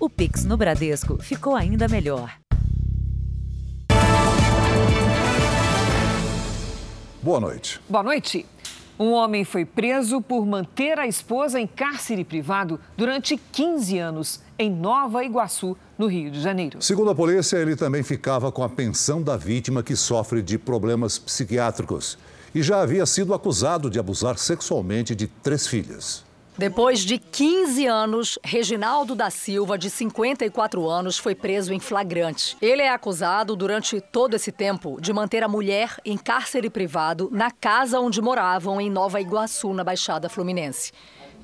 O 0.00 0.08
Pix 0.08 0.44
no 0.44 0.56
Bradesco 0.56 1.18
ficou 1.20 1.56
ainda 1.56 1.88
melhor. 1.88 2.32
Boa 7.20 7.40
noite. 7.40 7.80
Boa 7.88 8.04
noite. 8.04 8.46
Um 8.96 9.10
homem 9.10 9.44
foi 9.44 9.64
preso 9.64 10.20
por 10.20 10.46
manter 10.46 11.00
a 11.00 11.08
esposa 11.08 11.58
em 11.58 11.66
cárcere 11.66 12.22
privado 12.22 12.78
durante 12.96 13.36
15 13.36 13.98
anos 13.98 14.40
em 14.56 14.70
Nova 14.70 15.24
Iguaçu, 15.24 15.76
no 15.98 16.06
Rio 16.06 16.30
de 16.30 16.40
Janeiro. 16.40 16.80
Segundo 16.80 17.10
a 17.10 17.14
polícia, 17.14 17.56
ele 17.56 17.74
também 17.74 18.04
ficava 18.04 18.52
com 18.52 18.62
a 18.62 18.68
pensão 18.68 19.20
da 19.20 19.36
vítima 19.36 19.82
que 19.82 19.96
sofre 19.96 20.42
de 20.42 20.56
problemas 20.56 21.18
psiquiátricos 21.18 22.16
e 22.54 22.62
já 22.62 22.80
havia 22.80 23.04
sido 23.04 23.34
acusado 23.34 23.90
de 23.90 23.98
abusar 23.98 24.38
sexualmente 24.38 25.12
de 25.16 25.26
três 25.26 25.66
filhas. 25.66 26.27
Depois 26.58 27.04
de 27.04 27.18
15 27.18 27.86
anos, 27.86 28.36
Reginaldo 28.42 29.14
da 29.14 29.30
Silva, 29.30 29.78
de 29.78 29.88
54 29.88 30.88
anos, 30.88 31.16
foi 31.16 31.32
preso 31.32 31.72
em 31.72 31.78
flagrante. 31.78 32.56
Ele 32.60 32.82
é 32.82 32.90
acusado, 32.90 33.54
durante 33.54 34.00
todo 34.00 34.34
esse 34.34 34.50
tempo, 34.50 35.00
de 35.00 35.12
manter 35.12 35.44
a 35.44 35.48
mulher 35.48 35.94
em 36.04 36.18
cárcere 36.18 36.68
privado 36.68 37.28
na 37.30 37.52
casa 37.52 38.00
onde 38.00 38.20
moravam 38.20 38.80
em 38.80 38.90
Nova 38.90 39.20
Iguaçu, 39.20 39.72
na 39.72 39.84
Baixada 39.84 40.28
Fluminense. 40.28 40.90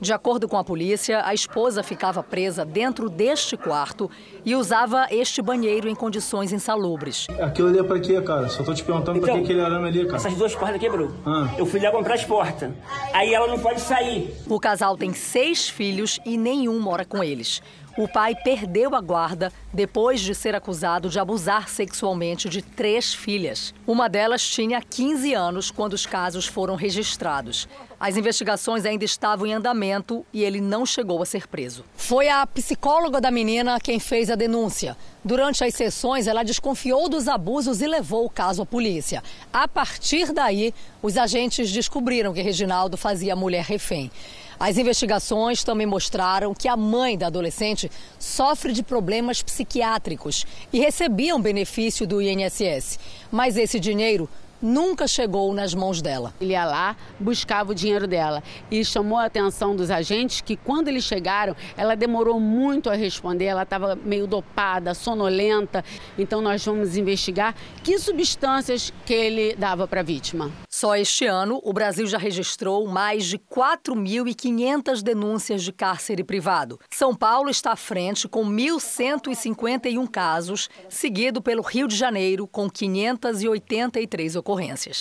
De 0.04 0.12
acordo 0.12 0.46
com 0.46 0.58
a 0.58 0.62
polícia, 0.62 1.22
a 1.24 1.32
esposa 1.32 1.82
ficava 1.82 2.22
presa 2.22 2.62
dentro 2.62 3.08
deste 3.08 3.56
quarto 3.56 4.10
e 4.44 4.54
usava 4.54 5.06
este 5.10 5.40
banheiro 5.40 5.88
em 5.88 5.94
condições 5.94 6.52
insalubres. 6.52 7.26
Aquilo 7.40 7.68
ali 7.68 7.78
é 7.78 7.82
pra 7.82 7.98
quê, 7.98 8.20
cara? 8.20 8.50
Só 8.50 8.62
tô 8.62 8.74
te 8.74 8.84
perguntando 8.84 9.16
então, 9.16 9.30
pra 9.30 9.38
que 9.38 9.44
aquele 9.44 9.62
arame 9.62 9.88
ali, 9.88 10.04
cara. 10.04 10.16
Essas 10.16 10.34
duas 10.34 10.54
portas 10.54 10.78
quebrou. 10.78 11.10
Ah. 11.24 11.48
Eu 11.56 11.64
fui 11.64 11.80
lá 11.80 11.90
comprar 11.90 12.16
as 12.16 12.24
portas. 12.26 12.70
Aí 13.14 13.32
ela 13.32 13.46
não 13.46 13.58
pode 13.58 13.80
sair. 13.80 14.30
O 14.46 14.60
casal 14.60 14.94
tem 14.94 15.14
seis 15.14 15.70
filhos 15.70 16.20
e 16.26 16.36
nenhum 16.36 16.78
mora 16.78 17.06
com 17.06 17.24
eles. 17.24 17.62
O 17.96 18.08
pai 18.08 18.34
perdeu 18.34 18.92
a 18.96 19.00
guarda 19.00 19.52
depois 19.72 20.20
de 20.20 20.34
ser 20.34 20.52
acusado 20.52 21.08
de 21.08 21.20
abusar 21.20 21.68
sexualmente 21.68 22.48
de 22.48 22.60
três 22.60 23.14
filhas. 23.14 23.72
Uma 23.86 24.08
delas 24.08 24.42
tinha 24.42 24.82
15 24.82 25.32
anos 25.32 25.70
quando 25.70 25.92
os 25.92 26.04
casos 26.04 26.44
foram 26.44 26.74
registrados. 26.74 27.68
As 27.98 28.16
investigações 28.16 28.84
ainda 28.84 29.04
estavam 29.04 29.46
em 29.46 29.54
andamento 29.54 30.26
e 30.32 30.42
ele 30.42 30.60
não 30.60 30.84
chegou 30.84 31.22
a 31.22 31.26
ser 31.26 31.46
preso. 31.46 31.84
Foi 31.96 32.28
a 32.28 32.44
psicóloga 32.44 33.20
da 33.20 33.30
menina 33.30 33.78
quem 33.78 34.00
fez 34.00 34.28
a 34.28 34.34
denúncia. 34.34 34.96
Durante 35.24 35.62
as 35.62 35.72
sessões, 35.74 36.26
ela 36.26 36.42
desconfiou 36.42 37.08
dos 37.08 37.28
abusos 37.28 37.80
e 37.80 37.86
levou 37.86 38.26
o 38.26 38.30
caso 38.30 38.62
à 38.62 38.66
polícia. 38.66 39.22
A 39.52 39.68
partir 39.68 40.32
daí, 40.32 40.74
os 41.00 41.16
agentes 41.16 41.70
descobriram 41.70 42.34
que 42.34 42.42
Reginaldo 42.42 42.96
fazia 42.96 43.34
a 43.34 43.36
mulher 43.36 43.64
refém. 43.64 44.10
As 44.58 44.78
investigações 44.78 45.64
também 45.64 45.86
mostraram 45.86 46.54
que 46.54 46.68
a 46.68 46.76
mãe 46.76 47.18
da 47.18 47.26
adolescente 47.26 47.90
sofre 48.18 48.72
de 48.72 48.82
problemas 48.82 49.42
psiquiátricos 49.42 50.46
e 50.72 50.78
recebia 50.78 51.34
um 51.34 51.40
benefício 51.40 52.06
do 52.06 52.20
INSS. 52.22 52.98
Mas 53.30 53.56
esse 53.56 53.80
dinheiro 53.80 54.28
nunca 54.64 55.06
chegou 55.06 55.52
nas 55.52 55.74
mãos 55.74 56.00
dela. 56.00 56.32
Ele 56.40 56.52
ia 56.52 56.64
lá, 56.64 56.96
buscava 57.18 57.72
o 57.72 57.74
dinheiro 57.74 58.06
dela 58.06 58.42
e 58.70 58.84
chamou 58.84 59.18
a 59.18 59.26
atenção 59.26 59.76
dos 59.76 59.90
agentes 59.90 60.40
que 60.40 60.56
quando 60.56 60.88
eles 60.88 61.04
chegaram, 61.04 61.54
ela 61.76 61.94
demorou 61.94 62.40
muito 62.40 62.88
a 62.88 62.94
responder, 62.94 63.46
ela 63.46 63.62
estava 63.62 63.94
meio 63.96 64.26
dopada, 64.26 64.94
sonolenta. 64.94 65.84
Então 66.18 66.40
nós 66.40 66.64
vamos 66.64 66.96
investigar 66.96 67.54
que 67.82 67.98
substâncias 67.98 68.92
que 69.04 69.12
ele 69.12 69.54
dava 69.56 69.86
para 69.86 70.00
a 70.00 70.04
vítima. 70.04 70.50
Só 70.68 70.96
este 70.96 71.26
ano, 71.26 71.60
o 71.62 71.72
Brasil 71.72 72.06
já 72.06 72.18
registrou 72.18 72.86
mais 72.86 73.26
de 73.26 73.38
4.500 73.38 75.02
denúncias 75.02 75.62
de 75.62 75.72
cárcere 75.72 76.24
privado. 76.24 76.80
São 76.90 77.14
Paulo 77.14 77.48
está 77.48 77.72
à 77.72 77.76
frente 77.76 78.26
com 78.28 78.44
1.151 78.44 80.08
casos, 80.08 80.68
seguido 80.88 81.40
pelo 81.40 81.62
Rio 81.62 81.86
de 81.86 81.96
Janeiro 81.96 82.46
com 82.46 82.68
583 82.68 84.36
ocorrências 84.36 84.43
ocorrências. 84.44 85.00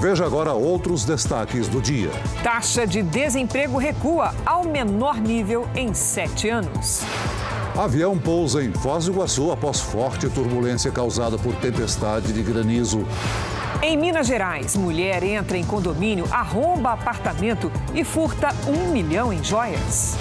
Veja 0.00 0.24
agora 0.24 0.52
outros 0.52 1.04
destaques 1.04 1.68
do 1.68 1.80
dia. 1.80 2.10
Taxa 2.42 2.86
de 2.86 3.02
desemprego 3.02 3.76
recua 3.76 4.34
ao 4.46 4.64
menor 4.64 5.20
nível 5.20 5.68
em 5.74 5.92
sete 5.92 6.48
anos. 6.48 7.02
Avião 7.76 8.16
pousa 8.16 8.64
em 8.64 8.72
Foz 8.72 9.04
do 9.04 9.12
Iguaçu 9.12 9.52
após 9.52 9.80
forte 9.80 10.30
turbulência 10.30 10.90
causada 10.90 11.36
por 11.36 11.54
tempestade 11.56 12.32
de 12.32 12.42
granizo. 12.42 13.06
Em 13.82 13.98
Minas 13.98 14.26
Gerais, 14.26 14.74
mulher 14.74 15.22
entra 15.22 15.58
em 15.58 15.64
condomínio, 15.64 16.24
arromba 16.30 16.92
apartamento 16.92 17.70
e 17.94 18.02
furta 18.02 18.48
um 18.66 18.90
milhão 18.90 19.30
em 19.30 19.44
joias. 19.44 20.16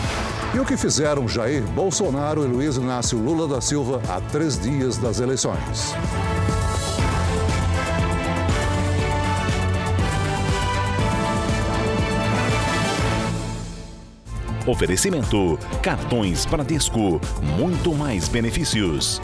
E 0.54 0.60
o 0.60 0.66
que 0.66 0.76
fizeram 0.76 1.30
Jair 1.30 1.64
Bolsonaro 1.64 2.44
e 2.44 2.48
Luiz 2.48 2.76
Inácio 2.76 3.18
Lula 3.18 3.48
da 3.48 3.62
Silva 3.62 4.02
há 4.10 4.20
três 4.20 4.60
dias 4.60 4.98
das 4.98 5.22
eleições? 5.22 5.96
Oferecimento: 14.68 15.60
cartões 15.82 16.46
Bradesco, 16.46 17.22
muito 17.58 17.94
mais 17.94 18.28
benefícios. 18.28 19.22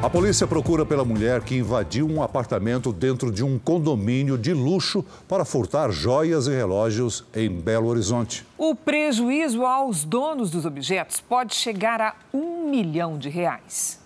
A 0.00 0.10
polícia 0.10 0.46
procura 0.46 0.86
pela 0.86 1.04
mulher 1.04 1.42
que 1.42 1.56
invadiu 1.56 2.08
um 2.08 2.22
apartamento 2.22 2.92
dentro 2.92 3.30
de 3.30 3.44
um 3.44 3.58
condomínio 3.58 4.38
de 4.38 4.54
luxo 4.54 5.04
para 5.28 5.44
furtar 5.44 5.90
joias 5.90 6.46
e 6.46 6.50
relógios 6.50 7.24
em 7.34 7.50
Belo 7.50 7.88
Horizonte. 7.88 8.46
O 8.56 8.74
prejuízo 8.74 9.64
aos 9.66 10.04
donos 10.04 10.50
dos 10.50 10.64
objetos 10.64 11.20
pode 11.20 11.54
chegar 11.54 12.00
a 12.00 12.14
um 12.32 12.70
milhão 12.70 13.18
de 13.18 13.28
reais. 13.28 14.00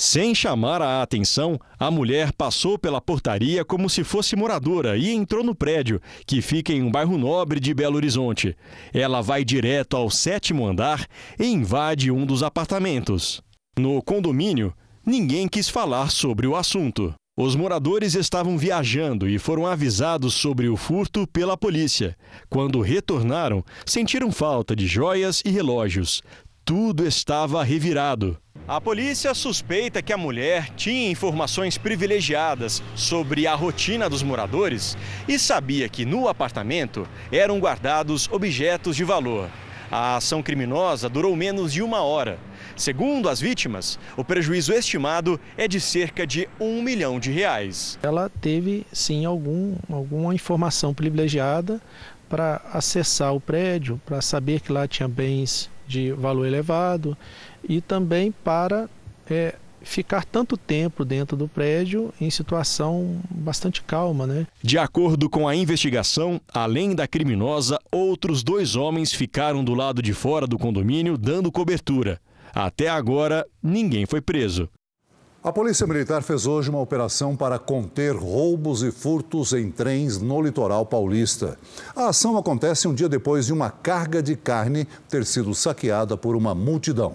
Sem 0.00 0.34
chamar 0.34 0.80
a 0.80 1.02
atenção, 1.02 1.60
a 1.78 1.90
mulher 1.90 2.32
passou 2.32 2.78
pela 2.78 3.02
portaria 3.02 3.66
como 3.66 3.90
se 3.90 4.02
fosse 4.02 4.34
moradora 4.34 4.96
e 4.96 5.10
entrou 5.10 5.44
no 5.44 5.54
prédio, 5.54 6.00
que 6.26 6.40
fica 6.40 6.72
em 6.72 6.82
um 6.82 6.90
bairro 6.90 7.18
nobre 7.18 7.60
de 7.60 7.74
Belo 7.74 7.96
Horizonte. 7.96 8.56
Ela 8.94 9.20
vai 9.20 9.44
direto 9.44 9.98
ao 9.98 10.08
sétimo 10.08 10.66
andar 10.66 11.06
e 11.38 11.44
invade 11.44 12.10
um 12.10 12.24
dos 12.24 12.42
apartamentos. 12.42 13.42
No 13.78 14.00
condomínio, 14.00 14.72
ninguém 15.04 15.46
quis 15.46 15.68
falar 15.68 16.10
sobre 16.10 16.46
o 16.46 16.56
assunto. 16.56 17.12
Os 17.38 17.54
moradores 17.54 18.14
estavam 18.14 18.56
viajando 18.56 19.28
e 19.28 19.38
foram 19.38 19.66
avisados 19.66 20.32
sobre 20.32 20.66
o 20.66 20.78
furto 20.78 21.26
pela 21.26 21.58
polícia. 21.58 22.16
Quando 22.48 22.80
retornaram, 22.80 23.62
sentiram 23.84 24.32
falta 24.32 24.74
de 24.74 24.86
joias 24.86 25.42
e 25.44 25.50
relógios. 25.50 26.22
Tudo 26.64 27.06
estava 27.06 27.62
revirado. 27.62 28.38
A 28.70 28.80
polícia 28.80 29.34
suspeita 29.34 30.00
que 30.00 30.12
a 30.12 30.16
mulher 30.16 30.70
tinha 30.76 31.10
informações 31.10 31.76
privilegiadas 31.76 32.80
sobre 32.94 33.44
a 33.44 33.52
rotina 33.52 34.08
dos 34.08 34.22
moradores 34.22 34.96
e 35.26 35.40
sabia 35.40 35.88
que 35.88 36.04
no 36.04 36.28
apartamento 36.28 37.04
eram 37.32 37.58
guardados 37.58 38.28
objetos 38.30 38.94
de 38.94 39.02
valor. 39.02 39.50
A 39.90 40.14
ação 40.14 40.40
criminosa 40.40 41.08
durou 41.08 41.34
menos 41.34 41.72
de 41.72 41.82
uma 41.82 42.02
hora. 42.02 42.38
Segundo 42.76 43.28
as 43.28 43.40
vítimas, 43.40 43.98
o 44.16 44.22
prejuízo 44.22 44.72
estimado 44.72 45.40
é 45.56 45.66
de 45.66 45.80
cerca 45.80 46.24
de 46.24 46.48
um 46.60 46.80
milhão 46.80 47.18
de 47.18 47.32
reais. 47.32 47.98
Ela 48.04 48.30
teve 48.40 48.86
sim 48.92 49.24
algum, 49.24 49.74
alguma 49.90 50.32
informação 50.32 50.94
privilegiada 50.94 51.80
para 52.28 52.62
acessar 52.72 53.34
o 53.34 53.40
prédio, 53.40 54.00
para 54.06 54.22
saber 54.22 54.60
que 54.60 54.70
lá 54.70 54.86
tinha 54.86 55.08
bens 55.08 55.68
de 55.88 56.12
valor 56.12 56.46
elevado 56.46 57.18
e 57.68 57.80
também 57.80 58.32
para 58.32 58.88
é, 59.28 59.54
ficar 59.82 60.24
tanto 60.24 60.56
tempo 60.56 61.04
dentro 61.04 61.36
do 61.36 61.48
prédio 61.48 62.12
em 62.20 62.30
situação 62.30 63.20
bastante 63.30 63.82
calma, 63.82 64.26
né? 64.26 64.46
De 64.62 64.78
acordo 64.78 65.28
com 65.28 65.48
a 65.48 65.54
investigação, 65.54 66.40
além 66.52 66.94
da 66.94 67.06
criminosa, 67.06 67.78
outros 67.90 68.42
dois 68.42 68.76
homens 68.76 69.12
ficaram 69.12 69.64
do 69.64 69.74
lado 69.74 70.02
de 70.02 70.12
fora 70.12 70.46
do 70.46 70.58
condomínio 70.58 71.16
dando 71.16 71.52
cobertura. 71.52 72.20
Até 72.54 72.88
agora, 72.88 73.46
ninguém 73.62 74.06
foi 74.06 74.20
preso. 74.20 74.68
A 75.42 75.50
Polícia 75.50 75.86
Militar 75.86 76.22
fez 76.22 76.46
hoje 76.46 76.68
uma 76.68 76.80
operação 76.80 77.34
para 77.34 77.58
conter 77.58 78.14
roubos 78.14 78.82
e 78.82 78.90
furtos 78.90 79.54
em 79.54 79.70
trens 79.70 80.20
no 80.20 80.42
litoral 80.42 80.84
paulista. 80.84 81.56
A 81.96 82.08
ação 82.08 82.36
acontece 82.36 82.86
um 82.86 82.92
dia 82.92 83.08
depois 83.08 83.46
de 83.46 83.52
uma 83.52 83.70
carga 83.70 84.22
de 84.22 84.36
carne 84.36 84.86
ter 85.08 85.24
sido 85.24 85.54
saqueada 85.54 86.14
por 86.14 86.36
uma 86.36 86.54
multidão. 86.54 87.14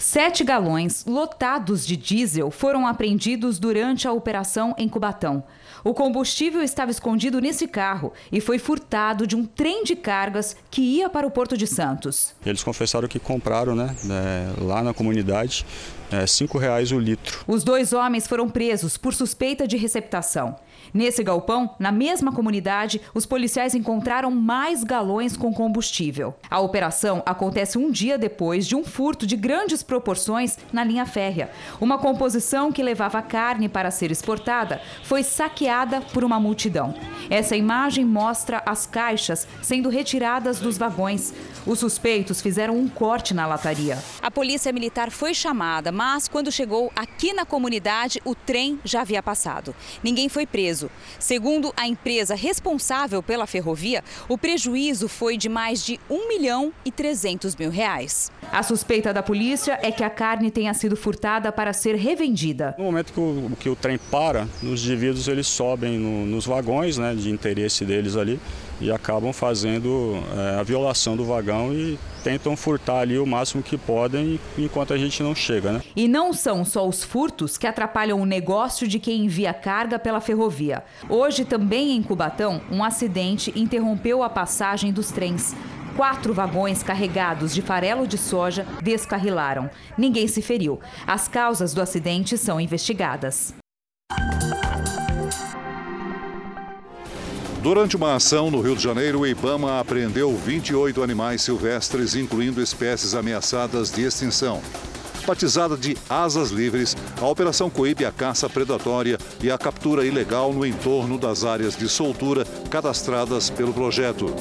Sete 0.00 0.42
galões 0.42 1.04
lotados 1.04 1.86
de 1.86 1.94
diesel 1.94 2.50
foram 2.50 2.86
apreendidos 2.86 3.58
durante 3.58 4.08
a 4.08 4.12
operação 4.12 4.74
em 4.78 4.88
Cubatão. 4.88 5.44
O 5.84 5.92
combustível 5.92 6.62
estava 6.62 6.90
escondido 6.90 7.38
nesse 7.38 7.68
carro 7.68 8.10
e 8.32 8.40
foi 8.40 8.58
furtado 8.58 9.26
de 9.26 9.36
um 9.36 9.44
trem 9.44 9.84
de 9.84 9.94
cargas 9.94 10.56
que 10.70 10.80
ia 10.80 11.10
para 11.10 11.26
o 11.26 11.30
Porto 11.30 11.54
de 11.54 11.66
Santos. 11.66 12.34
Eles 12.46 12.62
confessaram 12.62 13.06
que 13.06 13.18
compraram 13.18 13.76
né, 13.76 13.94
é, 14.10 14.64
lá 14.64 14.82
na 14.82 14.94
comunidade 14.94 15.66
é, 16.10 16.26
cinco 16.26 16.56
reais 16.56 16.90
o 16.92 16.98
litro. 16.98 17.44
Os 17.46 17.62
dois 17.62 17.92
homens 17.92 18.26
foram 18.26 18.48
presos 18.48 18.96
por 18.96 19.12
suspeita 19.12 19.68
de 19.68 19.76
receptação. 19.76 20.56
Nesse 20.92 21.22
galpão, 21.22 21.74
na 21.78 21.92
mesma 21.92 22.32
comunidade, 22.32 23.00
os 23.14 23.26
policiais 23.26 23.74
encontraram 23.74 24.30
mais 24.30 24.82
galões 24.82 25.36
com 25.36 25.52
combustível. 25.52 26.34
A 26.50 26.60
operação 26.60 27.22
acontece 27.26 27.78
um 27.78 27.90
dia 27.90 28.18
depois 28.18 28.66
de 28.66 28.74
um 28.74 28.84
furto 28.84 29.26
de 29.26 29.36
grandes 29.36 29.82
proporções 29.82 30.58
na 30.72 30.82
linha 30.84 31.06
férrea. 31.06 31.50
Uma 31.80 31.98
composição 31.98 32.72
que 32.72 32.82
levava 32.82 33.22
carne 33.22 33.68
para 33.68 33.90
ser 33.90 34.10
exportada 34.10 34.80
foi 35.02 35.22
saqueada 35.22 36.00
por 36.00 36.24
uma 36.24 36.40
multidão. 36.40 36.94
Essa 37.28 37.56
imagem 37.56 38.04
mostra 38.04 38.62
as 38.64 38.86
caixas 38.86 39.46
sendo 39.62 39.88
retiradas 39.88 40.58
dos 40.58 40.78
vagões. 40.78 41.34
Os 41.66 41.78
suspeitos 41.78 42.40
fizeram 42.40 42.76
um 42.76 42.88
corte 42.88 43.34
na 43.34 43.46
lataria. 43.46 43.98
A 44.22 44.30
polícia 44.30 44.72
militar 44.72 45.10
foi 45.10 45.34
chamada, 45.34 45.92
mas 45.92 46.28
quando 46.28 46.50
chegou 46.50 46.90
aqui 46.96 47.32
na 47.32 47.44
comunidade, 47.44 48.20
o 48.24 48.34
trem 48.34 48.78
já 48.84 49.02
havia 49.02 49.22
passado. 49.22 49.74
Ninguém 50.02 50.28
foi 50.28 50.46
preso. 50.46 50.79
Segundo 51.18 51.72
a 51.76 51.86
empresa 51.86 52.34
responsável 52.34 53.22
pela 53.22 53.46
ferrovia, 53.46 54.04
o 54.28 54.38
prejuízo 54.38 55.08
foi 55.08 55.36
de 55.36 55.48
mais 55.48 55.84
de 55.84 55.98
1 56.08 56.28
milhão 56.28 56.72
e 56.84 56.92
300 56.92 57.56
mil 57.56 57.70
reais. 57.70 58.30
A 58.52 58.62
suspeita 58.62 59.12
da 59.12 59.22
polícia 59.22 59.78
é 59.82 59.90
que 59.90 60.04
a 60.04 60.10
carne 60.10 60.50
tenha 60.50 60.72
sido 60.74 60.96
furtada 60.96 61.50
para 61.52 61.72
ser 61.72 61.96
revendida. 61.96 62.74
No 62.78 62.84
momento 62.84 63.12
que 63.12 63.20
o, 63.20 63.52
que 63.58 63.68
o 63.68 63.76
trem 63.76 63.98
para, 63.98 64.48
os 64.62 64.84
indivíduos 64.84 65.28
eles 65.28 65.46
sobem 65.46 65.98
no, 65.98 66.26
nos 66.26 66.46
vagões 66.46 66.98
né, 66.98 67.14
de 67.14 67.30
interesse 67.30 67.84
deles 67.84 68.16
ali 68.16 68.40
e 68.80 68.90
acabam 68.90 69.32
fazendo 69.32 70.22
é, 70.36 70.60
a 70.60 70.62
violação 70.62 71.16
do 71.16 71.24
vagão 71.24 71.72
e 71.72 71.98
tentam 72.22 72.56
furtar 72.56 73.00
ali 73.00 73.18
o 73.18 73.26
máximo 73.26 73.62
que 73.62 73.76
podem 73.76 74.38
enquanto 74.58 74.92
a 74.92 74.98
gente 74.98 75.22
não 75.22 75.34
chega, 75.34 75.72
né? 75.72 75.82
E 75.96 76.06
não 76.06 76.32
são 76.32 76.64
só 76.64 76.86
os 76.86 77.02
furtos 77.02 77.58
que 77.58 77.66
atrapalham 77.66 78.20
o 78.20 78.26
negócio 78.26 78.86
de 78.86 78.98
quem 78.98 79.24
envia 79.24 79.52
carga 79.52 79.98
pela 79.98 80.20
ferrovia. 80.20 80.84
Hoje, 81.08 81.44
também 81.44 81.96
em 81.96 82.02
Cubatão, 82.02 82.60
um 82.70 82.84
acidente 82.84 83.52
interrompeu 83.56 84.22
a 84.22 84.30
passagem 84.30 84.92
dos 84.92 85.10
trens. 85.10 85.54
Quatro 85.96 86.32
vagões 86.32 86.82
carregados 86.82 87.54
de 87.54 87.62
farelo 87.62 88.06
de 88.06 88.16
soja 88.16 88.66
descarrilaram. 88.82 89.68
Ninguém 89.98 90.28
se 90.28 90.40
feriu. 90.40 90.80
As 91.06 91.28
causas 91.28 91.74
do 91.74 91.82
acidente 91.82 92.38
são 92.38 92.60
investigadas. 92.60 93.52
Durante 97.62 97.94
uma 97.94 98.14
ação 98.14 98.50
no 98.50 98.62
Rio 98.62 98.74
de 98.74 98.82
Janeiro, 98.82 99.20
o 99.20 99.26
Ibama 99.26 99.78
apreendeu 99.78 100.34
28 100.34 101.02
animais 101.02 101.42
silvestres, 101.42 102.14
incluindo 102.14 102.62
espécies 102.62 103.14
ameaçadas 103.14 103.90
de 103.90 104.02
extinção. 104.02 104.62
Batizada 105.26 105.76
de 105.76 105.94
Asas 106.08 106.50
Livres, 106.50 106.96
a 107.20 107.26
operação 107.26 107.68
coíbe 107.68 108.06
a 108.06 108.10
caça 108.10 108.48
predatória 108.48 109.18
e 109.42 109.50
a 109.50 109.58
captura 109.58 110.06
ilegal 110.06 110.54
no 110.54 110.64
entorno 110.64 111.18
das 111.18 111.44
áreas 111.44 111.76
de 111.76 111.86
soltura 111.86 112.46
cadastradas 112.70 113.50
pelo 113.50 113.74
projeto. 113.74 114.34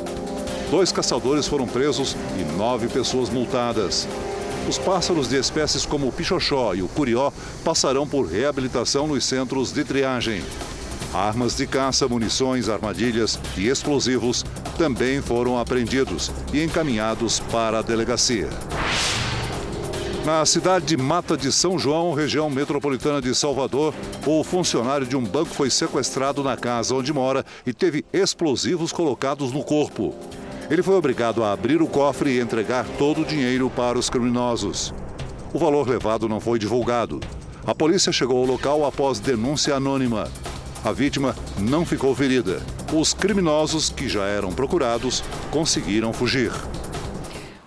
Dois 0.71 0.89
caçadores 0.89 1.45
foram 1.45 1.67
presos 1.67 2.15
e 2.39 2.57
nove 2.57 2.87
pessoas 2.87 3.29
multadas. 3.29 4.07
Os 4.65 4.77
pássaros 4.77 5.27
de 5.27 5.35
espécies 5.35 5.85
como 5.85 6.07
o 6.07 6.11
pichoxó 6.11 6.73
e 6.73 6.81
o 6.81 6.87
curió 6.87 7.33
passarão 7.65 8.07
por 8.07 8.27
reabilitação 8.27 9.07
nos 9.07 9.25
centros 9.25 9.73
de 9.73 9.83
triagem. 9.83 10.41
Armas 11.13 11.55
de 11.55 11.65
caça, 11.65 12.07
munições, 12.07 12.69
armadilhas 12.69 13.39
e 13.57 13.67
explosivos 13.67 14.45
também 14.77 15.21
foram 15.21 15.57
apreendidos 15.57 16.31
e 16.53 16.63
encaminhados 16.63 17.39
para 17.39 17.79
a 17.79 17.81
delegacia. 17.81 18.47
Na 20.23 20.45
cidade 20.45 20.85
de 20.85 20.97
Mata 20.97 21.35
de 21.35 21.51
São 21.51 21.79
João, 21.79 22.13
região 22.13 22.49
metropolitana 22.49 23.21
de 23.21 23.33
Salvador, 23.33 23.93
o 24.27 24.43
funcionário 24.43 25.07
de 25.07 25.15
um 25.15 25.23
banco 25.23 25.49
foi 25.49 25.71
sequestrado 25.71 26.43
na 26.43 26.55
casa 26.55 26.93
onde 26.93 27.11
mora 27.11 27.43
e 27.65 27.73
teve 27.73 28.05
explosivos 28.13 28.91
colocados 28.91 29.51
no 29.51 29.63
corpo. 29.63 30.13
Ele 30.69 30.83
foi 30.83 30.93
obrigado 30.93 31.43
a 31.43 31.51
abrir 31.51 31.81
o 31.81 31.87
cofre 31.87 32.35
e 32.35 32.39
entregar 32.39 32.85
todo 32.99 33.21
o 33.21 33.25
dinheiro 33.25 33.71
para 33.71 33.97
os 33.97 34.09
criminosos. 34.09 34.93
O 35.51 35.57
valor 35.57 35.87
levado 35.87 36.29
não 36.29 36.39
foi 36.39 36.59
divulgado. 36.59 37.19
A 37.65 37.73
polícia 37.73 38.11
chegou 38.11 38.37
ao 38.37 38.45
local 38.45 38.85
após 38.85 39.19
denúncia 39.19 39.75
anônima. 39.75 40.29
A 40.83 40.93
vítima 40.93 41.35
não 41.57 41.85
ficou 41.85 42.15
ferida. 42.15 42.61
Os 42.93 43.13
criminosos, 43.13 43.89
que 43.89 44.07
já 44.07 44.25
eram 44.25 44.51
procurados, 44.51 45.21
conseguiram 45.51 46.13
fugir. 46.13 46.51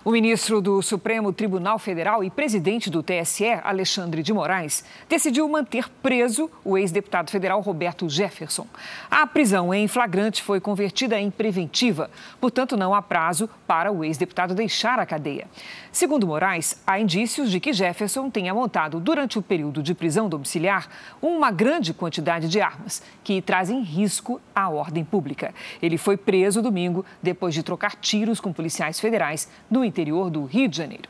O 0.05 0.11
ministro 0.11 0.59
do 0.59 0.81
Supremo 0.81 1.31
Tribunal 1.31 1.79
Federal 1.79 2.25
e 2.25 2.29
presidente 2.29 2.89
do 2.89 3.01
TSE, 3.01 3.53
Alexandre 3.63 4.21
de 4.21 4.33
Moraes, 4.33 4.83
decidiu 5.07 5.47
manter 5.47 5.87
preso 6.01 6.51
o 6.61 6.77
ex-deputado 6.77 7.31
federal 7.31 7.61
Roberto 7.61 8.09
Jefferson. 8.09 8.67
A 9.09 9.25
prisão 9.25 9.73
em 9.73 9.87
flagrante 9.87 10.43
foi 10.43 10.59
convertida 10.59 11.17
em 11.17 11.31
preventiva, 11.31 12.11
portanto, 12.41 12.75
não 12.75 12.93
há 12.93 13.01
prazo 13.01 13.49
para 13.65 13.93
o 13.93 14.03
ex-deputado 14.03 14.53
deixar 14.53 14.99
a 14.99 15.05
cadeia. 15.05 15.47
Segundo 15.89 16.27
Moraes, 16.27 16.81
há 16.85 16.99
indícios 16.99 17.49
de 17.49 17.61
que 17.61 17.71
Jefferson 17.71 18.29
tenha 18.29 18.53
montado, 18.53 18.99
durante 18.99 19.39
o 19.39 19.41
período 19.41 19.81
de 19.81 19.93
prisão 19.93 20.27
domiciliar, 20.27 20.89
uma 21.21 21.49
grande 21.49 21.93
quantidade 21.93 22.49
de 22.49 22.59
armas 22.59 23.01
que 23.23 23.41
trazem 23.41 23.81
risco 23.81 24.41
à 24.53 24.69
ordem 24.69 25.03
pública. 25.03 25.53
Ele 25.81 25.97
foi 25.97 26.17
preso 26.17 26.61
domingo 26.61 27.05
depois 27.21 27.53
de 27.53 27.63
trocar 27.63 27.95
tiros 27.95 28.39
com 28.39 28.51
policiais 28.51 28.99
federais 28.99 29.47
no 29.69 29.83
interior 29.83 30.29
do 30.29 30.45
Rio 30.45 30.67
de 30.67 30.77
Janeiro. 30.77 31.09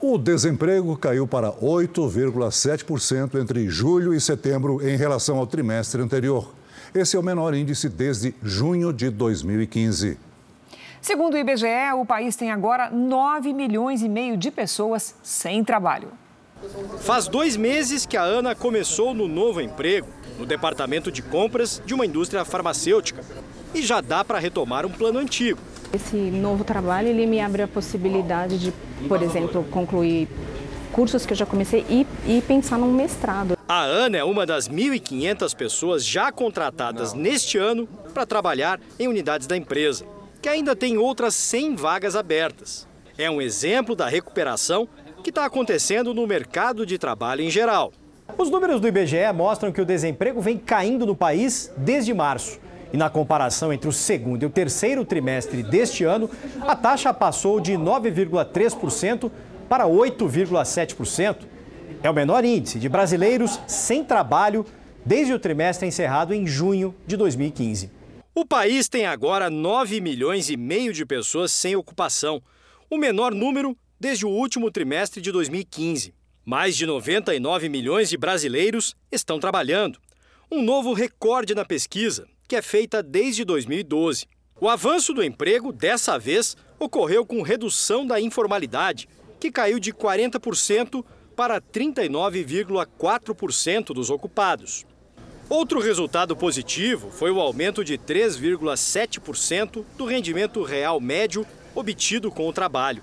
O 0.00 0.18
desemprego 0.18 0.96
caiu 0.96 1.26
para 1.26 1.50
8,7% 1.50 3.40
entre 3.40 3.68
julho 3.70 4.12
e 4.12 4.20
setembro 4.20 4.86
em 4.86 4.96
relação 4.96 5.38
ao 5.38 5.46
trimestre 5.46 6.02
anterior. 6.02 6.52
Esse 6.94 7.16
é 7.16 7.18
o 7.18 7.22
menor 7.22 7.54
índice 7.54 7.88
desde 7.88 8.34
junho 8.42 8.92
de 8.92 9.08
2015. 9.10 10.18
Segundo 11.00 11.34
o 11.34 11.38
IBGE, 11.38 11.92
o 11.98 12.04
país 12.04 12.36
tem 12.36 12.50
agora 12.50 12.90
9 12.90 13.52
milhões 13.52 14.02
e 14.02 14.08
meio 14.08 14.36
de 14.36 14.50
pessoas 14.50 15.14
sem 15.22 15.64
trabalho. 15.64 16.08
Faz 17.00 17.28
dois 17.28 17.56
meses 17.56 18.06
que 18.06 18.16
a 18.16 18.22
Ana 18.22 18.54
começou 18.54 19.14
no 19.14 19.28
novo 19.28 19.60
emprego, 19.60 20.08
no 20.38 20.46
departamento 20.46 21.10
de 21.12 21.22
compras 21.22 21.82
de 21.84 21.94
uma 21.94 22.06
indústria 22.06 22.44
farmacêutica. 22.44 23.22
E 23.74 23.82
já 23.82 24.00
dá 24.00 24.24
para 24.24 24.38
retomar 24.38 24.86
um 24.86 24.90
plano 24.90 25.18
antigo. 25.18 25.60
Esse 25.92 26.16
novo 26.16 26.64
trabalho 26.64 27.08
ele 27.08 27.26
me 27.26 27.40
abre 27.40 27.62
a 27.62 27.68
possibilidade 27.68 28.58
de, 28.58 28.72
por 29.08 29.22
exemplo, 29.22 29.64
concluir 29.70 30.28
cursos 30.92 31.26
que 31.26 31.32
eu 31.32 31.36
já 31.36 31.44
comecei 31.44 31.84
e, 31.88 32.06
e 32.26 32.40
pensar 32.42 32.78
num 32.78 32.92
mestrado. 32.92 33.56
A 33.68 33.82
Ana 33.82 34.18
é 34.18 34.24
uma 34.24 34.46
das 34.46 34.68
1.500 34.68 35.54
pessoas 35.56 36.04
já 36.04 36.30
contratadas 36.30 37.12
neste 37.12 37.58
ano 37.58 37.88
para 38.12 38.24
trabalhar 38.24 38.80
em 38.98 39.08
unidades 39.08 39.46
da 39.46 39.56
empresa 39.56 40.06
que 40.44 40.48
ainda 40.50 40.76
tem 40.76 40.98
outras 40.98 41.34
100 41.34 41.74
vagas 41.74 42.14
abertas. 42.14 42.86
É 43.16 43.30
um 43.30 43.40
exemplo 43.40 43.96
da 43.96 44.06
recuperação 44.06 44.86
que 45.24 45.30
está 45.30 45.46
acontecendo 45.46 46.12
no 46.12 46.26
mercado 46.26 46.84
de 46.84 46.98
trabalho 46.98 47.40
em 47.40 47.48
geral. 47.48 47.94
Os 48.36 48.50
números 48.50 48.78
do 48.78 48.86
IBGE 48.86 49.32
mostram 49.34 49.72
que 49.72 49.80
o 49.80 49.84
desemprego 49.84 50.38
vem 50.38 50.58
caindo 50.58 51.06
no 51.06 51.16
país 51.16 51.72
desde 51.78 52.12
março. 52.12 52.60
E 52.92 52.96
na 52.98 53.08
comparação 53.08 53.72
entre 53.72 53.88
o 53.88 53.92
segundo 53.92 54.42
e 54.42 54.46
o 54.46 54.50
terceiro 54.50 55.02
trimestre 55.02 55.62
deste 55.62 56.04
ano, 56.04 56.28
a 56.60 56.76
taxa 56.76 57.12
passou 57.14 57.58
de 57.58 57.72
9,3% 57.72 59.30
para 59.66 59.86
8,7%. 59.86 61.38
É 62.02 62.10
o 62.10 62.14
menor 62.14 62.44
índice 62.44 62.78
de 62.78 62.88
brasileiros 62.88 63.58
sem 63.66 64.04
trabalho 64.04 64.66
desde 65.06 65.32
o 65.32 65.38
trimestre 65.38 65.88
encerrado 65.88 66.34
em 66.34 66.46
junho 66.46 66.94
de 67.06 67.16
2015. 67.16 67.90
O 68.34 68.44
país 68.44 68.90
tem 68.90 69.06
agora 69.06 69.48
9 69.48 70.02
milhões 70.02 70.50
e 70.50 70.56
meio 70.56 70.92
de 70.92 71.06
pessoas 71.06 71.50
sem 71.50 71.74
ocupação, 71.74 72.42
o 72.90 72.98
menor 72.98 73.32
número 73.32 73.74
desde 74.04 74.26
o 74.26 74.28
último 74.28 74.70
trimestre 74.70 75.22
de 75.22 75.32
2015. 75.32 76.12
Mais 76.44 76.76
de 76.76 76.84
99 76.84 77.70
milhões 77.70 78.10
de 78.10 78.18
brasileiros 78.18 78.94
estão 79.10 79.40
trabalhando, 79.40 79.98
um 80.52 80.62
novo 80.62 80.92
recorde 80.92 81.54
na 81.54 81.64
pesquisa, 81.64 82.28
que 82.46 82.54
é 82.54 82.60
feita 82.60 83.02
desde 83.02 83.46
2012. 83.46 84.26
O 84.60 84.68
avanço 84.68 85.14
do 85.14 85.24
emprego, 85.24 85.72
dessa 85.72 86.18
vez, 86.18 86.54
ocorreu 86.78 87.24
com 87.24 87.40
redução 87.40 88.06
da 88.06 88.20
informalidade, 88.20 89.08
que 89.40 89.50
caiu 89.50 89.78
de 89.78 89.90
40% 89.90 91.02
para 91.34 91.58
39,4% 91.58 93.94
dos 93.94 94.10
ocupados. 94.10 94.84
Outro 95.48 95.80
resultado 95.80 96.36
positivo 96.36 97.10
foi 97.10 97.30
o 97.30 97.40
aumento 97.40 97.82
de 97.82 97.96
3,7% 97.96 99.82
do 99.96 100.04
rendimento 100.04 100.62
real 100.62 101.00
médio 101.00 101.46
obtido 101.74 102.30
com 102.30 102.46
o 102.46 102.52
trabalho, 102.52 103.02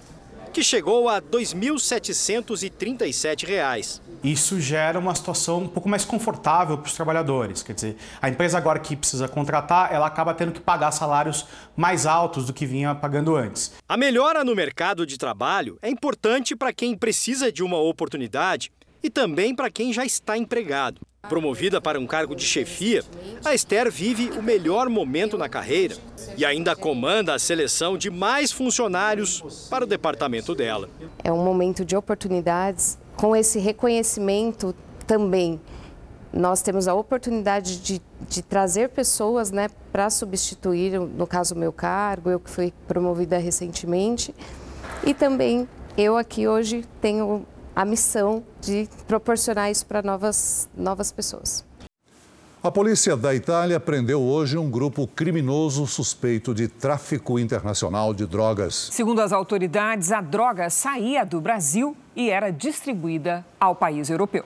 que 0.51 0.63
chegou 0.63 1.09
a 1.09 1.15
R$ 1.15 1.21
2.737. 1.31 4.01
Isso 4.23 4.59
gera 4.59 4.99
uma 4.99 5.15
situação 5.15 5.61
um 5.61 5.67
pouco 5.67 5.89
mais 5.89 6.05
confortável 6.05 6.77
para 6.77 6.87
os 6.87 6.93
trabalhadores. 6.93 7.63
Quer 7.63 7.73
dizer, 7.73 7.97
a 8.21 8.29
empresa 8.29 8.57
agora 8.57 8.77
que 8.77 8.95
precisa 8.95 9.27
contratar, 9.27 9.91
ela 9.91 10.05
acaba 10.05 10.33
tendo 10.33 10.51
que 10.51 10.59
pagar 10.59 10.91
salários 10.91 11.47
mais 11.75 12.05
altos 12.05 12.45
do 12.45 12.53
que 12.53 12.65
vinha 12.65 12.93
pagando 12.93 13.35
antes. 13.35 13.73
A 13.89 13.97
melhora 13.97 14.43
no 14.43 14.55
mercado 14.55 15.05
de 15.05 15.17
trabalho 15.17 15.79
é 15.81 15.89
importante 15.89 16.55
para 16.55 16.71
quem 16.71 16.95
precisa 16.95 17.51
de 17.51 17.63
uma 17.63 17.77
oportunidade 17.77 18.71
e 19.01 19.09
também 19.09 19.55
para 19.55 19.71
quem 19.71 19.91
já 19.91 20.05
está 20.05 20.37
empregado. 20.37 21.01
Promovida 21.29 21.79
para 21.79 21.99
um 21.99 22.07
cargo 22.07 22.35
de 22.35 22.43
chefia, 22.43 23.03
a 23.45 23.53
Esther 23.53 23.89
vive 23.91 24.31
o 24.37 24.41
melhor 24.41 24.89
momento 24.89 25.37
na 25.37 25.47
carreira 25.47 25.95
e 26.35 26.43
ainda 26.43 26.75
comanda 26.75 27.33
a 27.33 27.39
seleção 27.39 27.97
de 27.97 28.09
mais 28.09 28.51
funcionários 28.51 29.67
para 29.69 29.85
o 29.85 29.87
departamento 29.87 30.53
dela. 30.53 30.89
É 31.23 31.31
um 31.31 31.43
momento 31.43 31.85
de 31.85 31.95
oportunidades, 31.95 32.97
com 33.15 33.35
esse 33.35 33.59
reconhecimento 33.59 34.75
também. 35.07 35.61
Nós 36.33 36.61
temos 36.61 36.87
a 36.87 36.93
oportunidade 36.93 37.79
de, 37.79 38.01
de 38.27 38.41
trazer 38.41 38.89
pessoas 38.89 39.51
né, 39.51 39.69
para 39.91 40.09
substituir, 40.09 40.99
no 40.99 41.27
caso, 41.27 41.53
o 41.55 41.57
meu 41.57 41.71
cargo, 41.71 42.29
eu 42.29 42.39
que 42.39 42.49
fui 42.49 42.73
promovida 42.87 43.37
recentemente, 43.37 44.33
e 45.05 45.13
também 45.13 45.67
eu 45.97 46.17
aqui 46.17 46.47
hoje 46.47 46.83
tenho 46.99 47.45
a 47.75 47.85
missão 47.85 48.43
de 48.61 48.87
proporcionar 49.07 49.71
isso 49.71 49.85
para 49.85 50.01
novas, 50.01 50.69
novas 50.75 51.11
pessoas. 51.11 51.65
A 52.63 52.69
polícia 52.69 53.17
da 53.17 53.33
Itália 53.33 53.79
prendeu 53.79 54.21
hoje 54.21 54.55
um 54.55 54.69
grupo 54.69 55.07
criminoso 55.07 55.87
suspeito 55.87 56.53
de 56.53 56.67
tráfico 56.67 57.39
internacional 57.39 58.13
de 58.13 58.27
drogas. 58.27 58.89
Segundo 58.91 59.19
as 59.19 59.33
autoridades, 59.33 60.11
a 60.11 60.21
droga 60.21 60.69
saía 60.69 61.25
do 61.25 61.41
Brasil 61.41 61.97
e 62.15 62.29
era 62.29 62.51
distribuída 62.51 63.43
ao 63.59 63.75
país 63.75 64.11
europeu. 64.11 64.45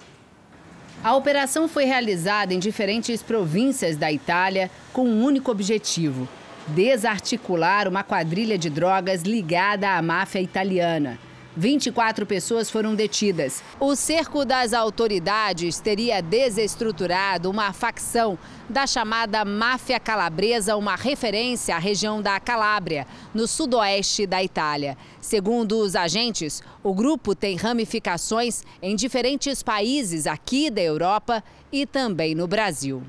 A 1.04 1.14
operação 1.14 1.68
foi 1.68 1.84
realizada 1.84 2.54
em 2.54 2.60
diferentes 2.60 3.22
províncias 3.22 3.98
da 3.98 4.10
Itália 4.10 4.72
com 4.94 5.06
um 5.06 5.22
único 5.22 5.52
objetivo: 5.52 6.26
desarticular 6.68 7.86
uma 7.86 8.02
quadrilha 8.02 8.58
de 8.58 8.70
drogas 8.70 9.24
ligada 9.24 9.90
à 9.90 10.02
máfia 10.02 10.40
italiana. 10.40 11.20
24 11.58 12.26
pessoas 12.26 12.70
foram 12.70 12.96
detidas. 12.96 13.64
O 13.80 13.96
cerco 13.96 14.44
das 14.44 14.74
autoridades 14.74 15.80
teria 15.80 16.22
desestruturado 16.22 17.50
uma 17.50 17.72
facção 17.72 18.38
da 18.70 18.86
chamada 18.86 19.46
Máfia 19.46 20.00
Calabresa, 20.00 20.76
uma 20.76 20.96
referência 20.96 21.76
à 21.76 21.80
região 21.80 22.22
da 22.22 22.40
Calábria, 22.42 23.08
no 23.34 23.48
sudoeste 23.48 24.28
da 24.28 24.44
Itália. 24.44 24.98
Segundo 25.22 25.80
os 25.80 25.96
agentes, 25.96 26.62
o 26.84 26.94
grupo 26.94 27.34
tem 27.34 27.56
ramificações 27.56 28.64
em 28.82 28.96
diferentes 28.96 29.64
países 29.64 30.28
aqui 30.28 30.70
da 30.70 30.82
Europa 30.82 31.42
e 31.72 31.86
também 31.86 32.36
no 32.36 32.48
Brasil. 32.48 33.02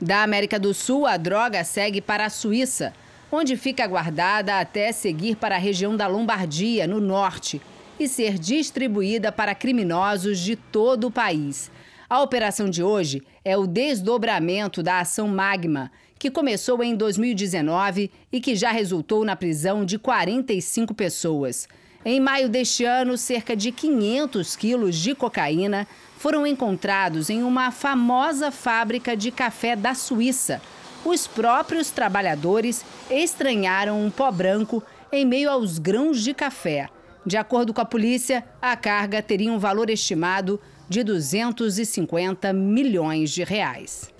Da 0.00 0.22
América 0.22 0.58
do 0.58 0.74
Sul, 0.74 1.06
a 1.06 1.16
droga 1.16 1.64
segue 1.64 2.02
para 2.02 2.26
a 2.26 2.30
Suíça, 2.30 2.92
onde 3.32 3.56
fica 3.56 3.86
guardada 3.86 4.60
até 4.60 4.92
seguir 4.92 5.36
para 5.36 5.54
a 5.54 5.58
região 5.58 5.96
da 5.96 6.06
Lombardia, 6.06 6.86
no 6.86 7.00
norte 7.00 7.62
e 7.98 8.08
ser 8.08 8.38
distribuída 8.38 9.30
para 9.30 9.54
criminosos 9.54 10.38
de 10.38 10.56
todo 10.56 11.08
o 11.08 11.10
país. 11.10 11.70
A 12.08 12.22
operação 12.22 12.68
de 12.68 12.82
hoje 12.82 13.22
é 13.44 13.56
o 13.56 13.66
desdobramento 13.66 14.82
da 14.82 15.00
ação 15.00 15.26
Magma, 15.26 15.90
que 16.18 16.30
começou 16.30 16.82
em 16.82 16.94
2019 16.94 18.10
e 18.32 18.40
que 18.40 18.54
já 18.54 18.70
resultou 18.70 19.24
na 19.24 19.36
prisão 19.36 19.84
de 19.84 19.98
45 19.98 20.94
pessoas. 20.94 21.68
Em 22.04 22.20
maio 22.20 22.48
deste 22.48 22.84
ano, 22.84 23.16
cerca 23.16 23.56
de 23.56 23.72
500 23.72 24.56
quilos 24.56 24.96
de 24.96 25.14
cocaína 25.14 25.86
foram 26.18 26.46
encontrados 26.46 27.30
em 27.30 27.42
uma 27.42 27.70
famosa 27.70 28.50
fábrica 28.50 29.16
de 29.16 29.30
café 29.30 29.74
da 29.74 29.94
Suíça. 29.94 30.60
Os 31.04 31.26
próprios 31.26 31.90
trabalhadores 31.90 32.84
estranharam 33.10 34.02
um 34.02 34.10
pó 34.10 34.30
branco 34.30 34.82
em 35.12 35.24
meio 35.24 35.50
aos 35.50 35.78
grãos 35.78 36.22
de 36.22 36.32
café. 36.32 36.88
De 37.26 37.36
acordo 37.36 37.72
com 37.72 37.80
a 37.80 37.84
polícia, 37.86 38.44
a 38.60 38.76
carga 38.76 39.22
teria 39.22 39.50
um 39.50 39.58
valor 39.58 39.88
estimado 39.88 40.60
de 40.88 41.02
250 41.02 42.52
milhões 42.52 43.30
de 43.30 43.42
reais. 43.42 44.12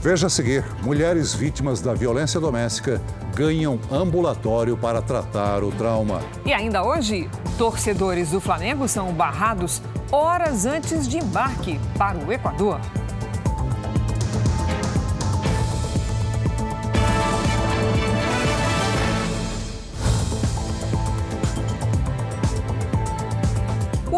Veja 0.00 0.28
a 0.28 0.30
seguir: 0.30 0.64
mulheres 0.82 1.34
vítimas 1.34 1.80
da 1.80 1.92
violência 1.94 2.38
doméstica 2.38 3.02
ganham 3.34 3.80
ambulatório 3.90 4.76
para 4.76 5.02
tratar 5.02 5.64
o 5.64 5.72
trauma. 5.72 6.20
E 6.46 6.52
ainda 6.52 6.84
hoje, 6.84 7.28
torcedores 7.56 8.30
do 8.30 8.40
Flamengo 8.40 8.86
são 8.86 9.12
barrados 9.12 9.82
horas 10.12 10.64
antes 10.64 11.08
de 11.08 11.18
embarque 11.18 11.80
para 11.98 12.16
o 12.18 12.32
Equador. 12.32 12.80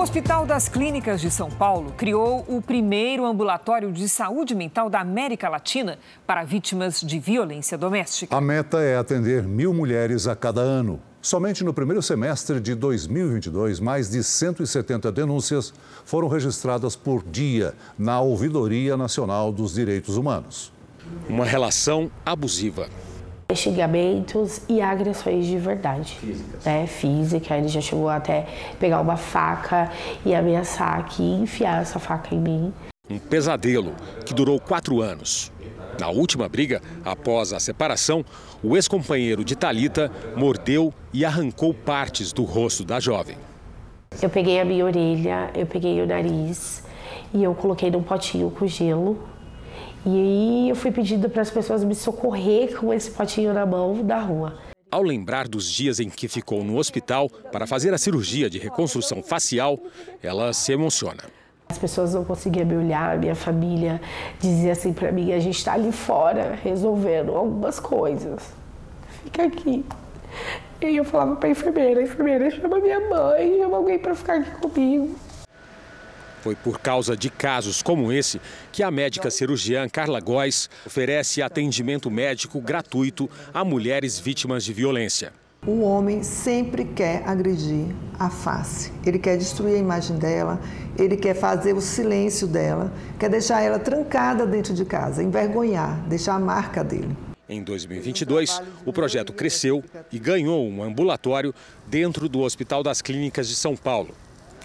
O 0.00 0.02
Hospital 0.02 0.46
das 0.46 0.66
Clínicas 0.66 1.20
de 1.20 1.30
São 1.30 1.50
Paulo 1.50 1.92
criou 1.94 2.42
o 2.48 2.62
primeiro 2.62 3.26
ambulatório 3.26 3.92
de 3.92 4.08
saúde 4.08 4.54
mental 4.54 4.88
da 4.88 4.98
América 4.98 5.46
Latina 5.46 5.98
para 6.26 6.42
vítimas 6.42 7.02
de 7.02 7.18
violência 7.18 7.76
doméstica. 7.76 8.34
A 8.34 8.40
meta 8.40 8.80
é 8.80 8.96
atender 8.96 9.42
mil 9.42 9.74
mulheres 9.74 10.26
a 10.26 10.34
cada 10.34 10.62
ano. 10.62 10.98
Somente 11.20 11.62
no 11.62 11.74
primeiro 11.74 12.00
semestre 12.00 12.60
de 12.60 12.74
2022, 12.74 13.78
mais 13.78 14.08
de 14.08 14.24
170 14.24 15.12
denúncias 15.12 15.70
foram 16.06 16.28
registradas 16.28 16.96
por 16.96 17.22
dia 17.22 17.74
na 17.98 18.22
Ouvidoria 18.22 18.96
Nacional 18.96 19.52
dos 19.52 19.74
Direitos 19.74 20.16
Humanos. 20.16 20.72
Uma 21.28 21.44
relação 21.44 22.10
abusiva 22.24 22.88
xingamentos 23.54 24.62
e 24.68 24.80
agressões 24.80 25.46
de 25.46 25.58
verdade. 25.58 26.16
Física. 26.20 26.58
Né? 26.64 26.86
Física. 26.86 27.56
Ele 27.56 27.68
já 27.68 27.80
chegou 27.80 28.08
até 28.08 28.46
pegar 28.78 29.00
uma 29.00 29.16
faca 29.16 29.90
e 30.24 30.34
ameaçar 30.34 30.98
aqui, 30.98 31.22
enfiar 31.22 31.82
essa 31.82 31.98
faca 31.98 32.34
em 32.34 32.38
mim. 32.38 32.72
Um 33.08 33.18
pesadelo 33.18 33.94
que 34.24 34.32
durou 34.32 34.60
quatro 34.60 35.00
anos. 35.00 35.52
Na 35.98 36.08
última 36.08 36.48
briga, 36.48 36.80
após 37.04 37.52
a 37.52 37.60
separação, 37.60 38.24
o 38.62 38.76
ex-companheiro 38.76 39.44
de 39.44 39.54
Talita 39.54 40.10
mordeu 40.36 40.94
e 41.12 41.24
arrancou 41.24 41.74
partes 41.74 42.32
do 42.32 42.44
rosto 42.44 42.84
da 42.84 42.98
jovem. 42.98 43.36
Eu 44.22 44.30
peguei 44.30 44.60
a 44.60 44.64
minha 44.64 44.84
orelha, 44.84 45.50
eu 45.54 45.66
peguei 45.66 46.00
o 46.00 46.06
nariz 46.06 46.82
e 47.32 47.44
eu 47.44 47.54
coloquei 47.54 47.90
num 47.90 48.02
potinho 48.02 48.50
com 48.50 48.66
gelo 48.66 49.18
e 50.04 50.08
aí 50.08 50.68
eu 50.70 50.76
fui 50.76 50.90
pedindo 50.90 51.28
para 51.28 51.42
as 51.42 51.50
pessoas 51.50 51.84
me 51.84 51.94
socorrer 51.94 52.78
com 52.78 52.92
esse 52.92 53.10
potinho 53.10 53.52
na 53.52 53.66
mão 53.66 54.02
da 54.02 54.18
rua. 54.18 54.58
Ao 54.90 55.02
lembrar 55.02 55.46
dos 55.46 55.70
dias 55.70 56.00
em 56.00 56.08
que 56.08 56.26
ficou 56.26 56.64
no 56.64 56.78
hospital 56.78 57.28
para 57.28 57.66
fazer 57.66 57.92
a 57.92 57.98
cirurgia 57.98 58.48
de 58.48 58.58
reconstrução 58.58 59.22
facial, 59.22 59.78
ela 60.22 60.52
se 60.52 60.72
emociona. 60.72 61.22
As 61.68 61.78
pessoas 61.78 62.14
não 62.14 62.24
conseguiam 62.24 62.66
me 62.66 62.76
olhar, 62.76 63.16
minha 63.18 63.36
família 63.36 64.00
dizia 64.40 64.72
assim 64.72 64.92
para 64.92 65.12
mim: 65.12 65.32
a 65.32 65.38
gente 65.38 65.58
está 65.58 65.74
ali 65.74 65.92
fora 65.92 66.58
resolvendo 66.60 67.36
algumas 67.36 67.78
coisas. 67.78 68.52
Fica 69.22 69.44
aqui. 69.44 69.84
E 70.80 70.96
eu 70.96 71.04
falava 71.04 71.36
para 71.36 71.48
a 71.48 71.52
enfermeira: 71.52 72.00
a 72.00 72.02
enfermeira 72.02 72.50
chama 72.50 72.80
minha 72.80 72.98
mãe, 73.08 73.58
chama 73.58 73.76
alguém 73.76 73.98
para 73.98 74.14
ficar 74.14 74.38
aqui 74.38 74.50
comigo. 74.52 75.14
Foi 76.42 76.54
por 76.54 76.78
causa 76.78 77.16
de 77.16 77.28
casos 77.28 77.82
como 77.82 78.10
esse 78.10 78.40
que 78.72 78.82
a 78.82 78.90
médica 78.90 79.30
cirurgiã 79.30 79.88
Carla 79.88 80.20
Góes 80.20 80.70
oferece 80.86 81.42
atendimento 81.42 82.10
médico 82.10 82.60
gratuito 82.60 83.28
a 83.52 83.64
mulheres 83.64 84.18
vítimas 84.18 84.64
de 84.64 84.72
violência. 84.72 85.32
O 85.66 85.82
homem 85.82 86.22
sempre 86.22 86.86
quer 86.86 87.22
agredir 87.28 87.94
a 88.18 88.30
face. 88.30 88.90
Ele 89.04 89.18
quer 89.18 89.36
destruir 89.36 89.74
a 89.74 89.78
imagem 89.78 90.16
dela, 90.16 90.58
ele 90.98 91.18
quer 91.18 91.34
fazer 91.34 91.74
o 91.74 91.82
silêncio 91.82 92.46
dela, 92.46 92.90
quer 93.18 93.28
deixar 93.28 93.60
ela 93.60 93.78
trancada 93.78 94.46
dentro 94.46 94.72
de 94.72 94.86
casa, 94.86 95.22
envergonhar, 95.22 96.00
deixar 96.08 96.36
a 96.36 96.40
marca 96.40 96.82
dele. 96.82 97.14
Em 97.46 97.62
2022, 97.62 98.62
o 98.86 98.92
projeto 98.92 99.34
cresceu 99.34 99.84
e 100.10 100.18
ganhou 100.18 100.66
um 100.66 100.82
ambulatório 100.82 101.52
dentro 101.86 102.26
do 102.26 102.40
Hospital 102.40 102.82
das 102.82 103.02
Clínicas 103.02 103.46
de 103.46 103.56
São 103.56 103.76
Paulo. 103.76 104.14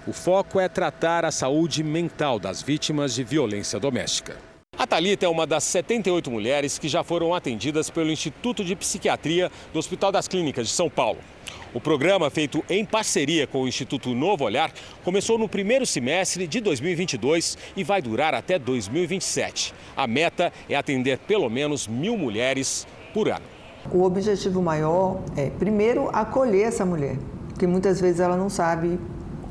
O 0.07 0.13
foco 0.13 0.59
é 0.59 0.69
tratar 0.69 1.25
a 1.25 1.31
saúde 1.31 1.83
mental 1.83 2.37
das 2.37 2.61
vítimas 2.61 3.15
de 3.15 3.23
violência 3.23 3.79
doméstica. 3.79 4.37
A 4.77 4.85
Thalita 4.85 5.25
é 5.25 5.29
uma 5.29 5.47
das 5.47 5.63
78 5.63 6.29
mulheres 6.29 6.77
que 6.77 6.87
já 6.87 7.03
foram 7.03 7.33
atendidas 7.33 7.89
pelo 7.89 8.11
Instituto 8.11 8.63
de 8.63 8.75
Psiquiatria 8.75 9.51
do 9.73 9.79
Hospital 9.79 10.11
das 10.11 10.27
Clínicas 10.27 10.67
de 10.67 10.73
São 10.73 10.91
Paulo. 10.91 11.17
O 11.73 11.81
programa, 11.81 12.29
feito 12.29 12.63
em 12.69 12.85
parceria 12.85 13.47
com 13.47 13.63
o 13.63 13.67
Instituto 13.67 14.13
Novo 14.13 14.43
Olhar, 14.43 14.71
começou 15.03 15.39
no 15.39 15.49
primeiro 15.49 15.87
semestre 15.87 16.45
de 16.45 16.61
2022 16.61 17.57
e 17.75 17.83
vai 17.83 17.99
durar 17.99 18.35
até 18.35 18.59
2027. 18.59 19.73
A 19.97 20.05
meta 20.05 20.53
é 20.69 20.75
atender 20.75 21.17
pelo 21.17 21.49
menos 21.49 21.87
mil 21.87 22.15
mulheres 22.15 22.85
por 23.11 23.27
ano. 23.27 23.45
O 23.91 24.03
objetivo 24.03 24.61
maior 24.61 25.23
é, 25.35 25.49
primeiro, 25.49 26.11
acolher 26.13 26.67
essa 26.67 26.85
mulher, 26.85 27.17
porque 27.49 27.65
muitas 27.65 27.99
vezes 27.99 28.19
ela 28.19 28.37
não 28.37 28.51
sabe 28.51 28.99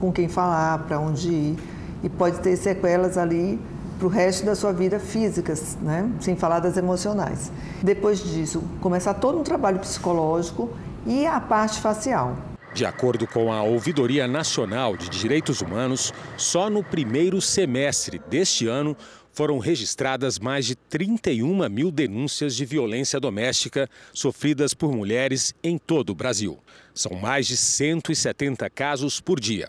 com 0.04 0.12
quem 0.12 0.28
falar, 0.28 0.80
para 0.80 1.00
onde 1.00 1.28
ir, 1.28 1.58
e 2.02 2.08
pode 2.10 2.40
ter 2.40 2.56
sequelas 2.56 3.16
ali 3.16 3.58
para 3.98 4.06
o 4.06 4.10
resto 4.10 4.44
da 4.44 4.54
sua 4.54 4.70
vida 4.70 4.98
físicas, 4.98 5.78
né? 5.80 6.10
sem 6.20 6.36
falar 6.36 6.60
das 6.60 6.76
emocionais. 6.76 7.50
Depois 7.82 8.22
disso, 8.22 8.62
começar 8.82 9.14
todo 9.14 9.38
um 9.38 9.42
trabalho 9.42 9.78
psicológico 9.78 10.68
e 11.06 11.26
a 11.26 11.40
parte 11.40 11.80
facial. 11.80 12.36
De 12.74 12.84
acordo 12.84 13.26
com 13.26 13.50
a 13.52 13.62
Ouvidoria 13.62 14.26
Nacional 14.26 14.96
de 14.96 15.08
Direitos 15.08 15.62
Humanos, 15.62 16.12
só 16.36 16.68
no 16.68 16.82
primeiro 16.82 17.40
semestre 17.40 18.20
deste 18.28 18.66
ano 18.66 18.96
foram 19.32 19.58
registradas 19.58 20.38
mais 20.38 20.66
de 20.66 20.74
31 20.74 21.68
mil 21.68 21.90
denúncias 21.90 22.54
de 22.54 22.64
violência 22.64 23.18
doméstica 23.18 23.88
sofridas 24.12 24.74
por 24.74 24.92
mulheres 24.92 25.54
em 25.62 25.78
todo 25.78 26.10
o 26.10 26.14
Brasil. 26.14 26.58
São 26.92 27.14
mais 27.14 27.46
de 27.46 27.56
170 27.56 28.68
casos 28.70 29.20
por 29.20 29.40
dia. 29.40 29.68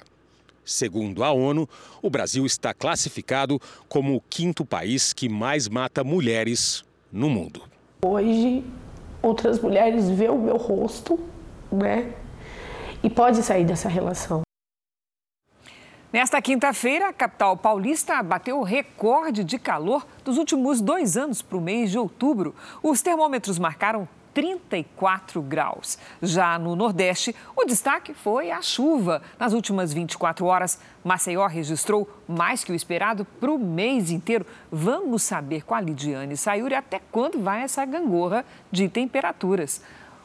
Segundo 0.66 1.24
a 1.24 1.32
ONU, 1.32 1.70
o 2.02 2.10
Brasil 2.10 2.46
está 2.46 2.74
classificado 2.74 3.62
como 3.88 4.16
o 4.16 4.22
quinto 4.22 4.66
país 4.66 5.14
que 5.14 5.30
mais 5.30 5.70
mata 5.70 6.04
mulheres 6.04 6.84
no 7.12 7.30
mundo. 7.30 7.62
Hoje, 8.04 8.64
outras 9.22 9.60
mulheres 9.60 10.10
vê 10.10 10.28
o 10.28 10.38
meu 10.38 10.58
rosto, 10.58 11.20
né? 11.72 12.14
E 13.04 13.10
pode 13.10 13.44
sair 13.44 13.64
dessa 13.64 13.88
relação. 13.88 14.42
Nesta 16.12 16.42
quinta-feira, 16.42 17.10
a 17.10 17.14
capital 17.14 17.58
paulista 17.58 18.24
bateu 18.24 18.58
o 18.58 18.64
recorde 18.64 19.44
de 19.44 19.60
calor 19.60 20.08
dos 20.24 20.38
últimos 20.38 20.80
dois 20.80 21.18
anos 21.18 21.42
para 21.42 21.58
o 21.58 21.62
mês 21.62 21.92
de 21.92 22.00
outubro. 22.00 22.56
Os 22.82 23.02
termômetros 23.02 23.60
marcaram 23.60 24.08
34 24.36 25.42
graus. 25.42 25.98
Já 26.22 26.60
no 26.60 26.76
Nordeste, 26.76 27.34
o 27.56 27.64
destaque 27.64 28.14
foi 28.14 28.52
a 28.52 28.62
chuva. 28.62 29.22
Nas 29.40 29.54
últimas 29.54 29.94
24 29.94 30.46
horas, 30.46 30.78
Maceió 31.02 31.48
registrou 31.48 32.08
mais 32.28 32.62
que 32.62 32.74
o 32.74 32.76
esperado 32.76 33.24
para 33.40 33.50
o 33.50 33.58
mês 33.58 34.12
inteiro. 34.12 34.46
Vamos 34.70 35.24
saber 35.24 35.64
com 35.64 35.74
a 35.74 35.80
Lidiane 35.80 36.36
Sayuri 36.36 36.76
até 36.76 37.00
quando 37.12 37.42
vai 37.42 37.62
essa 37.62 37.86
gangorra 37.86 38.46
de 38.70 38.90
temperaturas. 38.90 39.82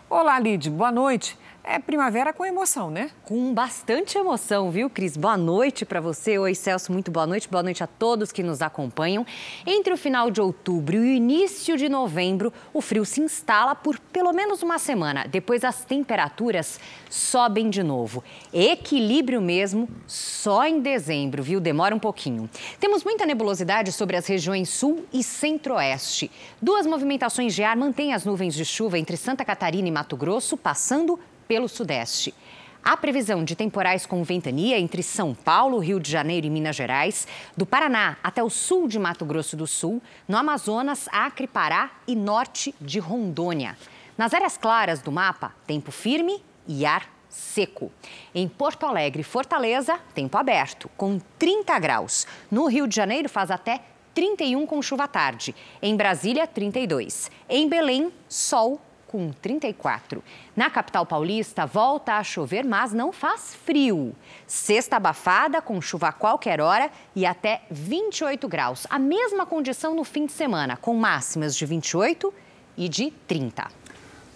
Olá, 0.09 0.41
Lid, 0.41 0.69
boa 0.71 0.91
noite. 0.91 1.39
É 1.63 1.79
primavera 1.79 2.33
com 2.33 2.45
emoção, 2.45 2.91
né? 2.91 3.11
Com 3.23 3.53
bastante 3.53 4.17
emoção, 4.17 4.71
viu, 4.71 4.89
Cris? 4.89 5.15
Boa 5.15 5.37
noite 5.37 5.85
para 5.85 6.01
você. 6.01 6.39
Oi, 6.39 6.55
Celso, 6.55 6.91
muito 6.91 7.11
boa 7.11 7.27
noite. 7.27 7.49
Boa 7.49 7.63
noite 7.63 7.85
a 7.85 7.87
todos 7.87 8.33
que 8.33 8.43
nos 8.43 8.63
acompanham. 8.63 9.27
Entre 9.67 9.93
o 9.93 9.97
final 9.97 10.31
de 10.31 10.41
outubro 10.41 10.97
e 10.97 10.99
o 10.99 11.05
início 11.05 11.77
de 11.77 11.87
novembro, 11.89 12.51
o 12.73 12.81
frio 12.81 13.05
se 13.05 13.21
instala 13.21 13.75
por 13.75 13.99
pelo 13.99 14.33
menos 14.33 14.63
uma 14.63 14.79
semana. 14.79 15.27
Depois 15.29 15.63
as 15.63 15.85
temperaturas 15.85 16.81
sobem 17.11 17.69
de 17.69 17.83
novo. 17.83 18.25
Equilíbrio 18.53 19.41
mesmo 19.41 19.87
só 20.07 20.65
em 20.67 20.81
dezembro, 20.81 21.43
viu? 21.43 21.61
Demora 21.61 21.95
um 21.95 22.01
pouquinho. 22.01 22.49
Temos 22.81 23.05
muita 23.05 23.27
nebulosidade 23.27 23.93
sobre 23.93 24.17
as 24.17 24.27
regiões 24.27 24.71
sul 24.71 25.05
e 25.13 25.23
centro-oeste. 25.23 26.31
Duas 26.61 26.87
movimentações 26.87 27.55
de 27.55 27.63
ar 27.63 27.77
mantêm 27.77 28.15
as 28.15 28.25
nuvens 28.25 28.55
de 28.55 28.65
chuva 28.65 28.99
entre 28.99 29.17
Santa 29.17 29.45
Catarina 29.45 29.87
e 29.87 29.93
Mato 29.93 30.17
Grosso, 30.17 30.57
passando 30.57 31.21
pelo 31.51 31.69
Sudeste. 31.69 32.33
Há 32.81 32.97
previsão 32.97 33.43
de 33.43 33.57
temporais 33.57 34.07
com 34.07 34.23
ventania 34.23 34.79
entre 34.79 35.03
São 35.03 35.35
Paulo, 35.35 35.81
Rio 35.81 35.99
de 35.99 36.09
Janeiro 36.09 36.47
e 36.47 36.51
Minas 36.51 36.77
Gerais, 36.77 37.27
do 37.57 37.67
Paraná 37.67 38.17
até 38.23 38.41
o 38.41 38.49
sul 38.49 38.87
de 38.87 39.01
Mato 39.01 39.25
Grosso 39.25 39.57
do 39.57 39.67
Sul, 39.67 40.01
no 40.29 40.37
Amazonas, 40.37 41.09
Acre, 41.11 41.49
Pará 41.49 41.91
e 42.07 42.15
norte 42.15 42.73
de 42.81 43.01
Rondônia. 43.01 43.77
Nas 44.17 44.33
áreas 44.33 44.57
claras 44.57 45.03
do 45.03 45.11
mapa, 45.11 45.53
tempo 45.67 45.91
firme 45.91 46.41
e 46.69 46.87
ar 46.87 47.11
seco. 47.29 47.91
Em 48.33 48.47
Porto 48.47 48.87
Alegre 48.87 49.25
Fortaleza, 49.25 49.99
tempo 50.15 50.39
aberto, 50.39 50.89
com 50.97 51.19
30 51.37 51.77
graus. 51.81 52.29
No 52.49 52.69
Rio 52.69 52.87
de 52.87 52.95
Janeiro, 52.95 53.29
faz 53.29 53.51
até 53.51 53.81
31 54.15 54.67
com 54.67 54.81
chuva 54.81 55.03
à 55.03 55.09
tarde. 55.09 55.53
Em 55.83 55.97
Brasília, 55.97 56.47
32. 56.47 57.29
Em 57.49 57.69
Belém, 57.69 58.13
sol 58.29 58.81
com 59.11 59.33
34. 59.33 60.23
Na 60.55 60.71
capital 60.71 61.05
paulista, 61.05 61.67
volta 61.67 62.13
a 62.13 62.23
chover, 62.23 62.65
mas 62.65 62.93
não 62.93 63.13
faz 63.13 63.57
frio. 63.57 64.15
Sexta 64.47 64.99
abafada, 64.99 65.61
com 65.61 65.83
chuva 65.83 66.09
a 66.09 66.13
qualquer 66.13 66.61
hora 66.61 66.89
e 67.17 67.27
até 67.27 67.63
28 67.73 68.47
graus. 68.47 68.87
A 68.89 69.01
mesma 69.01 69.45
condição 69.45 69.97
no 69.97 70.05
fim 70.05 70.27
de 70.27 70.33
semana, 70.33 70.77
com 70.77 70.95
máximas 70.95 71.57
de 71.57 71.67
28 71.67 72.33
e 72.77 72.89
de 72.89 73.11
30. 73.27 73.67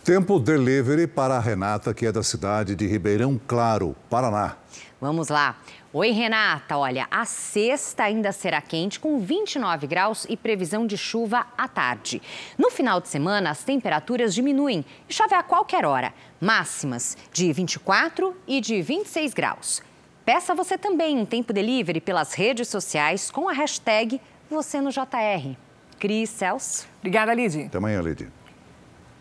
Tempo 0.02 0.40
delivery 0.40 1.07
para 1.07 1.37
a 1.37 1.40
Renata, 1.40 1.95
que 1.95 2.04
é 2.04 2.11
da 2.11 2.25
cidade 2.25 2.75
de 2.75 2.85
Ribeirão 2.85 3.40
Claro, 3.46 3.94
Paraná. 4.11 4.57
Vamos 5.01 5.29
lá. 5.29 5.57
Oi, 5.96 6.11
Renata. 6.11 6.76
Olha, 6.76 7.07
a 7.09 7.24
sexta 7.24 8.02
ainda 8.02 8.33
será 8.33 8.61
quente, 8.61 8.98
com 8.98 9.20
29 9.20 9.87
graus 9.87 10.26
e 10.28 10.37
previsão 10.37 10.85
de 10.88 10.98
chuva 10.98 11.46
à 11.57 11.68
tarde. 11.68 12.20
No 12.59 12.68
final 12.68 13.00
de 13.00 13.07
semana, 13.07 13.50
as 13.50 13.62
temperaturas 13.62 14.35
diminuem 14.35 14.85
e 15.09 15.14
chove 15.14 15.37
a 15.37 15.42
qualquer 15.44 15.85
hora. 15.85 16.12
Máximas 16.40 17.16
de 17.33 17.52
24 17.52 18.37
e 18.44 18.61
de 18.61 18.83
26 18.83 19.33
graus. 19.35 19.83
Peça 20.24 20.52
você 20.52 20.76
também 20.76 21.16
um 21.16 21.24
tempo 21.24 21.52
delivery 21.52 22.00
pelas 22.00 22.35
redes 22.35 22.66
sociais 22.66 23.30
com 23.30 23.48
a 23.48 23.52
hashtag 23.52 24.20
você 24.50 24.80
no 24.80 24.90
JR. 24.90 25.54
Cris 26.00 26.28
Celso. 26.28 26.88
Obrigada, 26.98 27.33
Lidy. 27.33 27.66
Até 27.66 27.78
amanhã, 27.78 28.02
Lidy. 28.02 28.28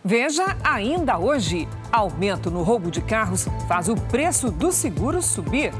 Veja 0.03 0.57
ainda 0.63 1.19
hoje: 1.19 1.67
aumento 1.91 2.49
no 2.49 2.63
roubo 2.63 2.89
de 2.89 2.99
carros 2.99 3.45
faz 3.67 3.89
o 3.89 3.95
preço 3.95 4.49
do 4.49 4.71
seguro 4.71 5.21
subir. 5.21 5.71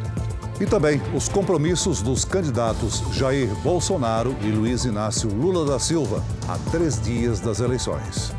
E 0.60 0.66
também 0.66 1.02
os 1.16 1.28
compromissos 1.28 2.02
dos 2.02 2.24
candidatos 2.24 3.04
Jair 3.13 3.54
Bolsonaro 3.62 4.36
e 4.42 4.52
Luiz 4.52 4.86
Inácio 4.86 5.30
Lula 5.30 5.66
da 5.66 5.80
Silva 5.80 6.24
a 6.48 6.58
três 6.72 7.02
dias 7.02 7.39
das 7.39 7.60
eleições. 7.60 8.32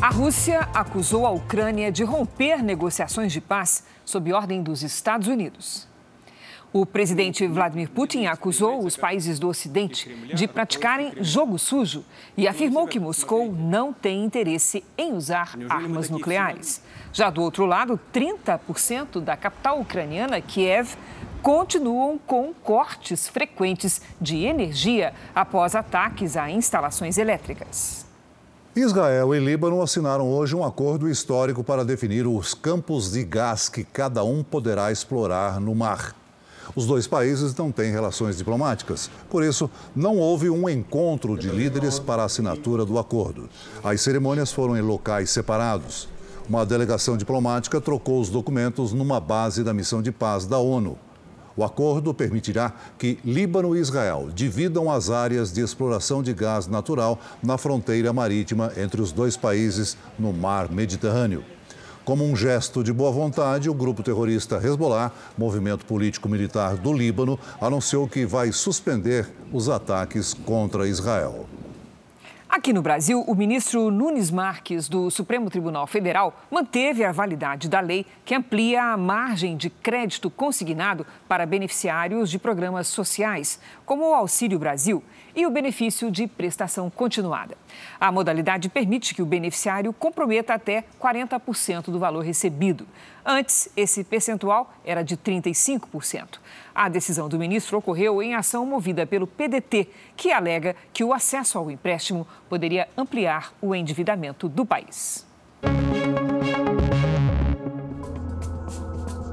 A 0.00 0.10
Rússia 0.10 0.68
acusou 0.74 1.26
a 1.26 1.30
Ucrânia 1.30 1.90
de 1.90 2.04
romper 2.04 2.62
negociações 2.62 3.32
de 3.32 3.40
paz 3.40 3.84
sob 4.04 4.32
ordem 4.32 4.62
dos 4.62 4.82
Estados 4.82 5.26
Unidos. 5.26 5.91
O 6.74 6.86
presidente 6.86 7.46
Vladimir 7.46 7.90
Putin 7.90 8.24
acusou 8.24 8.82
os 8.82 8.96
países 8.96 9.38
do 9.38 9.46
Ocidente 9.46 10.08
de 10.34 10.48
praticarem 10.48 11.12
jogo 11.20 11.58
sujo 11.58 12.02
e 12.34 12.48
afirmou 12.48 12.86
que 12.86 12.98
Moscou 12.98 13.52
não 13.52 13.92
tem 13.92 14.24
interesse 14.24 14.82
em 14.96 15.12
usar 15.12 15.54
armas 15.68 16.08
nucleares. 16.08 16.80
Já 17.12 17.28
do 17.28 17.42
outro 17.42 17.66
lado, 17.66 18.00
30% 18.10 19.20
da 19.20 19.36
capital 19.36 19.80
ucraniana, 19.80 20.40
Kiev, 20.40 20.94
continuam 21.42 22.18
com 22.18 22.54
cortes 22.54 23.28
frequentes 23.28 24.00
de 24.18 24.44
energia 24.46 25.12
após 25.34 25.74
ataques 25.74 26.38
a 26.38 26.50
instalações 26.50 27.18
elétricas. 27.18 28.06
Israel 28.74 29.34
e 29.34 29.38
Líbano 29.38 29.82
assinaram 29.82 30.32
hoje 30.32 30.56
um 30.56 30.64
acordo 30.64 31.06
histórico 31.06 31.62
para 31.62 31.84
definir 31.84 32.26
os 32.26 32.54
campos 32.54 33.12
de 33.12 33.22
gás 33.22 33.68
que 33.68 33.84
cada 33.84 34.24
um 34.24 34.42
poderá 34.42 34.90
explorar 34.90 35.60
no 35.60 35.74
mar. 35.74 36.21
Os 36.74 36.86
dois 36.86 37.06
países 37.06 37.54
não 37.54 37.70
têm 37.70 37.92
relações 37.92 38.36
diplomáticas, 38.36 39.10
por 39.28 39.42
isso, 39.42 39.70
não 39.94 40.18
houve 40.18 40.48
um 40.48 40.68
encontro 40.68 41.36
de 41.36 41.48
líderes 41.48 41.98
para 41.98 42.22
a 42.22 42.26
assinatura 42.26 42.84
do 42.84 42.98
acordo. 42.98 43.48
As 43.82 44.00
cerimônias 44.00 44.52
foram 44.52 44.76
em 44.76 44.80
locais 44.80 45.30
separados. 45.30 46.08
Uma 46.48 46.66
delegação 46.66 47.16
diplomática 47.16 47.80
trocou 47.80 48.20
os 48.20 48.28
documentos 48.28 48.92
numa 48.92 49.20
base 49.20 49.62
da 49.62 49.72
missão 49.72 50.02
de 50.02 50.10
paz 50.10 50.44
da 50.44 50.58
ONU. 50.58 50.98
O 51.56 51.62
acordo 51.62 52.14
permitirá 52.14 52.72
que 52.98 53.18
Líbano 53.24 53.76
e 53.76 53.80
Israel 53.80 54.30
dividam 54.34 54.90
as 54.90 55.10
áreas 55.10 55.52
de 55.52 55.60
exploração 55.60 56.22
de 56.22 56.32
gás 56.32 56.66
natural 56.66 57.18
na 57.42 57.58
fronteira 57.58 58.12
marítima 58.12 58.72
entre 58.76 59.02
os 59.02 59.12
dois 59.12 59.36
países 59.36 59.96
no 60.18 60.32
mar 60.32 60.70
Mediterrâneo. 60.70 61.44
Como 62.04 62.24
um 62.24 62.34
gesto 62.34 62.82
de 62.82 62.92
boa 62.92 63.12
vontade, 63.12 63.70
o 63.70 63.74
grupo 63.74 64.02
terrorista 64.02 64.56
Hezbollah, 64.56 65.12
movimento 65.38 65.86
político-militar 65.86 66.76
do 66.76 66.92
Líbano, 66.92 67.38
anunciou 67.60 68.08
que 68.08 68.26
vai 68.26 68.50
suspender 68.50 69.28
os 69.52 69.68
ataques 69.68 70.34
contra 70.34 70.88
Israel. 70.88 71.46
Aqui 72.48 72.72
no 72.72 72.82
Brasil, 72.82 73.22
o 73.26 73.34
ministro 73.36 73.88
Nunes 73.88 74.32
Marques, 74.32 74.88
do 74.88 75.12
Supremo 75.12 75.48
Tribunal 75.48 75.86
Federal, 75.86 76.42
manteve 76.50 77.04
a 77.04 77.12
validade 77.12 77.68
da 77.68 77.78
lei 77.78 78.04
que 78.24 78.34
amplia 78.34 78.82
a 78.92 78.96
margem 78.96 79.56
de 79.56 79.70
crédito 79.70 80.28
consignado 80.28 81.06
para 81.28 81.46
beneficiários 81.46 82.28
de 82.28 82.38
programas 82.38 82.88
sociais, 82.88 83.60
como 83.86 84.10
o 84.10 84.14
Auxílio 84.14 84.58
Brasil 84.58 85.04
e 85.34 85.46
o 85.46 85.50
benefício 85.50 86.10
de 86.10 86.26
prestação 86.26 86.90
continuada. 86.90 87.56
A 88.00 88.12
modalidade 88.12 88.68
permite 88.68 89.14
que 89.14 89.22
o 89.22 89.26
beneficiário 89.26 89.92
comprometa 89.92 90.54
até 90.54 90.84
40% 91.00 91.86
do 91.86 91.98
valor 91.98 92.24
recebido. 92.24 92.86
Antes, 93.24 93.68
esse 93.76 94.04
percentual 94.04 94.72
era 94.84 95.02
de 95.02 95.16
35%. 95.16 96.38
A 96.74 96.88
decisão 96.88 97.28
do 97.28 97.38
ministro 97.38 97.78
ocorreu 97.78 98.22
em 98.22 98.34
ação 98.34 98.66
movida 98.66 99.06
pelo 99.06 99.26
PDT, 99.26 99.88
que 100.16 100.32
alega 100.32 100.74
que 100.92 101.04
o 101.04 101.12
acesso 101.12 101.58
ao 101.58 101.70
empréstimo 101.70 102.26
poderia 102.48 102.88
ampliar 102.96 103.52
o 103.60 103.74
endividamento 103.74 104.48
do 104.48 104.66
país. 104.66 105.26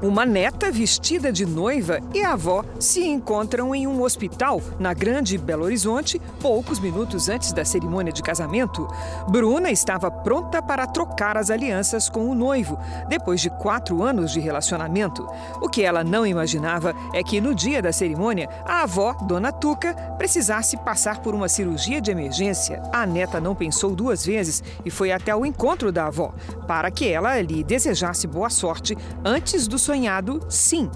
Uma 0.02 0.24
neta 0.24 0.72
vestida 0.72 1.30
de 1.30 1.44
noiva 1.44 2.00
e 2.14 2.22
a 2.22 2.32
avó 2.32 2.64
se 2.78 3.06
encontram 3.06 3.74
em 3.74 3.86
um 3.86 4.02
hospital 4.02 4.62
na 4.78 4.94
Grande 4.94 5.36
Belo 5.36 5.64
Horizonte, 5.64 6.18
poucos 6.40 6.80
minutos 6.80 7.28
antes 7.28 7.52
da 7.52 7.66
cerimônia 7.66 8.10
de 8.10 8.22
casamento. 8.22 8.88
Bruna 9.28 9.70
estava 9.70 10.10
pronta 10.10 10.62
para 10.62 10.86
trocar 10.86 11.36
as 11.36 11.50
alianças 11.50 12.08
com 12.08 12.30
o 12.30 12.34
noivo, 12.34 12.78
depois 13.10 13.42
de 13.42 13.50
quatro 13.50 14.02
anos 14.02 14.32
de 14.32 14.40
relacionamento. 14.40 15.28
O 15.60 15.68
que 15.68 15.82
ela 15.82 16.02
não 16.02 16.26
imaginava 16.26 16.94
é 17.12 17.22
que 17.22 17.38
no 17.38 17.54
dia 17.54 17.82
da 17.82 17.92
cerimônia, 17.92 18.48
a 18.64 18.84
avó, 18.84 19.12
Dona 19.12 19.52
Tuca, 19.52 19.92
precisasse 20.16 20.78
passar 20.78 21.20
por 21.20 21.34
uma 21.34 21.48
cirurgia 21.48 22.00
de 22.00 22.10
emergência. 22.10 22.82
A 22.90 23.04
neta 23.04 23.38
não 23.38 23.54
pensou 23.54 23.94
duas 23.94 24.24
vezes 24.24 24.64
e 24.82 24.90
foi 24.90 25.12
até 25.12 25.36
o 25.36 25.44
encontro 25.44 25.92
da 25.92 26.06
avó, 26.06 26.32
para 26.66 26.90
que 26.90 27.06
ela 27.06 27.38
lhe 27.42 27.62
desejasse 27.62 28.26
boa 28.26 28.48
sorte 28.48 28.96
antes 29.22 29.66
do 29.66 29.78
sonhado 29.90 30.40
sim. 30.48 30.88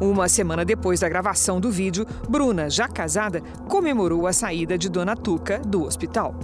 Uma 0.00 0.28
semana 0.28 0.64
depois 0.64 0.98
da 0.98 1.08
gravação 1.08 1.60
do 1.60 1.70
vídeo, 1.70 2.04
Bruna, 2.28 2.68
já 2.68 2.88
casada, 2.88 3.40
comemorou 3.68 4.26
a 4.26 4.32
saída 4.32 4.76
de 4.76 4.88
Dona 4.88 5.14
Tuca 5.14 5.60
do 5.60 5.84
hospital. 5.84 6.34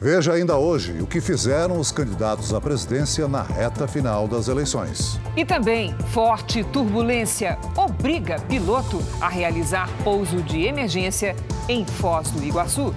Veja 0.00 0.34
ainda 0.34 0.56
hoje 0.56 1.00
o 1.00 1.06
que 1.06 1.20
fizeram 1.20 1.80
os 1.80 1.90
candidatos 1.90 2.54
à 2.54 2.60
presidência 2.60 3.26
na 3.26 3.42
reta 3.42 3.88
final 3.88 4.28
das 4.28 4.46
eleições. 4.46 5.18
E 5.36 5.44
também, 5.44 5.92
forte 6.12 6.62
turbulência 6.62 7.58
obriga 7.76 8.38
piloto 8.42 9.02
a 9.20 9.28
realizar 9.28 9.88
pouso 10.04 10.40
de 10.42 10.62
emergência 10.62 11.34
em 11.68 11.84
Foz 11.84 12.30
do 12.30 12.44
Iguaçu. 12.44 12.94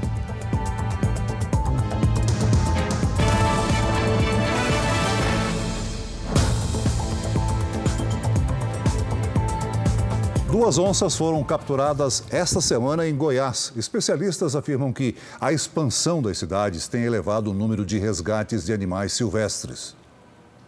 Duas 10.60 10.78
onças 10.78 11.16
foram 11.16 11.42
capturadas 11.42 12.22
esta 12.30 12.60
semana 12.60 13.08
em 13.08 13.16
Goiás. 13.16 13.72
Especialistas 13.78 14.58
afirmam 14.58 14.92
que 14.92 15.16
a 15.40 15.54
expansão 15.54 16.22
das 16.22 16.38
cidades 16.38 16.86
tem 16.86 17.04
elevado 17.04 17.52
o 17.52 17.54
número 17.54 17.86
de 17.86 17.98
resgates 17.98 18.66
de 18.66 18.74
animais 18.74 19.14
silvestres. 19.14 19.96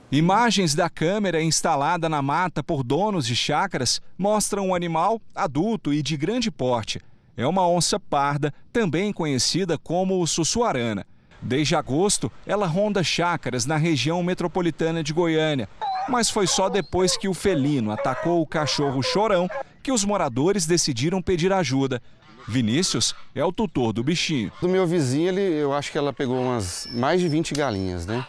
Imagens 0.09 0.73
da 0.73 0.89
câmera 0.89 1.43
instalada 1.43 2.07
na 2.07 2.21
mata 2.21 2.63
por 2.63 2.83
donos 2.83 3.27
de 3.27 3.35
chácaras 3.35 4.01
mostram 4.17 4.69
um 4.69 4.73
animal 4.73 5.19
adulto 5.35 5.93
e 5.93 6.01
de 6.01 6.15
grande 6.15 6.49
porte. 6.49 7.01
É 7.35 7.45
uma 7.45 7.67
onça 7.67 7.99
parda, 7.99 8.53
também 8.71 9.11
conhecida 9.11 9.77
como 9.77 10.25
sussuarana. 10.25 11.05
Desde 11.41 11.75
agosto, 11.75 12.31
ela 12.47 12.65
ronda 12.65 13.03
chácaras 13.03 13.65
na 13.65 13.75
região 13.75 14.23
metropolitana 14.23 15.03
de 15.03 15.11
Goiânia. 15.11 15.67
Mas 16.09 16.29
foi 16.29 16.47
só 16.47 16.69
depois 16.69 17.15
que 17.17 17.27
o 17.27 17.33
felino 17.33 17.91
atacou 17.91 18.41
o 18.41 18.47
cachorro 18.47 19.01
chorão 19.01 19.49
que 19.81 19.91
os 19.91 20.03
moradores 20.03 20.65
decidiram 20.65 21.21
pedir 21.21 21.51
ajuda. 21.53 22.01
Vinícius 22.47 23.15
é 23.35 23.43
o 23.43 23.51
tutor 23.51 23.93
do 23.93 24.03
bichinho. 24.03 24.51
Do 24.61 24.67
meu 24.67 24.85
vizinho, 24.85 25.29
ele, 25.29 25.41
eu 25.41 25.73
acho 25.73 25.91
que 25.91 25.97
ela 25.97 26.11
pegou 26.11 26.41
umas 26.41 26.87
mais 26.91 27.21
de 27.21 27.27
20 27.27 27.53
galinhas, 27.53 28.05
né? 28.05 28.25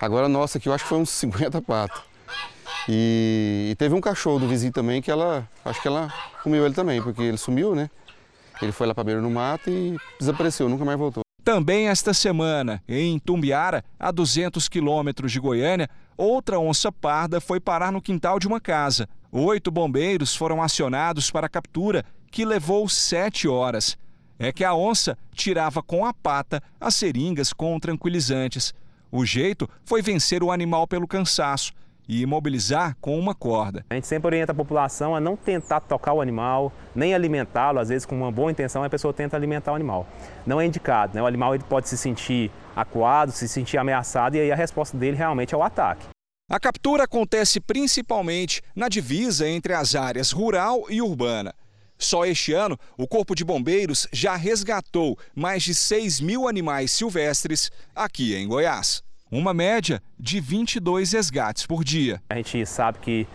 Agora, 0.00 0.28
nossa, 0.28 0.58
aqui 0.58 0.68
eu 0.68 0.72
acho 0.72 0.84
que 0.84 0.88
foi 0.88 0.98
uns 0.98 1.10
50 1.10 1.60
patos. 1.62 2.00
E, 2.88 3.68
e, 3.72 3.74
teve 3.74 3.94
um 3.94 4.00
cachorro 4.00 4.38
do 4.38 4.48
vizinho 4.48 4.72
também 4.72 5.02
que 5.02 5.10
ela, 5.10 5.48
acho 5.64 5.82
que 5.82 5.88
ela 5.88 6.12
comeu 6.42 6.64
ele 6.64 6.74
também, 6.74 7.02
porque 7.02 7.22
ele 7.22 7.36
sumiu, 7.36 7.74
né? 7.74 7.90
Ele 8.62 8.72
foi 8.72 8.86
lá 8.86 8.94
para 8.94 9.04
beira 9.04 9.20
no 9.20 9.30
mato 9.30 9.68
e 9.68 9.96
desapareceu, 10.18 10.68
nunca 10.68 10.84
mais 10.84 10.98
voltou. 10.98 11.22
Também 11.42 11.88
esta 11.88 12.14
semana, 12.14 12.82
em 12.88 13.18
Tumbiara, 13.18 13.84
a 13.98 14.10
200 14.10 14.68
quilômetros 14.68 15.30
de 15.30 15.40
Goiânia, 15.40 15.88
outra 16.16 16.58
onça 16.58 16.90
parda 16.90 17.40
foi 17.40 17.60
parar 17.60 17.92
no 17.92 18.02
quintal 18.02 18.38
de 18.38 18.46
uma 18.46 18.60
casa. 18.60 19.08
Oito 19.30 19.70
bombeiros 19.70 20.34
foram 20.34 20.62
acionados 20.62 21.30
para 21.30 21.46
a 21.46 21.50
captura, 21.50 22.04
que 22.30 22.44
levou 22.44 22.88
sete 22.88 23.46
horas. 23.48 23.98
É 24.38 24.52
que 24.52 24.64
a 24.64 24.74
onça 24.74 25.16
tirava 25.32 25.82
com 25.82 26.04
a 26.04 26.12
pata 26.12 26.62
as 26.80 26.94
seringas 26.94 27.52
com 27.52 27.78
tranquilizantes. 27.78 28.74
O 29.10 29.24
jeito 29.24 29.68
foi 29.84 30.02
vencer 30.02 30.42
o 30.42 30.50
animal 30.50 30.86
pelo 30.86 31.06
cansaço 31.06 31.72
e 32.08 32.22
imobilizar 32.22 32.96
com 33.00 33.18
uma 33.18 33.34
corda. 33.34 33.84
A 33.90 33.94
gente 33.94 34.06
sempre 34.06 34.28
orienta 34.28 34.52
a 34.52 34.54
população 34.54 35.14
a 35.14 35.20
não 35.20 35.36
tentar 35.36 35.80
tocar 35.80 36.12
o 36.12 36.20
animal, 36.20 36.72
nem 36.94 37.14
alimentá-lo. 37.14 37.78
Às 37.78 37.88
vezes, 37.88 38.06
com 38.06 38.16
uma 38.16 38.30
boa 38.30 38.50
intenção, 38.50 38.84
a 38.84 38.90
pessoa 38.90 39.12
tenta 39.12 39.36
alimentar 39.36 39.72
o 39.72 39.74
animal. 39.74 40.06
Não 40.46 40.60
é 40.60 40.66
indicado, 40.66 41.14
né? 41.14 41.22
O 41.22 41.26
animal 41.26 41.54
ele 41.54 41.64
pode 41.64 41.88
se 41.88 41.96
sentir 41.96 42.50
acuado, 42.76 43.32
se 43.32 43.48
sentir 43.48 43.78
ameaçado 43.78 44.36
e 44.36 44.40
aí 44.40 44.52
a 44.52 44.56
resposta 44.56 44.96
dele 44.96 45.16
realmente 45.16 45.54
é 45.54 45.56
o 45.56 45.62
ataque. 45.62 46.06
A 46.48 46.60
captura 46.60 47.04
acontece 47.04 47.58
principalmente 47.58 48.62
na 48.74 48.88
divisa 48.88 49.48
entre 49.48 49.72
as 49.72 49.96
áreas 49.96 50.30
rural 50.30 50.84
e 50.88 51.02
urbana. 51.02 51.52
Só 51.98 52.26
este 52.26 52.52
ano, 52.52 52.78
o 52.96 53.08
Corpo 53.08 53.34
de 53.34 53.44
Bombeiros 53.44 54.06
já 54.12 54.36
resgatou 54.36 55.18
mais 55.34 55.62
de 55.62 55.74
6 55.74 56.20
mil 56.20 56.46
animais 56.46 56.92
silvestres 56.92 57.70
aqui 57.94 58.36
em 58.36 58.46
Goiás. 58.46 59.02
Uma 59.30 59.52
média 59.52 60.00
de 60.20 60.38
22 60.38 61.12
resgates 61.12 61.66
por 61.66 61.82
dia. 61.82 62.22
A 62.30 62.36
gente 62.36 62.64
sabe 62.66 62.98
que 63.00 63.26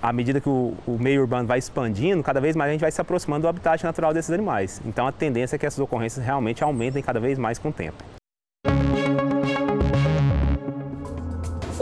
à 0.00 0.12
medida 0.12 0.40
que 0.40 0.48
o, 0.48 0.74
o, 0.86 0.98
meio 0.98 1.22
urbano 1.22 1.48
vai 1.48 1.58
expandindo, 1.58 2.22
cada 2.22 2.40
vez 2.40 2.54
mais 2.54 2.70
a 2.70 2.72
gente 2.72 2.80
vai 2.80 2.90
se 2.90 3.00
aproximando 3.00 3.42
do 3.42 3.48
habitat 3.48 3.82
natural 3.84 4.14
desses 4.14 4.30
animais. 4.30 4.80
Então 4.86 5.06
a 5.06 5.12
tendência 5.12 5.56
é 5.56 5.58
que 5.58 5.66
essas 5.66 5.80
ocorrências 5.80 6.24
realmente 6.24 6.62
aumentem 6.62 7.02
cada 7.02 7.18
vez 7.18 7.38
mais 7.38 7.58
com 7.58 7.68
o 7.70 7.72
tempo. 7.72 8.02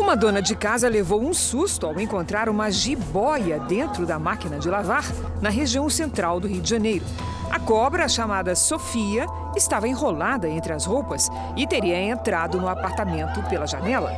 Uma 0.05 0.15
dona 0.15 0.43
de 0.43 0.55
casa 0.55 0.87
levou 0.87 1.23
um 1.23 1.33
susto 1.33 1.87
ao 1.87 1.99
encontrar 1.99 2.47
uma 2.51 2.71
jiboia 2.71 3.59
dentro 3.59 4.05
da 4.05 4.19
máquina 4.19 4.59
de 4.59 4.69
lavar 4.69 5.03
na 5.41 5.49
região 5.49 5.89
central 5.89 6.39
do 6.39 6.47
Rio 6.47 6.61
de 6.61 6.69
Janeiro. 6.69 7.07
A 7.51 7.59
cobra, 7.59 8.07
chamada 8.07 8.55
Sofia, 8.55 9.27
estava 9.57 9.89
enrolada 9.89 10.47
entre 10.47 10.75
as 10.75 10.85
roupas 10.85 11.31
e 11.57 11.67
teria 11.67 11.99
entrado 11.99 12.61
no 12.61 12.69
apartamento 12.69 13.43
pela 13.49 13.67
janela. 13.67 14.13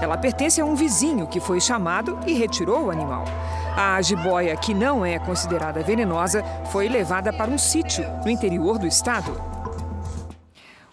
Ela 0.00 0.16
pertence 0.16 0.60
a 0.60 0.64
um 0.64 0.76
vizinho 0.76 1.26
que 1.26 1.40
foi 1.40 1.60
chamado 1.60 2.16
e 2.24 2.34
retirou 2.34 2.84
o 2.84 2.90
animal. 2.92 3.24
A 3.76 4.00
jiboia, 4.00 4.56
que 4.56 4.72
não 4.72 5.04
é 5.04 5.18
considerada 5.18 5.82
venenosa, 5.82 6.44
foi 6.70 6.88
levada 6.88 7.32
para 7.32 7.50
um 7.50 7.58
sítio 7.58 8.06
no 8.24 8.30
interior 8.30 8.78
do 8.78 8.86
estado. 8.86 9.32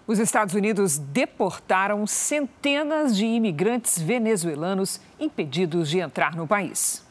Os 0.10 0.18
Estados 0.18 0.56
Unidos 0.56 0.98
deportaram 0.98 2.08
centenas 2.08 3.16
de 3.16 3.28
imigrantes 3.28 4.02
venezuelanos 4.02 5.00
impedidos 5.20 5.88
de 5.88 6.00
entrar 6.00 6.36
no 6.36 6.48
país. 6.48 7.06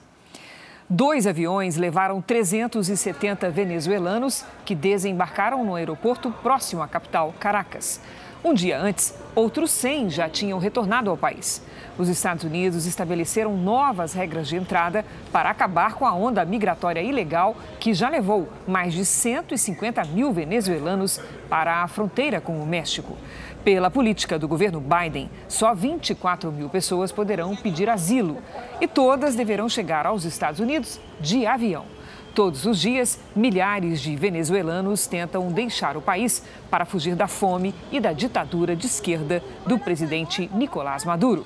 Dois 0.91 1.25
aviões 1.25 1.77
levaram 1.77 2.21
370 2.21 3.51
venezuelanos 3.51 4.45
que 4.65 4.75
desembarcaram 4.75 5.65
no 5.65 5.77
aeroporto 5.77 6.33
próximo 6.43 6.83
à 6.83 6.89
capital, 6.89 7.33
Caracas. 7.39 8.01
Um 8.45 8.55
dia 8.55 8.81
antes, 8.81 9.13
outros 9.35 9.73
100 9.73 10.11
já 10.11 10.29
tinham 10.29 10.61
retornado 10.61 11.11
ao 11.11 11.17
país. 11.17 11.61
Os 11.99 12.09
Estados 12.09 12.45
Unidos 12.45 12.87
estabeleceram 12.87 13.57
novas 13.57 14.13
regras 14.13 14.47
de 14.47 14.55
entrada 14.55 15.05
para 15.33 15.51
acabar 15.51 15.95
com 15.95 16.07
a 16.07 16.15
onda 16.15 16.45
migratória 16.45 17.01
ilegal 17.01 17.57
que 17.81 17.93
já 17.93 18.09
levou 18.09 18.49
mais 18.65 18.95
de 18.95 19.05
150 19.05 20.05
mil 20.05 20.33
venezuelanos 20.33 21.21
para 21.49 21.83
a 21.83 21.89
fronteira 21.89 22.41
com 22.41 22.63
o 22.63 22.67
México. 22.67 23.19
Pela 23.65 23.91
política 23.91 24.39
do 24.39 24.47
governo 24.47 24.81
Biden, 24.81 25.29
só 25.49 25.75
24 25.75 26.53
mil 26.53 26.69
pessoas 26.69 27.11
poderão 27.11 27.57
pedir 27.57 27.91
asilo 27.91 28.39
e 28.81 28.87
todas 28.87 29.35
deverão 29.35 29.69
chegar 29.69 30.07
aos 30.07 30.25
Estados 30.25 30.61
Unidos 30.61 31.01
de 31.21 31.45
avião. 31.45 31.98
Todos 32.39 32.67
os 32.67 32.79
dias, 32.79 33.19
milhares 33.35 34.01
de 34.01 34.15
venezuelanos 34.15 35.09
tentam 35.09 35.51
deixar 35.51 35.97
o 35.97 36.01
país 36.01 36.41
para 36.71 36.85
fugir 36.85 37.17
da 37.17 37.27
fome 37.27 37.75
e 37.91 37.99
da 37.99 38.13
ditadura 38.13 38.77
de 38.77 38.87
esquerda 38.87 39.43
do 39.67 39.77
presidente 39.77 40.49
Nicolás 40.55 41.05
Maduro. 41.05 41.45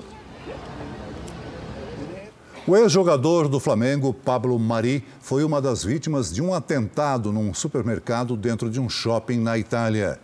O 2.67 2.77
ex-jogador 2.77 3.47
do 3.47 3.59
Flamengo, 3.59 4.13
Pablo 4.13 4.59
Mari, 4.59 5.03
foi 5.19 5.43
uma 5.43 5.59
das 5.59 5.83
vítimas 5.83 6.31
de 6.31 6.43
um 6.43 6.53
atentado 6.53 7.31
num 7.31 7.55
supermercado 7.55 8.37
dentro 8.37 8.69
de 8.69 8.79
um 8.79 8.87
shopping 8.87 9.39
na 9.39 9.57
Itália. 9.57 10.19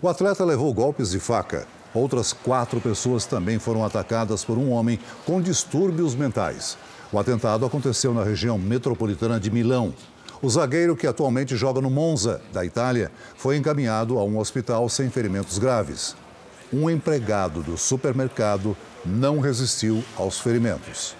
O 0.00 0.08
atleta 0.08 0.42
levou 0.42 0.72
golpes 0.72 1.10
de 1.10 1.20
faca. 1.20 1.68
Outras 1.92 2.32
quatro 2.32 2.80
pessoas 2.80 3.26
também 3.26 3.58
foram 3.58 3.84
atacadas 3.84 4.42
por 4.42 4.56
um 4.56 4.70
homem 4.70 4.98
com 5.26 5.42
distúrbios 5.42 6.14
mentais. 6.14 6.78
O 7.12 7.18
atentado 7.18 7.66
aconteceu 7.66 8.14
na 8.14 8.24
região 8.24 8.58
metropolitana 8.58 9.38
de 9.38 9.50
Milão. 9.50 9.92
O 10.42 10.48
zagueiro, 10.48 10.96
que 10.96 11.06
atualmente 11.06 11.56
joga 11.56 11.80
no 11.80 11.90
Monza, 11.90 12.40
da 12.52 12.64
Itália, 12.64 13.10
foi 13.36 13.56
encaminhado 13.56 14.18
a 14.18 14.24
um 14.24 14.38
hospital 14.38 14.88
sem 14.88 15.10
ferimentos 15.10 15.58
graves. 15.58 16.16
Um 16.72 16.90
empregado 16.90 17.62
do 17.62 17.76
supermercado 17.76 18.76
não 19.04 19.38
resistiu 19.38 20.02
aos 20.16 20.38
ferimentos. 20.38 21.14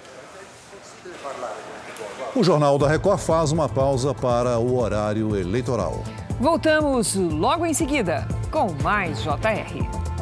O 2.35 2.43
Jornal 2.43 2.77
da 2.79 2.89
Record 2.89 3.21
faz 3.21 3.53
uma 3.53 3.69
pausa 3.69 4.13
para 4.13 4.59
o 4.59 4.77
horário 4.77 5.37
eleitoral. 5.37 6.03
Voltamos 6.41 7.15
logo 7.15 7.65
em 7.65 7.73
seguida 7.73 8.27
com 8.51 8.73
mais 8.83 9.23
JR. 9.23 10.14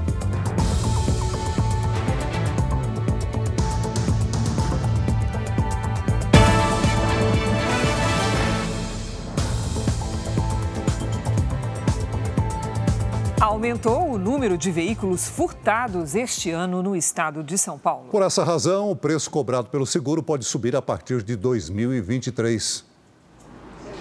Aumentou 13.63 14.11
o 14.11 14.19
número 14.19 14.59
de 14.59 14.73
veículos 14.73 15.29
furtados 15.29 16.17
este 16.17 16.51
ano 16.51 16.83
no 16.83 16.97
estado 16.97 17.45
de 17.45 17.57
São 17.57 17.79
Paulo. 17.79 18.09
Por 18.11 18.21
essa 18.21 18.43
razão, 18.43 18.91
o 18.91 18.97
preço 18.97 19.31
cobrado 19.31 19.69
pelo 19.69 19.87
seguro 19.87 20.21
pode 20.21 20.45
subir 20.45 20.75
a 20.75 20.83
partir 20.83 21.23
de 21.23 21.37
2023. 21.37 22.85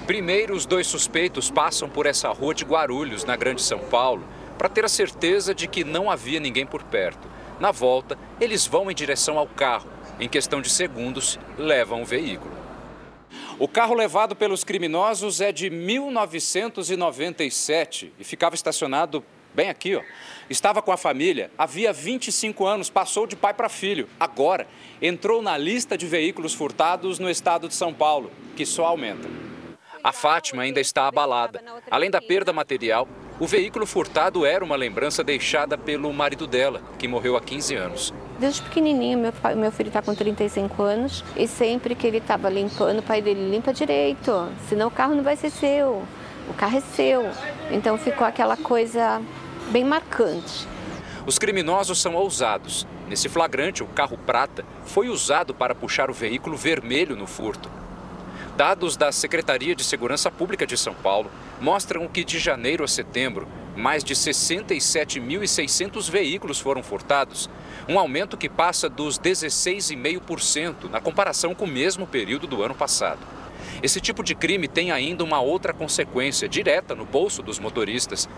Primeiro, 0.08 0.56
os 0.56 0.66
dois 0.66 0.88
suspeitos 0.88 1.52
passam 1.52 1.88
por 1.88 2.08
essa 2.08 2.30
rua 2.30 2.56
de 2.56 2.66
Guarulhos, 2.66 3.24
na 3.24 3.36
Grande 3.36 3.62
São 3.62 3.78
Paulo, 3.78 4.24
para 4.58 4.68
ter 4.68 4.84
a 4.84 4.90
certeza 4.90 5.54
de 5.54 5.68
que 5.68 5.84
não 5.84 6.10
havia 6.10 6.40
ninguém 6.40 6.66
por 6.66 6.82
perto. 6.82 7.28
Na 7.60 7.70
volta, 7.70 8.18
eles 8.40 8.66
vão 8.66 8.90
em 8.90 8.96
direção 8.96 9.38
ao 9.38 9.46
carro. 9.46 9.88
Em 10.20 10.28
questão 10.28 10.60
de 10.60 10.72
segundos, 10.72 11.40
levam 11.56 12.02
o 12.02 12.06
veículo. 12.06 12.52
O 13.60 13.68
carro 13.68 13.94
levado 13.94 14.36
pelos 14.36 14.64
criminosos 14.64 15.40
é 15.40 15.52
de 15.52 15.70
1997 15.70 18.12
e 18.18 18.24
ficava 18.24 18.56
estacionado 18.56 19.24
bem 19.54 19.70
aqui, 19.70 19.96
ó. 19.96 20.02
Estava 20.50 20.82
com 20.82 20.92
a 20.92 20.98
família, 20.98 21.50
havia 21.58 21.94
25 21.94 22.66
anos, 22.66 22.90
passou 22.90 23.26
de 23.26 23.36
pai 23.36 23.54
para 23.54 23.70
filho. 23.70 24.08
Agora, 24.20 24.68
entrou 25.02 25.42
na 25.42 25.58
lista 25.58 25.98
de 25.98 26.06
veículos 26.06 26.54
furtados 26.54 27.20
no 27.20 27.30
estado 27.30 27.68
de 27.68 27.74
São 27.74 27.94
Paulo, 27.94 28.32
que 28.56 28.66
só 28.66 28.86
aumenta. 28.86 29.30
A 30.04 30.12
Fátima 30.12 30.64
ainda 30.64 30.82
está 30.82 31.08
abalada. 31.08 31.64
Além 31.90 32.10
da 32.10 32.20
perda 32.20 32.52
material, 32.52 33.08
o 33.40 33.46
veículo 33.46 33.86
furtado 33.86 34.46
era 34.46 34.64
uma 34.64 34.76
lembrança 34.76 35.24
deixada 35.24 35.78
pelo 35.78 36.12
marido 36.12 36.48
dela, 36.48 36.82
que 36.98 37.08
morreu 37.08 37.38
há 37.38 37.42
15 37.42 37.76
anos. 37.76 38.14
Desde 38.40 38.62
pequenininho, 38.64 39.20
meu, 39.20 39.32
pai, 39.32 39.56
meu 39.56 39.72
filho 39.72 39.88
está 39.88 40.02
com 40.02 40.16
35 40.16 40.82
anos 40.82 41.24
e 41.38 41.48
sempre 41.48 41.94
que 41.94 42.08
ele 42.08 42.18
estava 42.18 42.50
limpando, 42.50 43.00
o 43.00 43.04
pai 43.04 43.22
dele 43.22 43.50
limpa 43.50 43.72
direito, 43.72 44.52
senão 44.68 44.88
o 44.88 44.92
carro 44.92 45.14
não 45.14 45.24
vai 45.24 45.36
ser 45.36 45.52
seu, 45.52 46.04
o 46.50 46.54
carro 46.56 46.78
é 46.78 46.82
seu. 46.82 47.24
Então 47.72 47.98
ficou 47.98 48.26
aquela 48.26 48.58
coisa 48.58 49.22
bem 49.72 49.86
marcante. 49.86 50.68
Os 51.26 51.40
criminosos 51.40 52.02
são 52.02 52.14
ousados. 52.14 52.86
Nesse 53.08 53.30
flagrante, 53.30 53.82
o 53.82 53.88
carro 53.88 54.18
prata 54.18 54.66
foi 54.86 55.08
usado 55.08 55.54
para 55.54 55.74
puxar 55.74 56.10
o 56.10 56.14
veículo 56.14 56.58
vermelho 56.58 57.16
no 57.16 57.26
furto. 57.26 57.72
Dados 58.58 58.98
da 58.98 59.14
Secretaria 59.14 59.74
de 59.74 59.84
Segurança 59.84 60.30
Pública 60.30 60.68
de 60.68 60.78
São 60.78 60.94
Paulo 60.94 61.32
mostram 61.62 62.06
que 62.08 62.26
de 62.26 62.38
janeiro 62.38 62.84
a 62.84 62.88
setembro, 62.88 63.48
mais 63.76 64.04
de 64.04 64.14
67.600 64.14 66.12
veículos 66.12 66.60
foram 66.60 66.84
furtados, 66.84 67.50
um 67.88 67.98
aumento 67.98 68.36
que 68.36 68.50
passa 68.50 68.90
dos 68.90 69.18
16,5% 69.18 70.90
na 70.90 71.00
comparação 71.00 71.56
com 71.56 71.64
o 71.64 71.68
mesmo 71.68 72.06
período 72.06 72.46
do 72.46 72.62
ano 72.62 72.76
passado. 72.76 73.26
Esse 73.82 74.00
tipo 74.00 74.24
de 74.24 74.36
crime 74.36 74.68
tem 74.68 74.92
ainda 74.92 75.24
uma 75.24 75.40
outra 75.40 75.74
consequência 75.74 76.48
direta 76.48 76.94
no 76.94 77.06
bolso 77.06 77.42
dos 77.42 77.58
motoristas. 77.58 78.30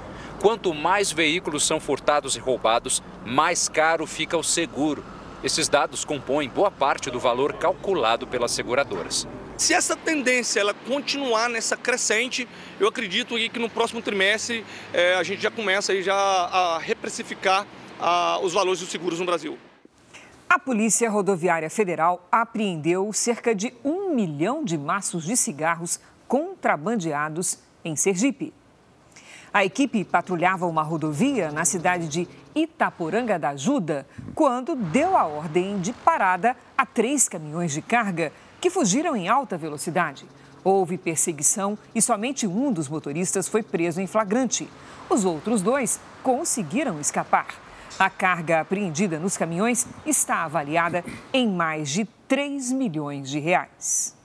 Quanto 0.43 0.73
mais 0.73 1.09
veículos 1.09 1.65
são 1.65 1.79
furtados 1.79 2.35
e 2.35 2.39
roubados, 2.39 3.01
mais 3.25 3.69
caro 3.69 4.05
fica 4.05 4.37
o 4.37 4.43
seguro. 4.43 5.01
Esses 5.41 5.69
dados 5.69 6.03
compõem 6.03 6.49
boa 6.49 6.69
parte 6.69 7.09
do 7.09 7.17
valor 7.17 7.53
calculado 7.53 8.27
pelas 8.27 8.51
seguradoras. 8.51 9.25
Se 9.57 9.73
essa 9.73 9.95
tendência 9.95 10.59
ela 10.59 10.73
continuar 10.73 11.47
nessa 11.47 11.77
crescente, 11.77 12.45
eu 12.77 12.89
acredito 12.89 13.35
que 13.37 13.57
no 13.57 13.69
próximo 13.69 14.01
trimestre 14.01 14.65
é, 14.91 15.15
a 15.15 15.23
gente 15.23 15.41
já 15.41 15.49
começa 15.49 15.93
aí 15.93 16.03
já 16.03 16.13
a 16.13 16.77
reprecificar 16.77 17.65
a, 17.97 18.37
os 18.39 18.51
valores 18.51 18.81
dos 18.81 18.89
seguros 18.89 19.21
no 19.21 19.25
Brasil. 19.25 19.57
A 20.49 20.59
Polícia 20.59 21.09
Rodoviária 21.09 21.69
Federal 21.69 22.27
apreendeu 22.29 23.13
cerca 23.13 23.55
de 23.55 23.73
um 23.81 24.13
milhão 24.13 24.61
de 24.61 24.77
maços 24.77 25.23
de 25.23 25.37
cigarros 25.37 26.01
contrabandeados 26.27 27.59
em 27.85 27.95
Sergipe. 27.95 28.53
A 29.53 29.63
equipe 29.63 30.03
patrulhava 30.03 30.65
uma 30.65 30.81
rodovia 30.81 31.51
na 31.51 31.63
cidade 31.63 32.07
de 32.07 32.27
Itaporanga 32.55 33.37
da 33.37 33.49
Ajuda 33.49 34.03
quando 34.33 34.75
deu 34.75 35.15
a 35.15 35.27
ordem 35.27 35.79
de 35.79 35.93
parada 35.93 36.57
a 36.75 36.87
três 36.87 37.29
caminhões 37.29 37.71
de 37.71 37.79
carga 37.79 38.33
que 38.59 38.71
fugiram 38.71 39.15
em 39.15 39.29
alta 39.29 39.55
velocidade. 39.55 40.25
Houve 40.63 40.97
perseguição 40.97 41.77
e 41.93 42.01
somente 42.01 42.47
um 42.47 42.71
dos 42.71 42.89
motoristas 42.89 43.47
foi 43.47 43.61
preso 43.61 44.01
em 44.01 44.07
flagrante. 44.07 44.67
Os 45.07 45.23
outros 45.23 45.61
dois 45.61 45.99
conseguiram 46.23 46.99
escapar. 46.99 47.45
A 47.99 48.09
carga 48.09 48.61
apreendida 48.61 49.19
nos 49.19 49.37
caminhões 49.37 49.85
está 50.03 50.45
avaliada 50.45 51.05
em 51.31 51.47
mais 51.47 51.91
de 51.91 52.05
3 52.27 52.71
milhões 52.71 53.29
de 53.29 53.37
reais. 53.37 54.15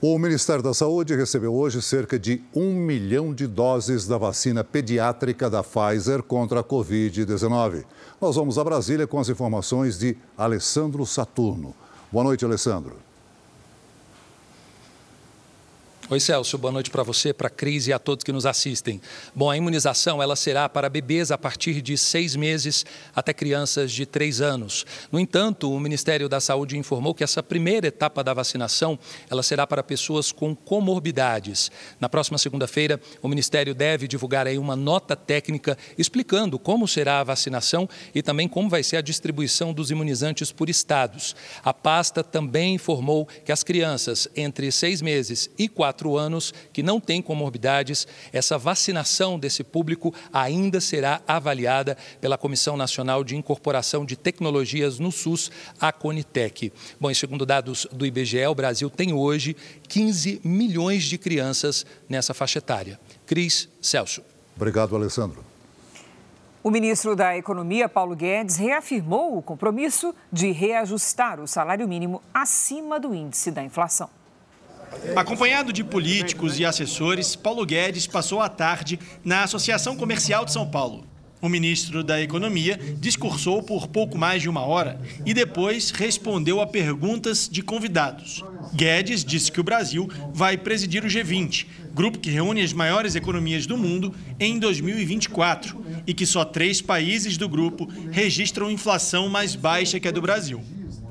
O 0.00 0.16
Ministério 0.16 0.62
da 0.62 0.72
Saúde 0.72 1.16
recebeu 1.16 1.52
hoje 1.52 1.82
cerca 1.82 2.16
de 2.16 2.40
um 2.54 2.72
milhão 2.72 3.34
de 3.34 3.48
doses 3.48 4.06
da 4.06 4.16
vacina 4.16 4.62
pediátrica 4.62 5.50
da 5.50 5.60
Pfizer 5.60 6.22
contra 6.22 6.60
a 6.60 6.64
Covid-19. 6.64 7.84
Nós 8.20 8.36
vamos 8.36 8.58
a 8.58 8.64
Brasília 8.64 9.08
com 9.08 9.18
as 9.18 9.28
informações 9.28 9.98
de 9.98 10.16
Alessandro 10.36 11.04
Saturno. 11.04 11.74
Boa 12.12 12.22
noite, 12.22 12.44
Alessandro. 12.44 13.07
Oi, 16.10 16.18
Celso, 16.18 16.56
boa 16.56 16.72
noite 16.72 16.88
para 16.88 17.02
você, 17.02 17.34
para 17.34 17.48
a 17.48 17.50
Cris 17.50 17.86
e 17.86 17.92
a 17.92 17.98
todos 17.98 18.24
que 18.24 18.32
nos 18.32 18.46
assistem. 18.46 18.98
Bom, 19.34 19.50
a 19.50 19.58
imunização 19.58 20.22
ela 20.22 20.36
será 20.36 20.66
para 20.66 20.88
bebês 20.88 21.30
a 21.30 21.36
partir 21.36 21.82
de 21.82 21.98
seis 21.98 22.34
meses 22.34 22.86
até 23.14 23.34
crianças 23.34 23.92
de 23.92 24.06
três 24.06 24.40
anos. 24.40 24.86
No 25.12 25.20
entanto, 25.20 25.70
o 25.70 25.78
Ministério 25.78 26.26
da 26.26 26.40
Saúde 26.40 26.78
informou 26.78 27.14
que 27.14 27.22
essa 27.22 27.42
primeira 27.42 27.88
etapa 27.88 28.24
da 28.24 28.32
vacinação 28.32 28.98
ela 29.28 29.42
será 29.42 29.66
para 29.66 29.82
pessoas 29.82 30.32
com 30.32 30.56
comorbidades. 30.56 31.70
Na 32.00 32.08
próxima 32.08 32.38
segunda-feira, 32.38 32.98
o 33.20 33.28
Ministério 33.28 33.74
deve 33.74 34.08
divulgar 34.08 34.46
aí 34.46 34.56
uma 34.56 34.74
nota 34.74 35.14
técnica 35.14 35.76
explicando 35.98 36.58
como 36.58 36.88
será 36.88 37.20
a 37.20 37.24
vacinação 37.24 37.86
e 38.14 38.22
também 38.22 38.48
como 38.48 38.70
vai 38.70 38.82
ser 38.82 38.96
a 38.96 39.02
distribuição 39.02 39.74
dos 39.74 39.90
imunizantes 39.90 40.52
por 40.52 40.70
estados. 40.70 41.36
A 41.62 41.74
pasta 41.74 42.24
também 42.24 42.76
informou 42.76 43.28
que 43.44 43.52
as 43.52 43.62
crianças 43.62 44.26
entre 44.34 44.72
seis 44.72 45.02
meses 45.02 45.50
e 45.58 45.68
quatro 45.68 45.97
quatro 45.98 46.16
anos 46.16 46.54
que 46.72 46.80
não 46.80 47.00
têm 47.00 47.20
comorbidades, 47.20 48.06
essa 48.32 48.56
vacinação 48.56 49.36
desse 49.36 49.64
público 49.64 50.14
ainda 50.32 50.80
será 50.80 51.20
avaliada 51.26 51.96
pela 52.20 52.38
Comissão 52.38 52.76
Nacional 52.76 53.24
de 53.24 53.34
Incorporação 53.34 54.04
de 54.04 54.14
Tecnologias 54.14 55.00
no 55.00 55.10
SUS, 55.10 55.50
a 55.80 55.90
Conitec. 55.90 56.72
Bom, 57.00 57.10
e 57.10 57.14
segundo 57.16 57.44
dados 57.44 57.84
do 57.90 58.06
IBGE, 58.06 58.46
o 58.46 58.54
Brasil 58.54 58.88
tem 58.88 59.12
hoje 59.12 59.56
15 59.88 60.40
milhões 60.44 61.02
de 61.02 61.18
crianças 61.18 61.84
nessa 62.08 62.32
faixa 62.32 62.58
etária. 62.58 63.00
Cris 63.26 63.68
Celso. 63.82 64.22
Obrigado, 64.54 64.94
Alessandro. 64.94 65.44
O 66.62 66.70
ministro 66.70 67.16
da 67.16 67.36
Economia, 67.36 67.88
Paulo 67.88 68.14
Guedes, 68.14 68.56
reafirmou 68.56 69.36
o 69.36 69.42
compromisso 69.42 70.14
de 70.32 70.52
reajustar 70.52 71.40
o 71.40 71.48
salário 71.48 71.88
mínimo 71.88 72.22
acima 72.32 73.00
do 73.00 73.14
índice 73.14 73.50
da 73.50 73.62
inflação. 73.62 74.10
Acompanhado 75.16 75.72
de 75.72 75.82
políticos 75.82 76.58
e 76.58 76.64
assessores, 76.64 77.34
Paulo 77.34 77.64
Guedes 77.64 78.06
passou 78.06 78.40
a 78.40 78.48
tarde 78.48 78.98
na 79.24 79.42
Associação 79.42 79.96
Comercial 79.96 80.44
de 80.44 80.52
São 80.52 80.68
Paulo. 80.68 81.04
O 81.40 81.48
ministro 81.48 82.02
da 82.02 82.20
Economia 82.20 82.78
discursou 82.98 83.62
por 83.62 83.86
pouco 83.86 84.18
mais 84.18 84.42
de 84.42 84.48
uma 84.48 84.62
hora 84.62 85.00
e 85.24 85.32
depois 85.32 85.90
respondeu 85.90 86.60
a 86.60 86.66
perguntas 86.66 87.48
de 87.48 87.62
convidados. 87.62 88.44
Guedes 88.74 89.24
disse 89.24 89.52
que 89.52 89.60
o 89.60 89.64
Brasil 89.64 90.08
vai 90.32 90.58
presidir 90.58 91.04
o 91.04 91.08
G20, 91.08 91.66
grupo 91.94 92.18
que 92.18 92.30
reúne 92.30 92.60
as 92.60 92.72
maiores 92.72 93.14
economias 93.14 93.66
do 93.66 93.76
mundo, 93.76 94.12
em 94.40 94.58
2024 94.58 95.80
e 96.06 96.12
que 96.12 96.26
só 96.26 96.44
três 96.44 96.82
países 96.82 97.36
do 97.36 97.48
grupo 97.48 97.88
registram 98.10 98.68
inflação 98.68 99.28
mais 99.28 99.54
baixa 99.54 100.00
que 100.00 100.08
a 100.08 100.12
do 100.12 100.20
Brasil. 100.20 100.60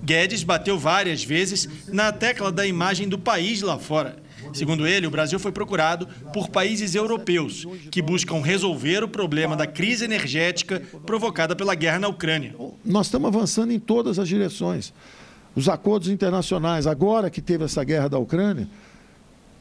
Guedes 0.07 0.41
bateu 0.41 0.79
várias 0.79 1.21
vezes 1.21 1.67
na 1.89 2.13
tecla 2.13 2.49
da 2.49 2.65
imagem 2.65 3.09
do 3.09 3.19
país 3.19 3.61
lá 3.61 3.77
fora. 3.77 4.15
Segundo 4.53 4.87
ele, 4.87 5.05
o 5.05 5.11
Brasil 5.11 5.37
foi 5.37 5.51
procurado 5.51 6.07
por 6.31 6.47
países 6.47 6.95
europeus 6.95 7.67
que 7.91 8.01
buscam 8.01 8.41
resolver 8.41 9.03
o 9.03 9.09
problema 9.09 9.53
da 9.53 9.67
crise 9.67 10.05
energética 10.05 10.81
provocada 11.05 11.57
pela 11.57 11.75
guerra 11.75 11.99
na 11.99 12.07
Ucrânia. 12.07 12.55
Nós 12.85 13.07
estamos 13.07 13.27
avançando 13.27 13.73
em 13.73 13.79
todas 13.79 14.17
as 14.17 14.29
direções. 14.29 14.93
Os 15.53 15.67
acordos 15.67 16.07
internacionais, 16.07 16.87
agora 16.87 17.29
que 17.29 17.41
teve 17.41 17.65
essa 17.65 17.83
guerra 17.83 18.07
da 18.07 18.17
Ucrânia, 18.17 18.69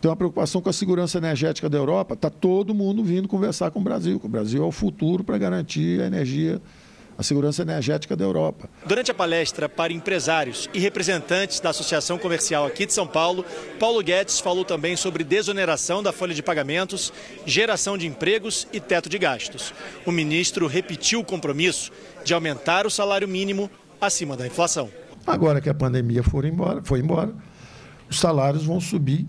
tem 0.01 0.09
uma 0.09 0.17
preocupação 0.17 0.61
com 0.61 0.71
a 0.71 0.73
segurança 0.73 1.19
energética 1.19 1.69
da 1.69 1.77
Europa. 1.77 2.15
Está 2.15 2.31
todo 2.31 2.73
mundo 2.73 3.03
vindo 3.03 3.27
conversar 3.27 3.73
com 3.73 3.81
o 3.81 3.83
Brasil. 3.83 4.21
O 4.23 4.29
Brasil 4.29 4.63
é 4.63 4.67
o 4.67 4.71
futuro 4.71 5.25
para 5.25 5.39
garantir 5.39 6.01
a 6.01 6.07
energia 6.07 6.63
a 7.19 7.23
segurança 7.23 7.63
energética 7.63 8.15
da 8.15 8.25
Europa. 8.25 8.69
Durante 8.85 9.11
a 9.11 9.15
palestra 9.15 9.69
para 9.69 9.93
empresários 9.93 10.69
e 10.75 10.79
representantes 10.79 11.61
da 11.61 11.71
Associação 11.71 12.19
Comercial 12.19 12.67
aqui 12.67 12.85
de 12.85 12.93
São 12.93 13.07
Paulo, 13.07 13.45
Paulo 13.81 14.03
Guedes 14.03 14.39
falou 14.39 14.65
também 14.65 14.97
sobre 14.97 15.25
desoneração 15.25 16.03
da 16.03 16.13
folha 16.13 16.35
de 16.35 16.43
pagamentos, 16.43 17.13
geração 17.47 17.97
de 17.97 18.07
empregos 18.07 18.67
e 18.73 18.81
teto 18.81 19.09
de 19.09 19.19
gastos. 19.19 19.73
O 20.05 20.13
ministro 20.13 20.67
repetiu 20.67 21.21
o 21.21 21.25
compromisso 21.25 21.91
de 22.25 22.35
aumentar 22.35 22.87
o 22.87 22.91
salário 22.91 23.27
mínimo 23.27 23.71
acima 24.01 24.37
da 24.37 24.47
inflação. 24.47 24.91
Agora 25.27 25.61
que 25.61 25.69
a 25.69 25.75
pandemia 25.75 26.23
for 26.23 26.45
embora, 26.45 26.83
foi 26.85 27.01
embora, 27.01 27.35
os 28.09 28.21
salários 28.21 28.65
vão 28.65 28.81
subir 28.81 29.27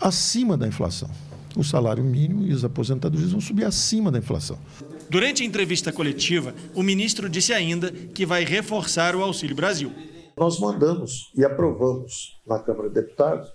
acima 0.00 0.56
da 0.56 0.66
inflação. 0.66 1.10
o 1.56 1.64
salário 1.64 2.04
mínimo 2.04 2.46
e 2.46 2.52
as 2.52 2.62
aposentadorias 2.62 3.32
vão 3.32 3.40
subir 3.40 3.64
acima 3.64 4.12
da 4.12 4.18
inflação. 4.18 4.58
Durante 5.10 5.42
a 5.42 5.46
entrevista 5.46 5.90
coletiva, 5.90 6.54
o 6.74 6.82
ministro 6.82 7.28
disse 7.28 7.52
ainda 7.52 7.90
que 7.90 8.26
vai 8.26 8.44
reforçar 8.44 9.16
o 9.16 9.22
Auxílio 9.22 9.56
Brasil. 9.56 9.90
Nós 10.36 10.60
mandamos 10.60 11.32
e 11.34 11.44
aprovamos 11.44 12.38
na 12.46 12.58
Câmara 12.58 12.88
de 12.88 12.94
Deputados 12.96 13.50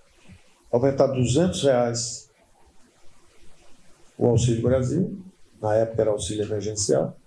aumentar 0.72 1.08
200 1.08 1.64
reais 1.64 2.30
o 4.18 4.28
Auxílio 4.28 4.62
Brasil, 4.62 5.20
na 5.62 5.76
época 5.76 6.02
era 6.02 6.12
auxílio 6.12 6.46
emergencial, 6.46 7.18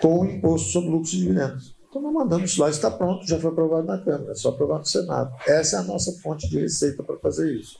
com 0.00 0.20
o 0.20 0.24
imposto 0.24 0.70
sobre 0.70 0.90
lucros 0.90 1.12
e 1.12 1.18
dividendos. 1.18 1.76
Então 1.88 2.02
nós 2.02 2.12
mandamos 2.12 2.56
lá, 2.56 2.68
está 2.68 2.90
pronto, 2.90 3.26
já 3.26 3.38
foi 3.38 3.50
aprovado 3.50 3.86
na 3.86 3.98
Câmara, 3.98 4.32
é 4.32 4.34
só 4.34 4.50
aprovar 4.50 4.78
no 4.78 4.84
Senado. 4.84 5.34
Essa 5.46 5.76
é 5.76 5.78
a 5.80 5.82
nossa 5.82 6.12
fonte 6.20 6.48
de 6.48 6.58
receita 6.58 7.02
para 7.02 7.16
fazer 7.18 7.52
isso. 7.54 7.78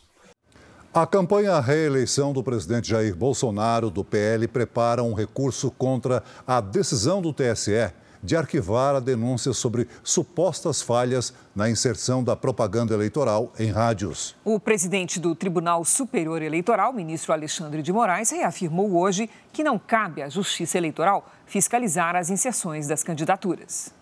A 0.92 1.07
campanha 1.07 1.53
à 1.53 1.61
reeleição 1.61 2.33
do 2.33 2.42
presidente 2.42 2.88
Jair 2.88 3.14
Bolsonaro, 3.14 3.90
do 3.90 4.03
PL, 4.03 4.48
prepara 4.48 5.03
um 5.03 5.12
recurso 5.12 5.70
contra 5.70 6.22
a 6.46 6.62
decisão 6.62 7.20
do 7.20 7.31
TSE 7.31 7.92
de 8.22 8.35
arquivar 8.35 8.96
a 8.96 9.01
denúncia 9.01 9.53
sobre 9.53 9.87
supostas 10.03 10.81
falhas 10.81 11.35
na 11.55 11.68
inserção 11.68 12.24
da 12.24 12.35
propaganda 12.35 12.94
eleitoral 12.94 13.53
em 13.59 13.70
rádios. 13.70 14.35
O 14.42 14.59
presidente 14.59 15.20
do 15.20 15.35
Tribunal 15.35 15.85
Superior 15.85 16.40
Eleitoral, 16.40 16.92
ministro 16.94 17.35
Alexandre 17.35 17.83
de 17.83 17.92
Moraes, 17.92 18.31
reafirmou 18.31 18.96
hoje 18.96 19.29
que 19.53 19.62
não 19.62 19.79
cabe 19.79 20.22
à 20.22 20.29
Justiça 20.31 20.79
Eleitoral 20.79 21.31
fiscalizar 21.44 22.16
as 22.16 22.31
inserções 22.31 22.88
das 22.88 23.05
candidaturas. 23.05 23.98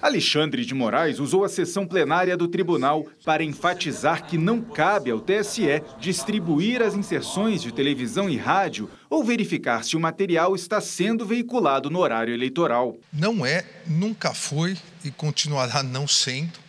Alexandre 0.00 0.64
de 0.64 0.74
Moraes 0.74 1.18
usou 1.18 1.44
a 1.44 1.48
sessão 1.48 1.86
plenária 1.86 2.36
do 2.36 2.48
tribunal 2.48 3.06
para 3.24 3.44
enfatizar 3.44 4.24
que 4.26 4.38
não 4.38 4.60
cabe 4.60 5.10
ao 5.10 5.20
TSE 5.20 5.82
distribuir 5.98 6.82
as 6.82 6.94
inserções 6.94 7.62
de 7.62 7.72
televisão 7.72 8.28
e 8.28 8.36
rádio 8.36 8.90
ou 9.08 9.24
verificar 9.24 9.84
se 9.84 9.96
o 9.96 10.00
material 10.00 10.54
está 10.54 10.80
sendo 10.80 11.26
veiculado 11.26 11.90
no 11.90 11.98
horário 11.98 12.34
eleitoral. 12.34 12.96
Não 13.12 13.44
é, 13.44 13.64
nunca 13.86 14.32
foi 14.34 14.76
e 15.04 15.10
continuará 15.10 15.82
não 15.82 16.06
sendo 16.08 16.62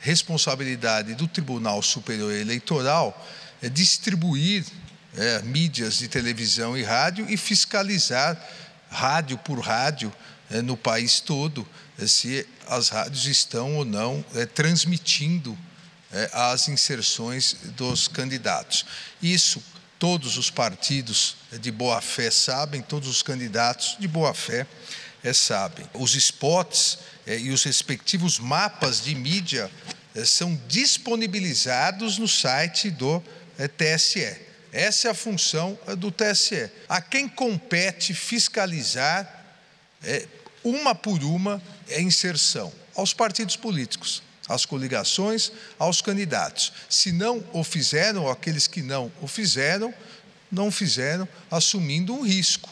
responsabilidade 0.00 1.14
do 1.14 1.26
Tribunal 1.26 1.82
Superior 1.82 2.32
Eleitoral 2.32 3.26
é 3.60 3.68
distribuir 3.68 4.64
é, 5.16 5.42
mídias 5.42 5.98
de 5.98 6.08
televisão 6.08 6.76
e 6.76 6.82
rádio 6.82 7.26
e 7.28 7.36
fiscalizar 7.36 8.40
rádio 8.90 9.38
por 9.38 9.60
rádio 9.60 10.12
é, 10.50 10.62
no 10.62 10.76
país 10.76 11.20
todo 11.20 11.66
se 12.06 12.46
as 12.66 12.88
rádios 12.88 13.26
estão 13.26 13.76
ou 13.76 13.84
não 13.84 14.24
é, 14.34 14.46
transmitindo 14.46 15.58
é, 16.12 16.30
as 16.32 16.68
inserções 16.68 17.56
dos 17.76 18.08
candidatos. 18.08 18.86
Isso 19.22 19.62
todos 19.98 20.38
os 20.38 20.48
partidos 20.48 21.36
de 21.60 21.70
boa 21.70 22.00
fé 22.00 22.30
sabem, 22.30 22.80
todos 22.80 23.08
os 23.08 23.22
candidatos 23.22 23.96
de 23.98 24.06
boa 24.06 24.32
fé 24.32 24.66
é, 25.22 25.32
sabem. 25.32 25.84
Os 25.94 26.14
spots 26.14 26.98
é, 27.26 27.38
e 27.38 27.50
os 27.50 27.64
respectivos 27.64 28.38
mapas 28.38 29.02
de 29.02 29.14
mídia 29.14 29.70
é, 30.14 30.24
são 30.24 30.58
disponibilizados 30.68 32.18
no 32.18 32.28
site 32.28 32.90
do 32.90 33.22
é, 33.58 33.66
TSE. 33.66 34.47
Essa 34.72 35.08
é 35.08 35.10
a 35.10 35.14
função 35.14 35.78
é, 35.86 35.96
do 35.96 36.10
TSE. 36.10 36.70
A 36.88 37.00
quem 37.00 37.28
compete 37.28 38.14
fiscalizar 38.14 39.44
uma 40.62 40.94
por 40.94 41.22
uma 41.22 41.62
é 41.88 42.00
inserção 42.00 42.72
aos 42.94 43.14
partidos 43.14 43.56
políticos, 43.56 44.22
às 44.48 44.64
coligações, 44.64 45.52
aos 45.78 46.02
candidatos. 46.02 46.72
Se 46.88 47.12
não 47.12 47.44
o 47.52 47.62
fizeram, 47.62 48.24
ou 48.24 48.30
aqueles 48.30 48.66
que 48.66 48.82
não 48.82 49.10
o 49.20 49.28
fizeram, 49.28 49.94
não 50.50 50.70
fizeram, 50.70 51.28
assumindo 51.50 52.14
um 52.14 52.22
risco. 52.22 52.68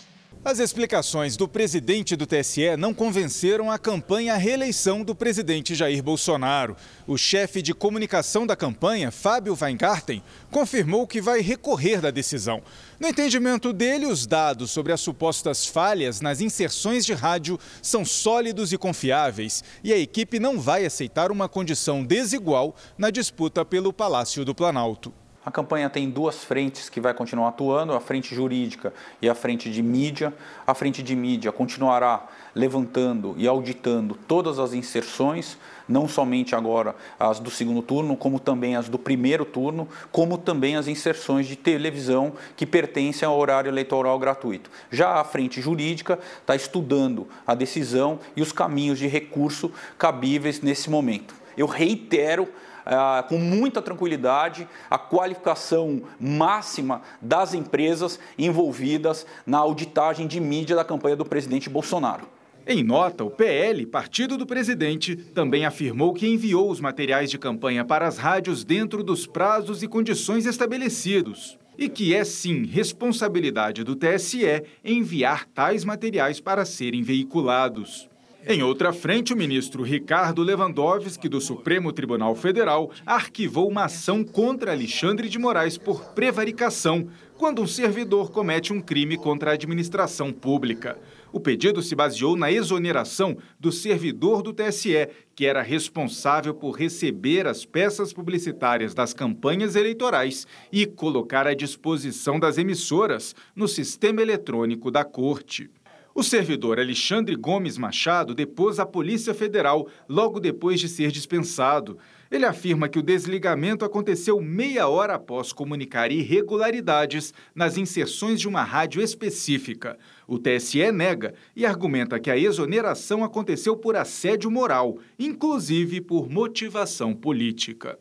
As 0.46 0.60
explicações 0.60 1.36
do 1.36 1.48
presidente 1.48 2.14
do 2.14 2.24
TSE 2.24 2.76
não 2.76 2.94
convenceram 2.94 3.68
a 3.68 3.76
campanha 3.76 4.34
à 4.34 4.36
reeleição 4.36 5.02
do 5.02 5.12
presidente 5.12 5.74
Jair 5.74 6.00
Bolsonaro. 6.00 6.76
O 7.04 7.18
chefe 7.18 7.60
de 7.60 7.74
comunicação 7.74 8.46
da 8.46 8.54
campanha, 8.54 9.10
Fábio 9.10 9.58
Weingarten, 9.60 10.22
confirmou 10.48 11.04
que 11.04 11.20
vai 11.20 11.40
recorrer 11.40 12.00
da 12.00 12.12
decisão. 12.12 12.62
No 13.00 13.08
entendimento 13.08 13.72
dele, 13.72 14.06
os 14.06 14.24
dados 14.24 14.70
sobre 14.70 14.92
as 14.92 15.00
supostas 15.00 15.66
falhas 15.66 16.20
nas 16.20 16.40
inserções 16.40 17.04
de 17.04 17.12
rádio 17.12 17.58
são 17.82 18.04
sólidos 18.04 18.72
e 18.72 18.78
confiáveis 18.78 19.64
e 19.82 19.92
a 19.92 19.98
equipe 19.98 20.38
não 20.38 20.60
vai 20.60 20.86
aceitar 20.86 21.32
uma 21.32 21.48
condição 21.48 22.04
desigual 22.04 22.76
na 22.96 23.10
disputa 23.10 23.64
pelo 23.64 23.92
Palácio 23.92 24.44
do 24.44 24.54
Planalto. 24.54 25.12
A 25.46 25.50
campanha 25.52 25.88
tem 25.88 26.10
duas 26.10 26.42
frentes 26.42 26.88
que 26.88 27.00
vai 27.00 27.14
continuar 27.14 27.50
atuando, 27.50 27.92
a 27.92 28.00
frente 28.00 28.34
jurídica 28.34 28.92
e 29.22 29.28
a 29.28 29.34
frente 29.34 29.70
de 29.70 29.80
mídia. 29.80 30.34
A 30.66 30.74
frente 30.74 31.04
de 31.04 31.14
mídia 31.14 31.52
continuará 31.52 32.26
levantando 32.52 33.32
e 33.38 33.46
auditando 33.46 34.18
todas 34.26 34.58
as 34.58 34.74
inserções, 34.74 35.56
não 35.88 36.08
somente 36.08 36.56
agora 36.56 36.96
as 37.16 37.38
do 37.38 37.48
segundo 37.48 37.80
turno, 37.80 38.16
como 38.16 38.40
também 38.40 38.74
as 38.74 38.88
do 38.88 38.98
primeiro 38.98 39.44
turno, 39.44 39.86
como 40.10 40.36
também 40.36 40.74
as 40.74 40.88
inserções 40.88 41.46
de 41.46 41.54
televisão 41.54 42.32
que 42.56 42.66
pertencem 42.66 43.24
ao 43.24 43.38
horário 43.38 43.68
eleitoral 43.68 44.18
gratuito. 44.18 44.68
Já 44.90 45.20
a 45.20 45.22
frente 45.22 45.60
jurídica 45.60 46.18
está 46.40 46.56
estudando 46.56 47.28
a 47.46 47.54
decisão 47.54 48.18
e 48.34 48.42
os 48.42 48.50
caminhos 48.50 48.98
de 48.98 49.06
recurso 49.06 49.70
cabíveis 49.96 50.60
nesse 50.60 50.90
momento. 50.90 51.36
Eu 51.56 51.68
reitero 51.68 52.48
ah, 52.86 53.24
com 53.28 53.36
muita 53.36 53.82
tranquilidade 53.82 54.68
a 54.88 54.96
qualificação 54.96 56.02
máxima 56.18 57.02
das 57.20 57.52
empresas 57.52 58.18
envolvidas 58.38 59.26
na 59.44 59.58
auditagem 59.58 60.26
de 60.26 60.40
mídia 60.40 60.76
da 60.76 60.84
campanha 60.84 61.16
do 61.16 61.24
presidente 61.24 61.68
Bolsonaro. 61.68 62.28
Em 62.68 62.82
nota, 62.82 63.22
o 63.22 63.30
PL, 63.30 63.86
partido 63.86 64.36
do 64.36 64.46
presidente, 64.46 65.14
também 65.14 65.64
afirmou 65.64 66.12
que 66.12 66.26
enviou 66.26 66.68
os 66.70 66.80
materiais 66.80 67.30
de 67.30 67.38
campanha 67.38 67.84
para 67.84 68.08
as 68.08 68.18
rádios 68.18 68.64
dentro 68.64 69.04
dos 69.04 69.26
prazos 69.26 69.82
e 69.82 69.88
condições 69.88 70.46
estabelecidos 70.46 71.58
e 71.78 71.88
que 71.88 72.14
é 72.14 72.24
sim 72.24 72.64
responsabilidade 72.64 73.84
do 73.84 73.94
TSE 73.94 74.64
enviar 74.84 75.46
tais 75.46 75.84
materiais 75.84 76.40
para 76.40 76.64
serem 76.64 77.02
veiculados. 77.02 78.08
Em 78.48 78.62
outra 78.62 78.92
frente, 78.92 79.34
o 79.34 79.36
ministro 79.36 79.82
Ricardo 79.82 80.40
Lewandowski, 80.40 81.28
do 81.28 81.40
Supremo 81.40 81.92
Tribunal 81.92 82.32
Federal, 82.36 82.92
arquivou 83.04 83.68
uma 83.68 83.86
ação 83.86 84.22
contra 84.22 84.70
Alexandre 84.70 85.28
de 85.28 85.36
Moraes 85.36 85.76
por 85.76 86.14
prevaricação, 86.14 87.08
quando 87.36 87.60
um 87.60 87.66
servidor 87.66 88.30
comete 88.30 88.72
um 88.72 88.80
crime 88.80 89.16
contra 89.16 89.50
a 89.50 89.54
administração 89.54 90.32
pública. 90.32 90.96
O 91.32 91.40
pedido 91.40 91.82
se 91.82 91.96
baseou 91.96 92.36
na 92.36 92.52
exoneração 92.52 93.36
do 93.58 93.72
servidor 93.72 94.42
do 94.42 94.52
TSE, 94.52 95.08
que 95.34 95.44
era 95.44 95.60
responsável 95.60 96.54
por 96.54 96.70
receber 96.78 97.48
as 97.48 97.64
peças 97.64 98.12
publicitárias 98.12 98.94
das 98.94 99.12
campanhas 99.12 99.74
eleitorais 99.74 100.46
e 100.70 100.86
colocar 100.86 101.48
à 101.48 101.52
disposição 101.52 102.38
das 102.38 102.58
emissoras 102.58 103.34
no 103.56 103.66
sistema 103.66 104.22
eletrônico 104.22 104.88
da 104.88 105.04
Corte. 105.04 105.68
O 106.16 106.22
servidor 106.22 106.80
Alexandre 106.80 107.36
Gomes 107.36 107.76
Machado 107.76 108.34
depôs 108.34 108.78
a 108.78 108.86
Polícia 108.86 109.34
Federal 109.34 109.86
logo 110.08 110.40
depois 110.40 110.80
de 110.80 110.88
ser 110.88 111.12
dispensado. 111.12 111.98
Ele 112.30 112.46
afirma 112.46 112.88
que 112.88 112.98
o 112.98 113.02
desligamento 113.02 113.84
aconteceu 113.84 114.40
meia 114.40 114.88
hora 114.88 115.16
após 115.16 115.52
comunicar 115.52 116.10
irregularidades 116.10 117.34
nas 117.54 117.76
inserções 117.76 118.40
de 118.40 118.48
uma 118.48 118.62
rádio 118.62 119.02
específica. 119.02 119.98
O 120.26 120.38
TSE 120.38 120.90
nega 120.90 121.34
e 121.54 121.66
argumenta 121.66 122.18
que 122.18 122.30
a 122.30 122.38
exoneração 122.38 123.22
aconteceu 123.22 123.76
por 123.76 123.94
assédio 123.94 124.50
moral, 124.50 124.96
inclusive 125.18 126.00
por 126.00 126.30
motivação 126.30 127.14
política. 127.14 127.98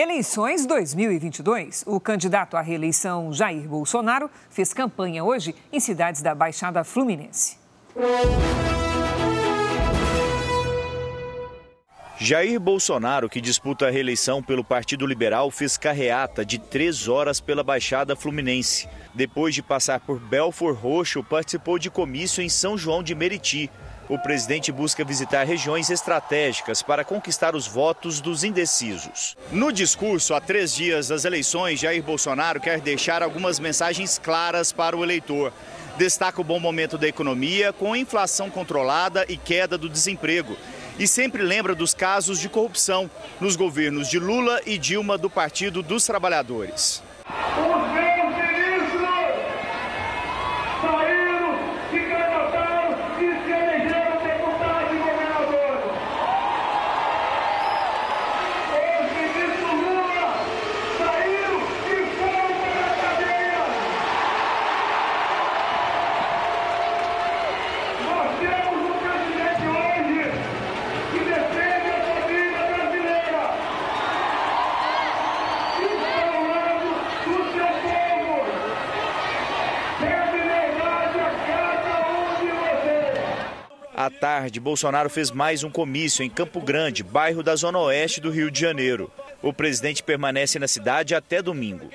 Eleições 0.00 0.64
2022. 0.64 1.82
O 1.84 1.98
candidato 1.98 2.56
à 2.56 2.60
reeleição 2.60 3.32
Jair 3.32 3.68
Bolsonaro 3.68 4.30
fez 4.48 4.72
campanha 4.72 5.24
hoje 5.24 5.56
em 5.72 5.80
cidades 5.80 6.22
da 6.22 6.36
Baixada 6.36 6.84
Fluminense. 6.84 7.58
Jair 12.16 12.60
Bolsonaro, 12.60 13.28
que 13.28 13.40
disputa 13.40 13.88
a 13.88 13.90
reeleição 13.90 14.40
pelo 14.40 14.62
Partido 14.62 15.04
Liberal, 15.04 15.50
fez 15.50 15.76
carreata 15.76 16.44
de 16.44 16.60
três 16.60 17.08
horas 17.08 17.40
pela 17.40 17.64
Baixada 17.64 18.14
Fluminense. 18.14 18.88
Depois 19.12 19.52
de 19.52 19.64
passar 19.64 19.98
por 19.98 20.20
Belfor 20.20 20.76
Roxo, 20.76 21.24
participou 21.24 21.76
de 21.76 21.90
comício 21.90 22.40
em 22.40 22.48
São 22.48 22.78
João 22.78 23.02
de 23.02 23.16
Meriti 23.16 23.68
o 24.08 24.18
presidente 24.18 24.72
busca 24.72 25.04
visitar 25.04 25.44
regiões 25.44 25.90
estratégicas 25.90 26.82
para 26.82 27.04
conquistar 27.04 27.54
os 27.54 27.66
votos 27.66 28.20
dos 28.20 28.42
indecisos. 28.42 29.36
No 29.52 29.70
discurso, 29.70 30.34
há 30.34 30.40
três 30.40 30.74
dias 30.74 31.08
das 31.08 31.24
eleições, 31.24 31.80
Jair 31.80 32.02
Bolsonaro 32.02 32.60
quer 32.60 32.80
deixar 32.80 33.22
algumas 33.22 33.60
mensagens 33.60 34.18
claras 34.18 34.72
para 34.72 34.96
o 34.96 35.04
eleitor. 35.04 35.52
Destaca 35.98 36.40
o 36.40 36.44
bom 36.44 36.60
momento 36.60 36.96
da 36.96 37.08
economia, 37.08 37.72
com 37.72 37.94
inflação 37.94 38.48
controlada 38.48 39.26
e 39.28 39.36
queda 39.36 39.76
do 39.76 39.88
desemprego. 39.88 40.56
E 40.98 41.06
sempre 41.06 41.42
lembra 41.42 41.74
dos 41.74 41.92
casos 41.92 42.40
de 42.40 42.48
corrupção 42.48 43.10
nos 43.40 43.56
governos 43.56 44.08
de 44.08 44.18
Lula 44.18 44.60
e 44.64 44.78
Dilma 44.78 45.18
do 45.18 45.28
Partido 45.28 45.82
dos 45.82 46.04
Trabalhadores. 46.06 47.02
Tarde, 84.38 84.60
Bolsonaro 84.60 85.10
fez 85.10 85.32
mais 85.32 85.64
um 85.64 85.70
comício 85.70 86.22
em 86.22 86.30
Campo 86.30 86.60
Grande, 86.60 87.02
bairro 87.02 87.42
da 87.42 87.56
Zona 87.56 87.80
Oeste 87.80 88.20
do 88.20 88.30
Rio 88.30 88.52
de 88.52 88.60
Janeiro. 88.60 89.10
O 89.42 89.52
presidente 89.52 90.00
permanece 90.00 90.60
na 90.60 90.68
cidade 90.68 91.12
até 91.12 91.42
domingo. 91.42 91.90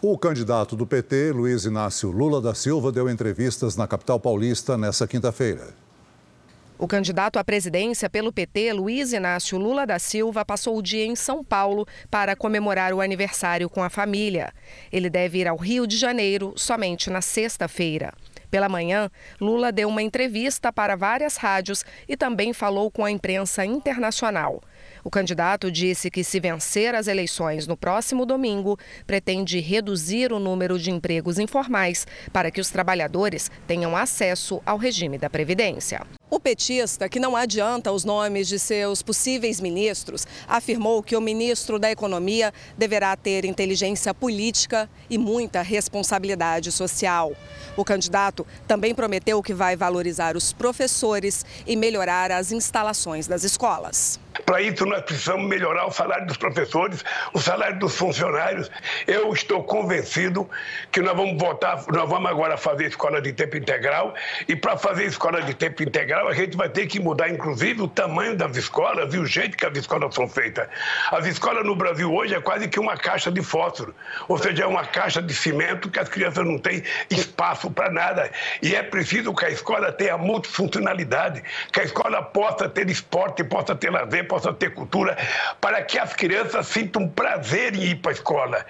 O 0.00 0.16
candidato 0.16 0.74
do 0.74 0.86
PT, 0.86 1.32
Luiz 1.32 1.66
Inácio 1.66 2.10
Lula 2.10 2.40
da 2.40 2.54
Silva, 2.54 2.90
deu 2.90 3.10
entrevistas 3.10 3.76
na 3.76 3.86
capital 3.86 4.18
paulista 4.18 4.78
nesta 4.78 5.06
quinta-feira. 5.06 5.74
O 6.78 6.88
candidato 6.88 7.38
à 7.38 7.44
presidência 7.44 8.08
pelo 8.08 8.32
PT, 8.32 8.72
Luiz 8.72 9.12
Inácio 9.12 9.58
Lula 9.58 9.86
da 9.86 9.98
Silva, 9.98 10.46
passou 10.46 10.78
o 10.78 10.82
dia 10.82 11.04
em 11.04 11.14
São 11.14 11.44
Paulo 11.44 11.86
para 12.10 12.34
comemorar 12.34 12.94
o 12.94 13.02
aniversário 13.02 13.68
com 13.68 13.82
a 13.82 13.90
família. 13.90 14.50
Ele 14.90 15.10
deve 15.10 15.40
ir 15.40 15.46
ao 15.46 15.58
Rio 15.58 15.86
de 15.86 15.98
Janeiro 15.98 16.54
somente 16.56 17.10
na 17.10 17.20
sexta-feira. 17.20 18.14
Pela 18.50 18.68
manhã, 18.68 19.10
Lula 19.40 19.70
deu 19.70 19.88
uma 19.88 20.02
entrevista 20.02 20.72
para 20.72 20.96
várias 20.96 21.36
rádios 21.36 21.84
e 22.08 22.16
também 22.16 22.52
falou 22.52 22.90
com 22.90 23.04
a 23.04 23.10
imprensa 23.10 23.64
internacional. 23.64 24.60
O 25.04 25.10
candidato 25.10 25.70
disse 25.70 26.10
que, 26.10 26.24
se 26.24 26.40
vencer 26.40 26.94
as 26.94 27.06
eleições 27.06 27.66
no 27.66 27.76
próximo 27.76 28.26
domingo, 28.26 28.78
pretende 29.06 29.60
reduzir 29.60 30.32
o 30.32 30.38
número 30.38 30.78
de 30.78 30.90
empregos 30.90 31.38
informais 31.38 32.06
para 32.32 32.50
que 32.50 32.60
os 32.60 32.70
trabalhadores 32.70 33.50
tenham 33.66 33.96
acesso 33.96 34.60
ao 34.66 34.76
regime 34.76 35.16
da 35.16 35.30
Previdência. 35.30 36.02
O 36.30 36.38
petista, 36.38 37.08
que 37.08 37.18
não 37.18 37.34
adianta 37.34 37.90
os 37.90 38.04
nomes 38.04 38.46
de 38.46 38.56
seus 38.56 39.02
possíveis 39.02 39.60
ministros, 39.60 40.24
afirmou 40.46 41.02
que 41.02 41.16
o 41.16 41.20
ministro 41.20 41.76
da 41.76 41.90
Economia 41.90 42.54
deverá 42.78 43.16
ter 43.16 43.44
inteligência 43.44 44.14
política 44.14 44.88
e 45.10 45.18
muita 45.18 45.60
responsabilidade 45.60 46.70
social. 46.70 47.32
O 47.76 47.84
candidato 47.84 48.46
também 48.68 48.94
prometeu 48.94 49.42
que 49.42 49.52
vai 49.52 49.74
valorizar 49.74 50.36
os 50.36 50.52
professores 50.52 51.44
e 51.66 51.74
melhorar 51.74 52.30
as 52.30 52.52
instalações 52.52 53.26
das 53.26 53.42
escolas. 53.42 54.20
Para 54.46 54.62
isso, 54.62 54.86
nós 54.86 55.02
precisamos 55.02 55.46
melhorar 55.48 55.86
o 55.86 55.90
salário 55.90 56.26
dos 56.26 56.36
professores, 56.36 57.04
o 57.32 57.40
salário 57.40 57.78
dos 57.78 57.96
funcionários. 57.96 58.70
Eu 59.06 59.32
estou 59.32 59.62
convencido 59.64 60.48
que 60.92 61.00
nós 61.00 61.16
vamos 61.16 61.36
votar, 61.40 61.84
nós 61.88 62.08
vamos 62.08 62.30
agora 62.30 62.56
fazer 62.56 62.86
escola 62.86 63.20
de 63.20 63.32
tempo 63.32 63.56
integral. 63.56 64.14
E 64.46 64.54
para 64.54 64.76
fazer 64.76 65.04
escola 65.04 65.42
de 65.42 65.52
tempo 65.54 65.82
integral, 65.82 66.28
a 66.28 66.34
gente 66.34 66.56
vai 66.56 66.68
ter 66.68 66.86
que 66.86 67.00
mudar, 67.00 67.28
inclusive, 67.28 67.82
o 67.82 67.88
tamanho 67.88 68.36
das 68.36 68.56
escolas 68.56 69.12
e 69.12 69.18
o 69.18 69.26
jeito 69.26 69.56
que 69.56 69.66
as 69.66 69.76
escolas 69.76 70.14
são 70.14 70.28
feitas. 70.28 70.68
As 71.10 71.26
escolas 71.26 71.64
no 71.64 71.74
Brasil 71.74 72.12
hoje 72.12 72.34
é 72.34 72.40
quase 72.40 72.68
que 72.68 72.78
uma 72.78 72.96
caixa 72.96 73.32
de 73.32 73.42
fósforo, 73.42 73.94
ou 74.28 74.38
seja, 74.38 74.62
é 74.62 74.66
uma 74.66 74.84
caixa 74.84 75.20
de 75.20 75.34
cimento 75.34 75.90
que 75.90 75.98
as 75.98 76.08
crianças 76.08 76.44
não 76.46 76.58
têm 76.58 76.84
espaço 77.10 77.70
para 77.70 77.90
nada. 77.90 78.30
E 78.62 78.74
é 78.74 78.82
preciso 78.82 79.34
que 79.34 79.44
a 79.44 79.50
escola 79.50 79.90
tenha 79.90 80.16
multifuncionalidade, 80.16 81.42
que 81.72 81.80
a 81.80 81.84
escola 81.84 82.22
possa 82.22 82.68
ter 82.68 82.88
esporte, 82.88 83.42
possa 83.42 83.74
ter 83.74 83.90
lazer 83.90 84.19
possa 84.24 84.52
ter 84.52 84.74
cultura, 84.74 85.16
para 85.60 85.82
que 85.82 85.98
as 85.98 86.14
crianças 86.14 86.66
sintam 86.66 87.08
prazer 87.08 87.74
em 87.74 87.82
ir 87.82 87.96
para 87.96 88.10
a 88.10 88.14
escola. 88.14 88.66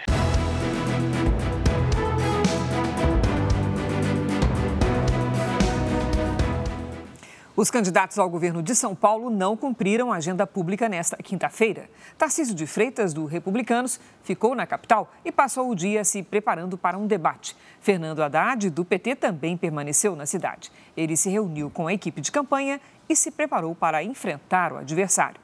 Os 7.61 7.71
candidatos 7.71 8.19
ao 8.19 8.31
governo 8.31 8.63
de 8.63 8.75
São 8.75 8.95
Paulo 8.95 9.29
não 9.29 9.55
cumpriram 9.55 10.11
a 10.11 10.17
agenda 10.17 10.47
pública 10.47 10.89
nesta 10.89 11.19
quinta-feira. 11.19 11.91
Tarcísio 12.17 12.55
de 12.55 12.67
Freitas, 12.67 13.13
do 13.13 13.27
Republicanos, 13.27 14.01
ficou 14.23 14.55
na 14.55 14.67
capital 14.67 15.13
e 15.27 15.31
passou 15.31 15.69
o 15.69 15.75
dia 15.75 16.03
se 16.03 16.23
preparando 16.23 16.79
para 16.79 16.97
um 16.97 17.07
debate. 17.07 17.55
Fernando 17.81 18.23
Haddad, 18.23 18.69
do 18.71 18.85
PT, 18.85 19.17
também 19.17 19.57
permaneceu 19.57 20.15
na 20.15 20.27
cidade. 20.27 20.71
Ele 20.97 21.17
se 21.17 21.31
reuniu 21.31 21.71
com 21.71 21.87
a 21.87 21.95
equipe 21.95 22.21
de 22.21 22.31
campanha 22.31 22.81
e 23.09 23.17
se 23.17 23.31
preparou 23.31 23.75
para 23.75 24.05
enfrentar 24.05 24.73
o 24.73 24.77
adversário. 24.77 25.41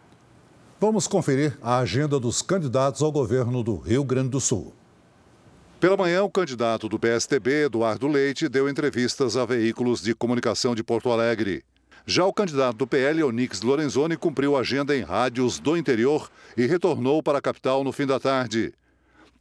Vamos 0.78 1.08
conferir 1.08 1.58
a 1.62 1.78
agenda 1.78 2.20
dos 2.20 2.42
candidatos 2.42 3.02
ao 3.02 3.10
governo 3.10 3.62
do 3.62 3.76
Rio 3.76 4.04
Grande 4.04 4.28
do 4.28 4.40
Sul. 4.40 4.74
Pela 5.80 5.96
manhã, 5.96 6.22
o 6.22 6.30
candidato 6.30 6.88
do 6.88 6.98
PSTB, 6.98 7.64
Eduardo 7.64 8.06
Leite, 8.06 8.48
deu 8.48 8.68
entrevistas 8.68 9.36
a 9.36 9.46
veículos 9.46 10.02
de 10.02 10.14
comunicação 10.14 10.74
de 10.74 10.84
Porto 10.84 11.10
Alegre. 11.10 11.64
Já 12.04 12.24
o 12.24 12.32
candidato 12.32 12.76
do 12.76 12.86
PL, 12.86 13.22
Onix 13.24 13.62
Lorenzoni, 13.62 14.16
cumpriu 14.16 14.56
agenda 14.56 14.96
em 14.96 15.02
rádios 15.02 15.58
do 15.58 15.76
interior 15.76 16.30
e 16.56 16.66
retornou 16.66 17.22
para 17.22 17.38
a 17.38 17.42
capital 17.42 17.82
no 17.82 17.92
fim 17.92 18.06
da 18.06 18.20
tarde. 18.20 18.72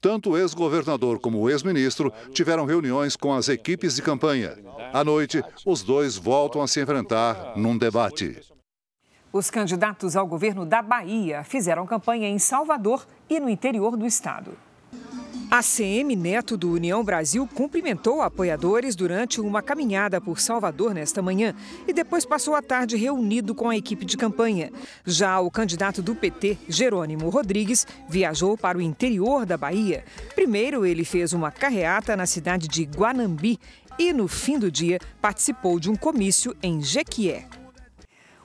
Tanto 0.01 0.31
o 0.31 0.37
ex-governador 0.37 1.19
como 1.19 1.39
o 1.39 1.49
ex-ministro 1.49 2.11
tiveram 2.31 2.65
reuniões 2.65 3.15
com 3.15 3.33
as 3.33 3.49
equipes 3.49 3.95
de 3.95 4.01
campanha. 4.01 4.57
À 4.93 5.03
noite, 5.03 5.43
os 5.65 5.83
dois 5.83 6.15
voltam 6.15 6.61
a 6.61 6.67
se 6.67 6.81
enfrentar 6.81 7.53
num 7.55 7.77
debate. 7.77 8.39
Os 9.33 9.49
candidatos 9.49 10.15
ao 10.15 10.25
governo 10.25 10.65
da 10.65 10.81
Bahia 10.81 11.43
fizeram 11.43 11.85
campanha 11.85 12.29
em 12.29 12.39
Salvador 12.39 13.05
e 13.29 13.39
no 13.39 13.49
interior 13.49 13.97
do 13.97 14.05
estado. 14.05 14.57
A 15.49 15.61
CM 15.61 16.15
Neto 16.15 16.57
do 16.57 16.71
União 16.71 17.03
Brasil 17.03 17.47
cumprimentou 17.47 18.21
apoiadores 18.21 18.95
durante 18.95 19.39
uma 19.39 19.61
caminhada 19.61 20.19
por 20.19 20.39
Salvador 20.39 20.93
nesta 20.93 21.21
manhã 21.21 21.53
e 21.87 21.93
depois 21.93 22.25
passou 22.25 22.55
a 22.55 22.61
tarde 22.61 22.97
reunido 22.97 23.53
com 23.53 23.69
a 23.69 23.77
equipe 23.77 24.05
de 24.05 24.17
campanha. 24.17 24.71
Já 25.05 25.39
o 25.39 25.51
candidato 25.51 26.01
do 26.01 26.15
PT, 26.15 26.57
Jerônimo 26.67 27.29
Rodrigues, 27.29 27.85
viajou 28.09 28.57
para 28.57 28.77
o 28.77 28.81
interior 28.81 29.45
da 29.45 29.55
Bahia. 29.55 30.03
Primeiro, 30.33 30.85
ele 30.85 31.05
fez 31.05 31.31
uma 31.31 31.51
carreata 31.51 32.17
na 32.17 32.25
cidade 32.25 32.67
de 32.67 32.83
Guanambi 32.83 33.59
e, 33.99 34.11
no 34.11 34.27
fim 34.27 34.57
do 34.57 34.71
dia, 34.71 34.99
participou 35.21 35.79
de 35.79 35.89
um 35.89 35.95
comício 35.95 36.55
em 36.61 36.81
Jequié. 36.81 37.47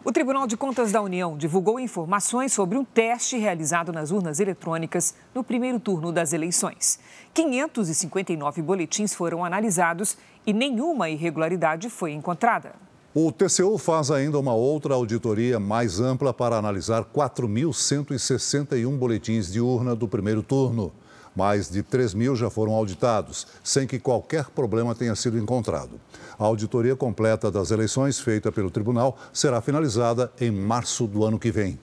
O 0.02 0.10
Tribunal 0.10 0.46
de 0.46 0.56
Contas 0.56 0.92
da 0.92 1.02
União 1.02 1.36
divulgou 1.36 1.78
informações 1.78 2.54
sobre 2.54 2.78
um 2.78 2.82
teste 2.82 3.36
realizado 3.36 3.92
nas 3.92 4.10
urnas 4.10 4.40
eletrônicas 4.40 5.14
no 5.34 5.44
primeiro 5.44 5.78
turno 5.78 6.10
das 6.10 6.32
eleições. 6.32 6.98
559 7.34 8.62
boletins 8.62 9.12
foram 9.12 9.44
analisados 9.44 10.16
e 10.46 10.54
nenhuma 10.54 11.10
irregularidade 11.10 11.90
foi 11.90 12.12
encontrada. 12.12 12.72
O 13.14 13.30
TCU 13.30 13.76
faz 13.76 14.10
ainda 14.10 14.38
uma 14.38 14.54
outra 14.54 14.94
auditoria 14.94 15.60
mais 15.60 16.00
ampla 16.00 16.32
para 16.32 16.56
analisar 16.56 17.04
4.161 17.04 18.96
boletins 18.96 19.52
de 19.52 19.60
urna 19.60 19.94
do 19.94 20.08
primeiro 20.08 20.42
turno. 20.42 20.94
Mais 21.40 21.70
de 21.70 21.82
3 21.82 22.12
mil 22.12 22.36
já 22.36 22.50
foram 22.50 22.74
auditados, 22.74 23.46
sem 23.64 23.86
que 23.86 23.98
qualquer 23.98 24.50
problema 24.50 24.94
tenha 24.94 25.14
sido 25.14 25.38
encontrado. 25.38 25.98
A 26.38 26.44
auditoria 26.44 26.94
completa 26.94 27.50
das 27.50 27.70
eleições, 27.70 28.20
feita 28.20 28.52
pelo 28.52 28.70
tribunal, 28.70 29.16
será 29.32 29.62
finalizada 29.62 30.30
em 30.38 30.50
março 30.50 31.06
do 31.06 31.24
ano 31.24 31.38
que 31.38 31.50
vem. 31.50 31.80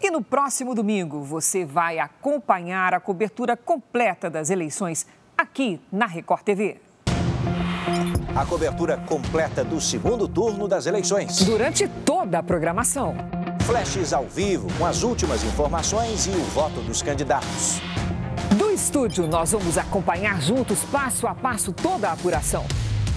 E 0.00 0.10
no 0.10 0.22
próximo 0.22 0.74
domingo, 0.74 1.22
você 1.22 1.66
vai 1.66 1.98
acompanhar 1.98 2.94
a 2.94 2.98
cobertura 2.98 3.58
completa 3.58 4.30
das 4.30 4.48
eleições 4.48 5.06
aqui 5.36 5.78
na 5.92 6.06
Record 6.06 6.42
TV. 6.42 6.80
A 8.34 8.46
cobertura 8.46 8.96
completa 8.96 9.62
do 9.62 9.78
segundo 9.82 10.26
turno 10.26 10.66
das 10.66 10.86
eleições. 10.86 11.44
Durante 11.44 11.86
toda 12.06 12.38
a 12.38 12.42
programação. 12.42 13.14
Flashes 13.66 14.14
ao 14.14 14.24
vivo 14.24 14.66
com 14.78 14.86
as 14.86 15.02
últimas 15.02 15.44
informações 15.44 16.26
e 16.26 16.30
o 16.30 16.44
voto 16.54 16.80
dos 16.80 17.02
candidatos. 17.02 17.82
Estúdio, 18.76 19.26
nós 19.26 19.52
vamos 19.52 19.78
acompanhar 19.78 20.38
juntos, 20.42 20.80
passo 20.92 21.26
a 21.26 21.34
passo, 21.34 21.72
toda 21.72 22.10
a 22.10 22.12
apuração. 22.12 22.62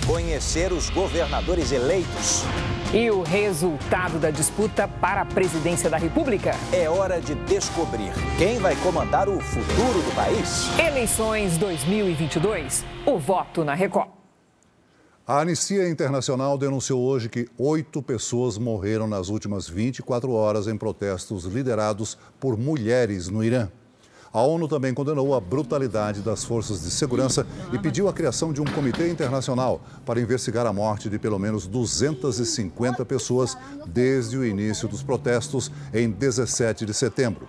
Conhecer 0.08 0.72
os 0.72 0.90
governadores 0.90 1.74
eleitos. 1.74 2.44
E 2.94 3.12
o 3.12 3.24
resultado 3.24 4.18
da 4.20 4.32
disputa 4.32 4.88
para 4.88 5.20
a 5.20 5.26
presidência 5.26 5.90
da 5.90 5.98
República? 5.98 6.56
É 6.72 6.90
hora 6.90 7.20
de 7.20 7.36
descobrir 7.36 8.14
quem 8.38 8.58
vai 8.58 8.74
comandar 8.78 9.28
o 9.28 9.38
futuro 9.42 10.02
do 10.02 10.16
país. 10.16 10.70
Eleições 10.80 11.58
2022. 11.58 12.86
O 13.06 13.20
voto 13.20 13.66
na 13.66 13.74
Record. 13.74 14.08
A 15.28 15.42
Anistia 15.42 15.90
Internacional 15.90 16.58
denunciou 16.58 17.02
hoje 17.02 17.28
que 17.28 17.50
oito 17.58 18.02
pessoas 18.02 18.58
morreram 18.58 19.10
nas 19.10 19.28
últimas 19.28 19.68
24 19.68 20.32
horas 20.32 20.68
em 20.68 20.78
protestos 20.78 21.44
liderados 21.44 22.18
por 22.40 22.58
mulheres 22.58 23.28
no 23.28 23.44
Irã. 23.44 23.68
A 24.32 24.42
ONU 24.42 24.68
também 24.68 24.94
condenou 24.94 25.34
a 25.34 25.40
brutalidade 25.40 26.22
das 26.22 26.44
forças 26.44 26.84
de 26.84 26.92
segurança 26.92 27.48
e 27.74 27.80
pediu 27.80 28.08
a 28.08 28.14
criação 28.14 28.54
de 28.54 28.62
um 28.62 28.66
comitê 28.66 29.10
internacional 29.10 29.82
para 30.06 30.22
investigar 30.22 30.68
a 30.68 30.74
morte 30.74 31.10
de 31.10 31.18
pelo 31.18 31.40
menos 31.40 31.66
250 31.66 33.04
pessoas 33.06 33.58
desde 33.88 34.38
o 34.38 34.46
início 34.46 34.88
dos 34.88 35.02
protestos 35.02 35.72
em 35.94 36.10
17 36.10 36.86
de 36.86 36.94
setembro. 36.94 37.48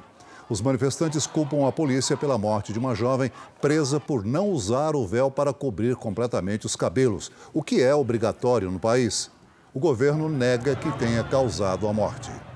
Os 0.49 0.61
manifestantes 0.61 1.29
culpam 1.29 1.69
a 1.69 1.71
polícia 1.71 2.17
pela 2.17 2.37
morte 2.37 2.73
de 2.73 2.79
uma 2.79 2.95
jovem 2.95 3.31
presa 3.61 4.01
por 4.01 4.25
não 4.25 4.49
usar 4.49 4.97
o 4.97 5.07
véu 5.07 5.31
para 5.31 5.53
cobrir 5.53 5.95
completamente 5.95 6.67
os 6.67 6.75
cabelos, 6.75 7.31
o 7.55 7.63
que 7.63 7.81
é 7.81 7.95
obrigatório 7.95 8.69
no 8.71 8.81
país. 8.81 9.31
O 9.73 9.79
governo 9.79 10.29
nega 10.29 10.75
que 10.75 10.91
tenha 10.99 11.23
causado 11.23 11.87
a 11.87 11.93
morte. 11.93 12.50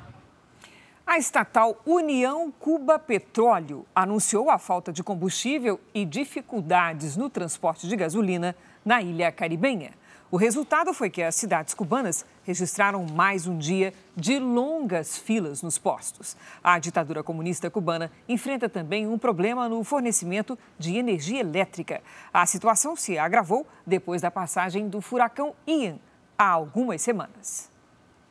A 1.07 1.19
estatal 1.19 1.79
União 1.85 2.51
Cuba 2.51 2.99
Petróleo 2.99 3.85
anunciou 3.95 4.49
a 4.49 4.59
falta 4.59 4.91
de 4.91 5.03
combustível 5.03 5.79
e 5.93 6.03
dificuldades 6.03 7.15
no 7.15 7.29
transporte 7.29 7.87
de 7.87 7.95
gasolina 7.95 8.57
na 8.83 9.03
ilha 9.03 9.31
caribenha. 9.31 9.93
O 10.31 10.39
resultado 10.39 10.95
foi 10.95 11.11
que 11.11 11.23
as 11.23 11.35
cidades 11.35 11.75
cubanas 11.75 12.25
registraram 12.43 13.05
mais 13.05 13.47
um 13.47 13.59
dia 13.59 13.93
de 14.17 14.39
longas 14.39 15.19
filas 15.19 15.63
nos 15.63 15.77
postos. 15.77 16.39
A 16.65 16.79
ditadura 16.79 17.23
comunista 17.23 17.71
cubana 17.71 18.11
enfrenta 18.27 18.67
também 18.67 19.07
um 19.07 19.19
problema 19.19 19.69
no 19.69 19.85
fornecimento 19.85 20.59
de 20.79 20.97
energia 20.97 21.41
elétrica. 21.41 22.01
A 22.33 22.47
situação 22.47 22.97
se 22.97 23.19
agravou 23.19 23.67
depois 23.87 24.23
da 24.23 24.31
passagem 24.31 24.89
do 24.89 25.03
furacão 25.03 25.55
Ian 25.67 25.99
há 26.39 26.49
algumas 26.49 27.03
semanas. 27.03 27.74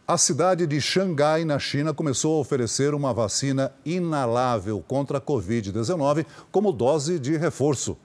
A 0.05 0.17
cidade 0.17 0.67
de 0.67 0.81
Xangai, 0.81 1.45
na 1.45 1.57
China, 1.57 1.93
começou 1.93 2.35
a 2.35 2.41
oferecer 2.41 2.93
uma 2.93 3.13
vacina 3.13 3.71
inalável 3.85 4.83
contra 4.85 5.17
a 5.17 5.21
Covid-19 5.21 6.25
como 6.51 6.73
dose 6.73 7.17
de 7.17 7.37
reforço. 7.37 7.95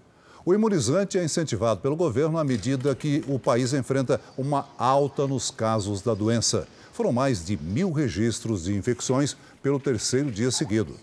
O 0.46 0.54
imunizante 0.54 1.18
é 1.18 1.24
incentivado 1.24 1.80
pelo 1.80 1.96
governo 1.96 2.38
à 2.38 2.44
medida 2.44 2.94
que 2.94 3.24
o 3.26 3.36
país 3.36 3.74
enfrenta 3.74 4.20
uma 4.36 4.68
alta 4.78 5.26
nos 5.26 5.50
casos 5.50 6.00
da 6.00 6.14
doença. 6.14 6.68
Foram 6.92 7.10
mais 7.12 7.44
de 7.44 7.56
mil 7.56 7.90
registros 7.90 8.62
de 8.62 8.76
infecções 8.76 9.36
pelo 9.60 9.80
terceiro 9.80 10.30
dia 10.30 10.52
seguido. 10.52 10.94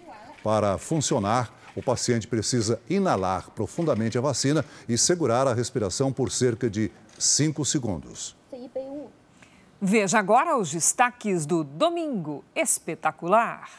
Para 0.41 0.77
funcionar, 0.77 1.53
o 1.75 1.83
paciente 1.83 2.25
precisa 2.25 2.79
inalar 2.89 3.49
profundamente 3.49 4.17
a 4.17 4.21
vacina 4.21 4.63
e 4.87 4.97
segurar 4.97 5.45
a 5.45 5.53
respiração 5.53 6.13
por 6.13 6.31
cerca 6.31 6.69
de 6.69 6.89
cinco 7.19 7.65
segundos. 7.65 8.33
Veja 9.81 10.17
agora 10.19 10.57
os 10.57 10.71
destaques 10.71 11.45
do 11.45 11.61
Domingo 11.61 12.45
Espetacular. 12.55 13.69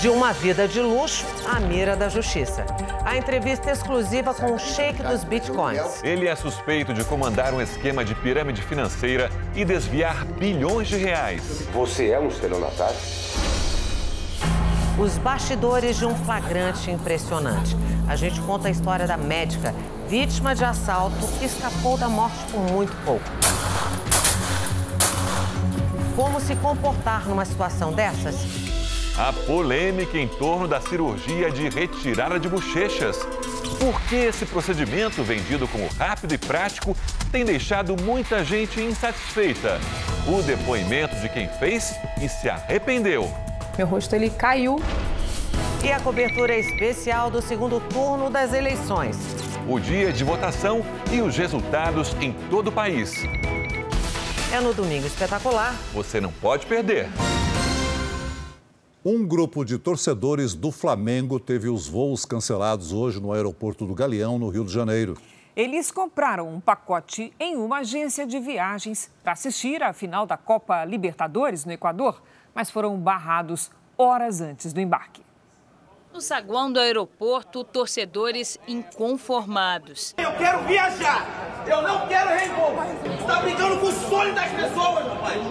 De 0.00 0.08
uma 0.08 0.32
vida 0.32 0.66
de 0.66 0.80
luxo 0.80 1.26
à 1.46 1.60
mira 1.60 1.94
da 1.94 2.08
justiça. 2.08 2.64
A 3.04 3.16
entrevista 3.16 3.70
exclusiva 3.70 4.32
com 4.32 4.54
o 4.54 4.58
sheik 4.58 5.02
dos 5.02 5.22
bitcoins. 5.22 6.02
Ele 6.02 6.26
é 6.26 6.34
suspeito 6.34 6.94
de 6.94 7.04
comandar 7.04 7.52
um 7.52 7.60
esquema 7.60 8.02
de 8.02 8.14
pirâmide 8.14 8.62
financeira 8.62 9.30
e 9.54 9.66
desviar 9.66 10.24
bilhões 10.24 10.88
de 10.88 10.96
reais. 10.96 11.42
Você 11.72 12.08
é 12.08 12.18
um 12.18 12.28
estelionatário? 12.28 12.96
Os 14.98 15.18
bastidores 15.18 15.98
de 15.98 16.06
um 16.06 16.16
flagrante 16.24 16.90
impressionante. 16.90 17.76
A 18.08 18.16
gente 18.16 18.40
conta 18.42 18.68
a 18.68 18.70
história 18.70 19.06
da 19.06 19.18
médica, 19.18 19.74
vítima 20.08 20.54
de 20.54 20.64
assalto, 20.64 21.26
que 21.38 21.44
escapou 21.44 21.98
da 21.98 22.08
morte 22.08 22.44
por 22.50 22.60
muito 22.60 22.94
pouco. 23.04 23.24
Como 26.16 26.40
se 26.40 26.54
comportar 26.56 27.26
numa 27.26 27.44
situação 27.44 27.92
dessas? 27.92 28.36
A 29.18 29.32
polêmica 29.32 30.16
em 30.16 30.28
torno 30.28 30.68
da 30.68 30.80
cirurgia 30.80 31.50
de 31.50 31.68
retirada 31.68 32.38
de 32.38 32.48
bochechas. 32.48 33.18
Por 33.80 34.00
que 34.02 34.14
esse 34.14 34.46
procedimento, 34.46 35.24
vendido 35.24 35.66
como 35.66 35.88
rápido 35.98 36.32
e 36.32 36.38
prático, 36.38 36.96
tem 37.32 37.44
deixado 37.44 37.96
muita 38.00 38.44
gente 38.44 38.80
insatisfeita? 38.80 39.80
O 40.28 40.40
depoimento 40.40 41.16
de 41.16 41.28
quem 41.28 41.48
fez 41.48 41.96
e 42.22 42.28
se 42.28 42.48
arrependeu. 42.48 43.28
Meu 43.76 43.86
rosto 43.88 44.14
ele 44.14 44.30
caiu. 44.30 44.80
E 45.82 45.90
a 45.90 45.98
cobertura 45.98 46.56
especial 46.56 47.28
do 47.28 47.42
segundo 47.42 47.80
turno 47.80 48.30
das 48.30 48.52
eleições. 48.52 49.18
O 49.68 49.80
dia 49.80 50.12
de 50.12 50.22
votação 50.22 50.80
e 51.12 51.20
os 51.20 51.36
resultados 51.36 52.16
em 52.20 52.32
todo 52.48 52.68
o 52.68 52.72
país. 52.72 53.12
É 54.54 54.60
no 54.60 54.72
Domingo 54.72 55.04
Espetacular. 55.04 55.74
Você 55.92 56.20
não 56.20 56.30
pode 56.30 56.64
perder. 56.66 57.08
Um 59.04 59.26
grupo 59.26 59.64
de 59.64 59.78
torcedores 59.78 60.54
do 60.54 60.70
Flamengo 60.70 61.40
teve 61.40 61.68
os 61.68 61.88
voos 61.88 62.24
cancelados 62.24 62.92
hoje 62.92 63.20
no 63.20 63.32
aeroporto 63.32 63.84
do 63.84 63.92
Galeão, 63.92 64.38
no 64.38 64.48
Rio 64.48 64.64
de 64.64 64.72
Janeiro. 64.72 65.18
Eles 65.56 65.90
compraram 65.90 66.48
um 66.48 66.60
pacote 66.60 67.32
em 67.40 67.56
uma 67.56 67.78
agência 67.78 68.24
de 68.24 68.38
viagens 68.38 69.10
para 69.24 69.32
assistir 69.32 69.82
à 69.82 69.92
final 69.92 70.24
da 70.24 70.36
Copa 70.36 70.84
Libertadores 70.84 71.64
no 71.64 71.72
Equador, 71.72 72.22
mas 72.54 72.70
foram 72.70 72.96
barrados 72.96 73.72
horas 73.98 74.40
antes 74.40 74.72
do 74.72 74.80
embarque. 74.80 75.23
No 76.14 76.20
saguão 76.20 76.70
do 76.70 76.78
aeroporto, 76.78 77.64
torcedores 77.64 78.56
inconformados. 78.68 80.14
Eu 80.16 80.30
quero 80.36 80.62
viajar, 80.62 81.66
eu 81.66 81.82
não 81.82 82.06
quero 82.06 82.28
reembolso. 82.30 83.20
Está 83.20 83.40
brincando 83.40 83.80
com 83.80 83.86
o 83.88 83.92
sonho 83.92 84.32
das 84.32 84.48
pessoas, 84.52 85.04
rapaz. 85.08 85.42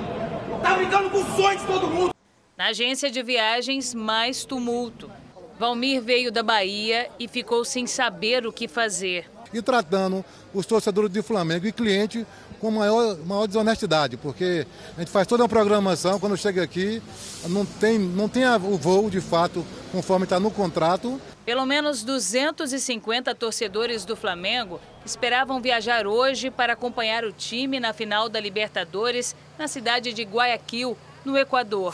Está 0.56 0.76
brincando 0.78 1.10
com 1.10 1.18
o 1.18 1.36
sonho 1.36 1.60
de 1.60 1.66
todo 1.66 1.88
mundo. 1.88 2.16
Na 2.56 2.68
agência 2.68 3.12
de 3.12 3.22
viagens, 3.22 3.94
mais 3.94 4.46
tumulto. 4.46 5.12
Valmir 5.60 6.02
veio 6.02 6.32
da 6.32 6.42
Bahia 6.42 7.10
e 7.20 7.28
ficou 7.28 7.66
sem 7.66 7.86
saber 7.86 8.48
o 8.48 8.54
que 8.54 8.70
fazer. 8.70 9.30
E 9.54 9.62
tratando 9.62 10.24
os 10.54 10.66
torcedores 10.66 11.12
de 11.12 11.22
Flamengo 11.22 11.68
e 11.68 11.74
cliente 11.74 12.26
com 12.64 12.72
maior, 12.72 13.18
maior 13.26 13.46
desonestidade, 13.46 14.16
porque 14.16 14.66
a 14.96 15.02
gente 15.02 15.12
faz 15.12 15.28
toda 15.28 15.44
uma 15.44 15.50
programação, 15.50 16.18
quando 16.18 16.38
chega 16.38 16.64
aqui, 16.64 17.02
não 17.50 17.66
tem, 17.66 18.00
não 18.00 18.30
tem 18.30 18.46
o 18.46 18.78
voo 18.78 19.10
de 19.10 19.20
fato 19.20 19.66
conforme 19.92 20.24
está 20.24 20.40
no 20.40 20.50
contrato. 20.50 21.20
Pelo 21.46 21.66
menos 21.66 22.04
250 22.04 23.36
torcedores 23.36 24.06
do 24.06 24.16
Flamengo 24.16 24.80
esperavam 25.06 25.62
viajar 25.62 26.08
hoje 26.08 26.50
para 26.50 26.72
acompanhar 26.72 27.26
o 27.26 27.34
time 27.34 27.82
na 27.82 27.92
final 27.92 28.30
da 28.30 28.40
Libertadores 28.40 29.36
na 29.60 29.68
cidade 29.68 30.14
de 30.14 30.24
Guayaquil, 30.24 30.98
no 31.26 31.38
Equador 31.38 31.94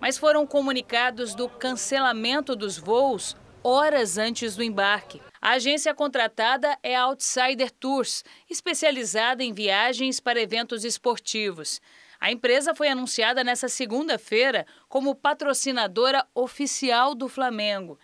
mas 0.00 0.18
foram 0.18 0.46
comunicados 0.46 1.34
do 1.34 1.48
cancelamento 1.48 2.54
dos 2.54 2.76
voos 2.76 3.34
horas 3.64 4.18
antes 4.18 4.54
do 4.54 4.62
embarque. 4.62 5.22
A 5.40 5.52
agência 5.52 5.94
contratada 5.94 6.78
é 6.82 6.94
a 6.94 7.04
Outsider 7.04 7.70
Tours, 7.70 8.22
especializada 8.48 9.42
em 9.42 9.54
viagens 9.54 10.20
para 10.20 10.40
eventos 10.40 10.84
esportivos. 10.84 11.80
A 12.20 12.30
empresa 12.30 12.74
foi 12.74 12.88
anunciada 12.88 13.42
nesta 13.42 13.68
segunda-feira 13.68 14.66
como 14.86 15.14
patrocinadora 15.14 16.26
oficial 16.34 17.14
do 17.14 17.26
Flamengo. 17.26 17.98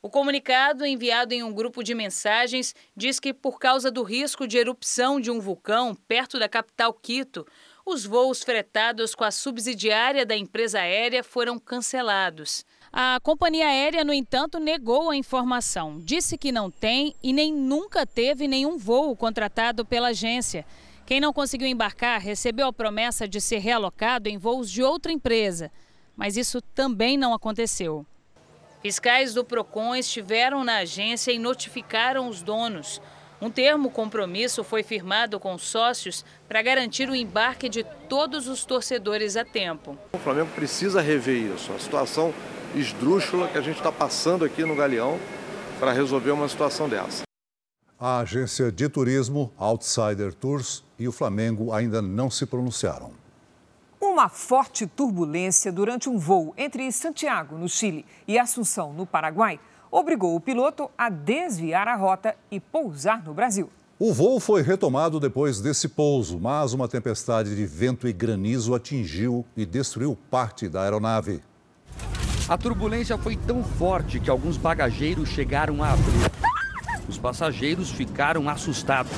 O 0.00 0.08
comunicado, 0.08 0.86
enviado 0.86 1.34
em 1.34 1.42
um 1.42 1.52
grupo 1.52 1.82
de 1.82 1.92
mensagens, 1.92 2.74
diz 2.96 3.18
que, 3.18 3.34
por 3.34 3.58
causa 3.58 3.90
do 3.90 4.02
risco 4.04 4.46
de 4.46 4.58
erupção 4.58 5.20
de 5.20 5.30
um 5.30 5.40
vulcão 5.40 5.94
perto 5.94 6.38
da 6.38 6.48
capital 6.48 6.94
Quito, 6.94 7.46
os 7.84 8.06
voos 8.06 8.42
fretados 8.42 9.14
com 9.14 9.24
a 9.24 9.30
subsidiária 9.30 10.24
da 10.24 10.36
empresa 10.36 10.80
aérea 10.80 11.24
foram 11.24 11.58
cancelados. 11.58 12.64
A 12.92 13.20
companhia 13.22 13.68
aérea, 13.68 14.04
no 14.04 14.12
entanto, 14.12 14.58
negou 14.58 15.10
a 15.10 15.16
informação. 15.16 16.00
Disse 16.00 16.36
que 16.36 16.50
não 16.50 16.70
tem 16.70 17.14
e 17.22 17.32
nem 17.32 17.52
nunca 17.52 18.04
teve 18.04 18.48
nenhum 18.48 18.76
voo 18.76 19.14
contratado 19.14 19.84
pela 19.84 20.08
agência. 20.08 20.66
Quem 21.06 21.20
não 21.20 21.32
conseguiu 21.32 21.68
embarcar 21.68 22.20
recebeu 22.20 22.66
a 22.66 22.72
promessa 22.72 23.28
de 23.28 23.40
ser 23.40 23.58
realocado 23.58 24.28
em 24.28 24.36
voos 24.36 24.68
de 24.68 24.82
outra 24.82 25.12
empresa. 25.12 25.70
Mas 26.16 26.36
isso 26.36 26.60
também 26.60 27.16
não 27.16 27.32
aconteceu. 27.32 28.04
Fiscais 28.82 29.34
do 29.34 29.44
PROCON 29.44 29.94
estiveram 29.94 30.64
na 30.64 30.78
agência 30.78 31.30
e 31.30 31.38
notificaram 31.38 32.28
os 32.28 32.42
donos. 32.42 33.00
Um 33.42 33.50
termo 33.50 33.90
compromisso 33.90 34.62
foi 34.62 34.82
firmado 34.82 35.40
com 35.40 35.56
sócios 35.56 36.26
para 36.46 36.60
garantir 36.60 37.08
o 37.08 37.14
embarque 37.14 37.70
de 37.70 37.84
todos 38.06 38.46
os 38.46 38.66
torcedores 38.66 39.34
a 39.34 39.46
tempo. 39.46 39.96
O 40.12 40.18
Flamengo 40.18 40.50
precisa 40.54 41.00
rever 41.00 41.54
isso, 41.54 41.72
a 41.72 41.78
situação 41.78 42.34
esdrúxula 42.74 43.48
que 43.48 43.56
a 43.56 43.62
gente 43.62 43.78
está 43.78 43.90
passando 43.90 44.44
aqui 44.44 44.62
no 44.62 44.76
Galeão 44.76 45.18
para 45.78 45.90
resolver 45.90 46.32
uma 46.32 46.48
situação 46.48 46.86
dessa. 46.86 47.22
A 47.98 48.18
agência 48.18 48.70
de 48.70 48.90
turismo 48.90 49.50
Outsider 49.56 50.34
Tours 50.34 50.84
e 50.98 51.08
o 51.08 51.12
Flamengo 51.12 51.72
ainda 51.72 52.02
não 52.02 52.30
se 52.30 52.44
pronunciaram. 52.44 53.12
Uma 53.98 54.28
forte 54.28 54.86
turbulência 54.86 55.72
durante 55.72 56.10
um 56.10 56.18
voo 56.18 56.52
entre 56.58 56.90
Santiago, 56.92 57.56
no 57.56 57.68
Chile, 57.68 58.04
e 58.28 58.38
Assunção, 58.38 58.92
no 58.92 59.06
Paraguai, 59.06 59.58
obrigou 59.90 60.34
o 60.34 60.40
piloto 60.40 60.90
a 60.96 61.08
desviar 61.08 61.88
a 61.88 61.96
rota 61.96 62.34
e 62.50 62.60
pousar 62.60 63.22
no 63.24 63.34
Brasil. 63.34 63.70
O 63.98 64.14
voo 64.14 64.40
foi 64.40 64.62
retomado 64.62 65.20
depois 65.20 65.60
desse 65.60 65.86
pouso, 65.86 66.38
mas 66.40 66.72
uma 66.72 66.88
tempestade 66.88 67.54
de 67.54 67.66
vento 67.66 68.08
e 68.08 68.12
granizo 68.14 68.74
atingiu 68.74 69.44
e 69.54 69.66
destruiu 69.66 70.16
parte 70.30 70.70
da 70.70 70.82
aeronave. 70.82 71.42
A 72.48 72.56
turbulência 72.56 73.18
foi 73.18 73.36
tão 73.36 73.62
forte 73.62 74.18
que 74.18 74.30
alguns 74.30 74.56
bagageiros 74.56 75.28
chegaram 75.28 75.84
a 75.84 75.92
abrir. 75.92 76.32
Os 77.06 77.18
passageiros 77.18 77.90
ficaram 77.90 78.48
assustados. 78.48 79.12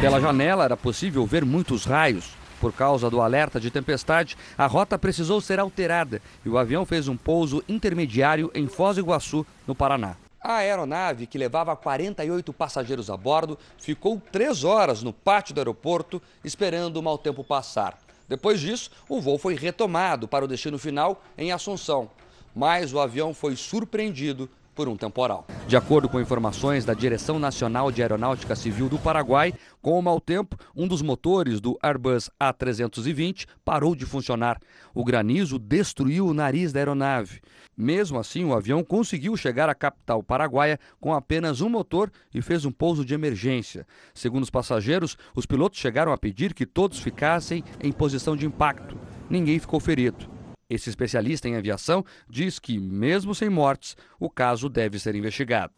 Pela 0.00 0.20
janela 0.20 0.64
era 0.64 0.76
possível 0.76 1.26
ver 1.26 1.44
muitos 1.44 1.84
raios. 1.84 2.37
Por 2.60 2.72
causa 2.72 3.08
do 3.08 3.20
alerta 3.20 3.60
de 3.60 3.70
tempestade, 3.70 4.36
a 4.56 4.66
rota 4.66 4.98
precisou 4.98 5.40
ser 5.40 5.60
alterada 5.60 6.20
e 6.44 6.48
o 6.48 6.58
avião 6.58 6.84
fez 6.84 7.06
um 7.06 7.16
pouso 7.16 7.62
intermediário 7.68 8.50
em 8.54 8.66
Foz 8.66 8.96
do 8.96 9.02
Iguaçu, 9.02 9.46
no 9.66 9.74
Paraná. 9.74 10.16
A 10.40 10.56
aeronave, 10.56 11.26
que 11.26 11.38
levava 11.38 11.74
48 11.76 12.52
passageiros 12.52 13.10
a 13.10 13.16
bordo, 13.16 13.58
ficou 13.76 14.20
três 14.32 14.64
horas 14.64 15.02
no 15.02 15.12
pátio 15.12 15.54
do 15.54 15.60
aeroporto 15.60 16.22
esperando 16.44 16.96
o 16.96 17.02
mau 17.02 17.18
tempo 17.18 17.42
passar. 17.42 17.98
Depois 18.28 18.60
disso, 18.60 18.90
o 19.08 19.20
voo 19.20 19.38
foi 19.38 19.54
retomado 19.54 20.28
para 20.28 20.44
o 20.44 20.48
destino 20.48 20.78
final 20.78 21.22
em 21.36 21.50
Assunção. 21.50 22.10
Mas 22.54 22.92
o 22.92 23.00
avião 23.00 23.32
foi 23.32 23.56
surpreendido 23.56 24.48
por 24.78 24.88
um 24.88 24.96
temporal. 24.96 25.44
De 25.66 25.76
acordo 25.76 26.08
com 26.08 26.20
informações 26.20 26.84
da 26.84 26.94
Direção 26.94 27.36
Nacional 27.36 27.90
de 27.90 28.00
Aeronáutica 28.00 28.54
Civil 28.54 28.88
do 28.88 28.96
Paraguai, 28.96 29.52
com 29.82 29.98
o 29.98 30.02
mau 30.02 30.20
tempo, 30.20 30.56
um 30.72 30.86
dos 30.86 31.02
motores 31.02 31.60
do 31.60 31.76
Airbus 31.82 32.30
A320 32.40 33.44
parou 33.64 33.96
de 33.96 34.06
funcionar. 34.06 34.60
O 34.94 35.04
granizo 35.04 35.58
destruiu 35.58 36.28
o 36.28 36.32
nariz 36.32 36.72
da 36.72 36.78
aeronave. 36.78 37.40
Mesmo 37.76 38.20
assim, 38.20 38.44
o 38.44 38.54
avião 38.54 38.84
conseguiu 38.84 39.36
chegar 39.36 39.68
à 39.68 39.74
capital 39.74 40.22
paraguaia 40.22 40.78
com 41.00 41.12
apenas 41.12 41.60
um 41.60 41.68
motor 41.68 42.08
e 42.32 42.40
fez 42.40 42.64
um 42.64 42.70
pouso 42.70 43.04
de 43.04 43.14
emergência. 43.14 43.84
Segundo 44.14 44.44
os 44.44 44.50
passageiros, 44.50 45.18
os 45.34 45.44
pilotos 45.44 45.80
chegaram 45.80 46.12
a 46.12 46.16
pedir 46.16 46.54
que 46.54 46.64
todos 46.64 47.00
ficassem 47.00 47.64
em 47.82 47.90
posição 47.90 48.36
de 48.36 48.46
impacto. 48.46 48.96
Ninguém 49.28 49.58
ficou 49.58 49.80
ferido. 49.80 50.37
Esse 50.68 50.90
especialista 50.90 51.48
em 51.48 51.56
aviação 51.56 52.04
diz 52.28 52.58
que, 52.58 52.78
mesmo 52.78 53.34
sem 53.34 53.48
mortes, 53.48 53.96
o 54.20 54.28
caso 54.28 54.68
deve 54.68 54.98
ser 54.98 55.14
investigado. 55.14 55.72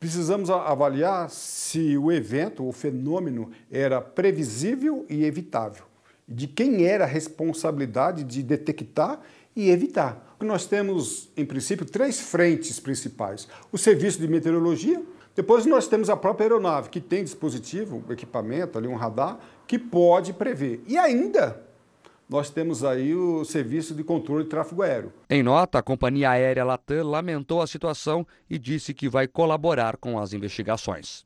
Precisamos 0.00 0.50
avaliar 0.50 1.30
se 1.30 1.96
o 1.96 2.10
evento, 2.10 2.66
o 2.66 2.72
fenômeno, 2.72 3.52
era 3.70 4.00
previsível 4.00 5.06
e 5.08 5.24
evitável. 5.24 5.84
De 6.26 6.48
quem 6.48 6.86
era 6.86 7.04
a 7.04 7.06
responsabilidade 7.06 8.24
de 8.24 8.42
detectar 8.42 9.20
e 9.54 9.70
evitar. 9.70 10.36
Nós 10.40 10.66
temos, 10.66 11.30
em 11.36 11.44
princípio, 11.44 11.86
três 11.86 12.18
frentes 12.18 12.80
principais: 12.80 13.46
o 13.70 13.78
serviço 13.78 14.20
de 14.20 14.26
meteorologia, 14.26 15.00
depois 15.36 15.66
nós 15.66 15.86
temos 15.86 16.10
a 16.10 16.16
própria 16.16 16.46
aeronave, 16.46 16.90
que 16.90 17.00
tem 17.00 17.22
dispositivo, 17.22 18.04
equipamento, 18.10 18.76
ali 18.76 18.88
um 18.88 18.96
radar, 18.96 19.38
que 19.68 19.78
pode 19.78 20.32
prever. 20.32 20.82
E 20.88 20.98
ainda 20.98 21.62
nós 22.32 22.48
temos 22.48 22.82
aí 22.82 23.14
o 23.14 23.44
serviço 23.44 23.94
de 23.94 24.02
controle 24.02 24.44
de 24.44 24.48
tráfego 24.48 24.82
aéreo. 24.82 25.12
Em 25.28 25.42
nota, 25.42 25.78
a 25.78 25.82
companhia 25.82 26.30
aérea 26.30 26.64
Latam 26.64 27.06
lamentou 27.06 27.60
a 27.60 27.66
situação 27.66 28.26
e 28.48 28.58
disse 28.58 28.94
que 28.94 29.06
vai 29.06 29.28
colaborar 29.28 29.98
com 29.98 30.18
as 30.18 30.32
investigações. 30.32 31.24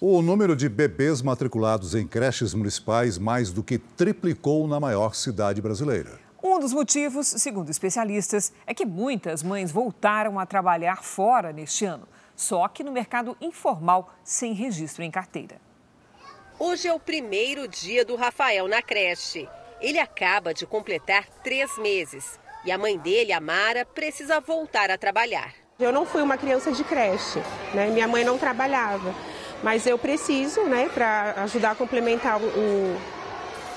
O 0.00 0.20
número 0.20 0.56
de 0.56 0.68
bebês 0.68 1.22
matriculados 1.22 1.94
em 1.94 2.06
creches 2.06 2.52
municipais 2.52 3.18
mais 3.18 3.52
do 3.52 3.62
que 3.62 3.78
triplicou 3.78 4.66
na 4.66 4.80
maior 4.80 5.14
cidade 5.14 5.62
brasileira. 5.62 6.18
Um 6.42 6.58
dos 6.58 6.72
motivos, 6.72 7.28
segundo 7.28 7.70
especialistas, 7.70 8.52
é 8.66 8.74
que 8.74 8.84
muitas 8.84 9.44
mães 9.44 9.70
voltaram 9.70 10.40
a 10.40 10.44
trabalhar 10.44 11.04
fora 11.04 11.52
neste 11.52 11.84
ano, 11.84 12.06
só 12.34 12.66
que 12.66 12.82
no 12.82 12.92
mercado 12.92 13.36
informal, 13.40 14.12
sem 14.24 14.52
registro 14.52 15.04
em 15.04 15.10
carteira. 15.10 15.56
Hoje 16.58 16.88
é 16.88 16.92
o 16.92 16.98
primeiro 16.98 17.68
dia 17.68 18.04
do 18.04 18.16
Rafael 18.16 18.66
na 18.66 18.82
creche. 18.82 19.48
Ele 19.80 19.98
acaba 19.98 20.54
de 20.54 20.66
completar 20.66 21.26
três 21.42 21.76
meses 21.78 22.38
e 22.64 22.72
a 22.72 22.78
mãe 22.78 22.98
dele, 22.98 23.32
a 23.32 23.40
Mara, 23.40 23.84
precisa 23.84 24.40
voltar 24.40 24.90
a 24.90 24.98
trabalhar. 24.98 25.52
Eu 25.78 25.92
não 25.92 26.06
fui 26.06 26.22
uma 26.22 26.38
criança 26.38 26.72
de 26.72 26.82
creche, 26.82 27.38
né? 27.74 27.88
Minha 27.88 28.08
mãe 28.08 28.24
não 28.24 28.38
trabalhava, 28.38 29.14
mas 29.62 29.86
eu 29.86 29.98
preciso, 29.98 30.62
né, 30.64 30.88
para 30.92 31.34
ajudar 31.42 31.72
a 31.72 31.74
complementar 31.74 32.40
o, 32.40 32.96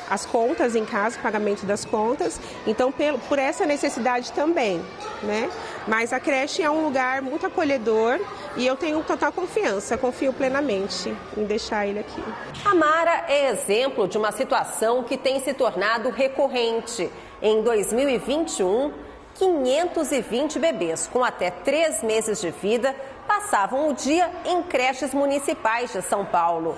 as 0.09 0.25
contas 0.25 0.75
em 0.75 0.85
casa, 0.85 1.17
o 1.17 1.21
pagamento 1.21 1.65
das 1.65 1.85
contas. 1.85 2.39
Então, 2.65 2.91
pelo, 2.91 3.19
por 3.19 3.37
essa 3.37 3.65
necessidade 3.65 4.31
também, 4.31 4.81
né? 5.23 5.49
Mas 5.87 6.11
a 6.11 6.19
creche 6.19 6.61
é 6.61 6.69
um 6.69 6.83
lugar 6.83 7.21
muito 7.21 7.45
acolhedor 7.45 8.19
e 8.57 8.65
eu 8.65 8.75
tenho 8.75 9.03
total 9.03 9.31
confiança, 9.31 9.97
confio 9.97 10.33
plenamente 10.33 11.15
em 11.37 11.45
deixar 11.45 11.87
ele 11.87 11.99
aqui. 11.99 12.23
A 12.65 12.73
Mara 12.73 13.25
é 13.27 13.49
exemplo 13.49 14.07
de 14.07 14.17
uma 14.17 14.31
situação 14.31 15.03
que 15.03 15.17
tem 15.17 15.39
se 15.39 15.53
tornado 15.53 16.09
recorrente. 16.09 17.09
Em 17.41 17.61
2021, 17.61 18.91
520 19.35 20.59
bebês 20.59 21.07
com 21.07 21.23
até 21.23 21.49
três 21.49 22.03
meses 22.03 22.41
de 22.41 22.51
vida 22.51 22.93
passavam 23.25 23.89
o 23.89 23.93
dia 23.93 24.29
em 24.45 24.61
creches 24.63 25.13
municipais 25.13 25.93
de 25.93 26.01
São 26.01 26.25
Paulo. 26.25 26.75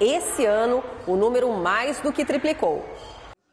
Esse 0.00 0.46
ano, 0.46 0.82
o 1.06 1.14
número 1.14 1.52
mais 1.52 2.00
do 2.00 2.10
que 2.10 2.24
triplicou. 2.24 2.82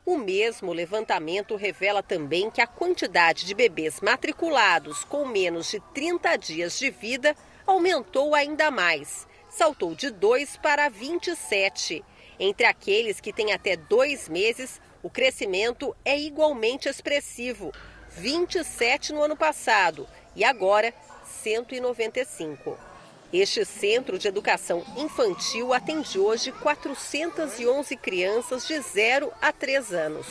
O 0.06 0.18
mesmo 0.18 0.72
levantamento 0.72 1.58
revela 1.58 2.02
também 2.02 2.50
que 2.50 2.62
a 2.62 2.66
quantidade 2.66 3.46
de 3.46 3.54
bebês 3.54 4.00
matriculados 4.00 5.04
com 5.04 5.26
menos 5.26 5.70
de 5.70 5.82
30 5.94 6.38
dias 6.38 6.80
de 6.80 6.90
vida 6.90 7.36
aumentou 7.66 8.34
ainda 8.34 8.72
mais. 8.72 9.28
Saltou 9.50 9.94
de 9.94 10.10
2 10.10 10.56
para 10.56 10.88
27. 10.88 12.02
Entre 12.40 12.66
aqueles 12.66 13.20
que 13.20 13.34
têm 13.34 13.52
até 13.52 13.76
dois 13.76 14.30
meses, 14.30 14.80
o 15.04 15.10
crescimento 15.10 15.94
é 16.06 16.18
igualmente 16.18 16.88
expressivo: 16.88 17.74
27 18.12 19.12
no 19.12 19.22
ano 19.22 19.36
passado 19.36 20.08
e 20.34 20.46
agora 20.46 20.94
195. 21.26 22.87
Este 23.32 23.66
centro 23.66 24.18
de 24.18 24.26
educação 24.26 24.86
infantil 24.96 25.74
atende 25.74 26.18
hoje 26.18 26.50
411 26.54 27.98
crianças 27.98 28.66
de 28.66 28.80
0 28.80 29.30
a 29.42 29.52
3 29.52 29.92
anos. 29.92 30.26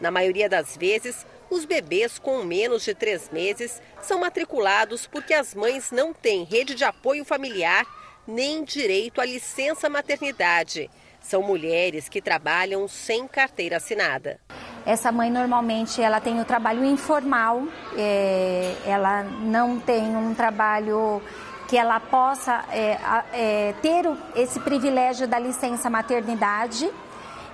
Na 0.00 0.10
maioria 0.10 0.48
das 0.48 0.76
vezes, 0.76 1.24
os 1.48 1.64
bebês 1.64 2.18
com 2.18 2.42
menos 2.42 2.82
de 2.82 2.94
3 2.96 3.30
meses 3.30 3.80
são 4.02 4.18
matriculados 4.18 5.06
porque 5.06 5.32
as 5.32 5.54
mães 5.54 5.92
não 5.92 6.12
têm 6.12 6.42
rede 6.42 6.74
de 6.74 6.82
apoio 6.82 7.24
familiar 7.24 7.86
nem 8.26 8.64
direito 8.64 9.20
à 9.20 9.24
licença 9.24 9.88
maternidade. 9.88 10.90
São 11.20 11.42
mulheres 11.42 12.08
que 12.08 12.20
trabalham 12.20 12.88
sem 12.88 13.28
carteira 13.28 13.76
assinada. 13.76 14.40
Essa 14.84 15.12
mãe 15.12 15.30
normalmente 15.30 16.02
ela 16.02 16.20
tem 16.20 16.40
o 16.40 16.44
trabalho 16.44 16.84
informal, 16.84 17.62
é, 17.96 18.74
ela 18.84 19.22
não 19.22 19.78
tem 19.78 20.16
um 20.16 20.34
trabalho 20.34 21.22
que 21.68 21.76
ela 21.76 21.98
possa 22.00 22.64
é, 22.70 22.98
é, 23.32 23.74
ter 23.80 24.04
esse 24.34 24.60
privilégio 24.60 25.26
da 25.26 25.38
licença 25.38 25.88
maternidade. 25.88 26.90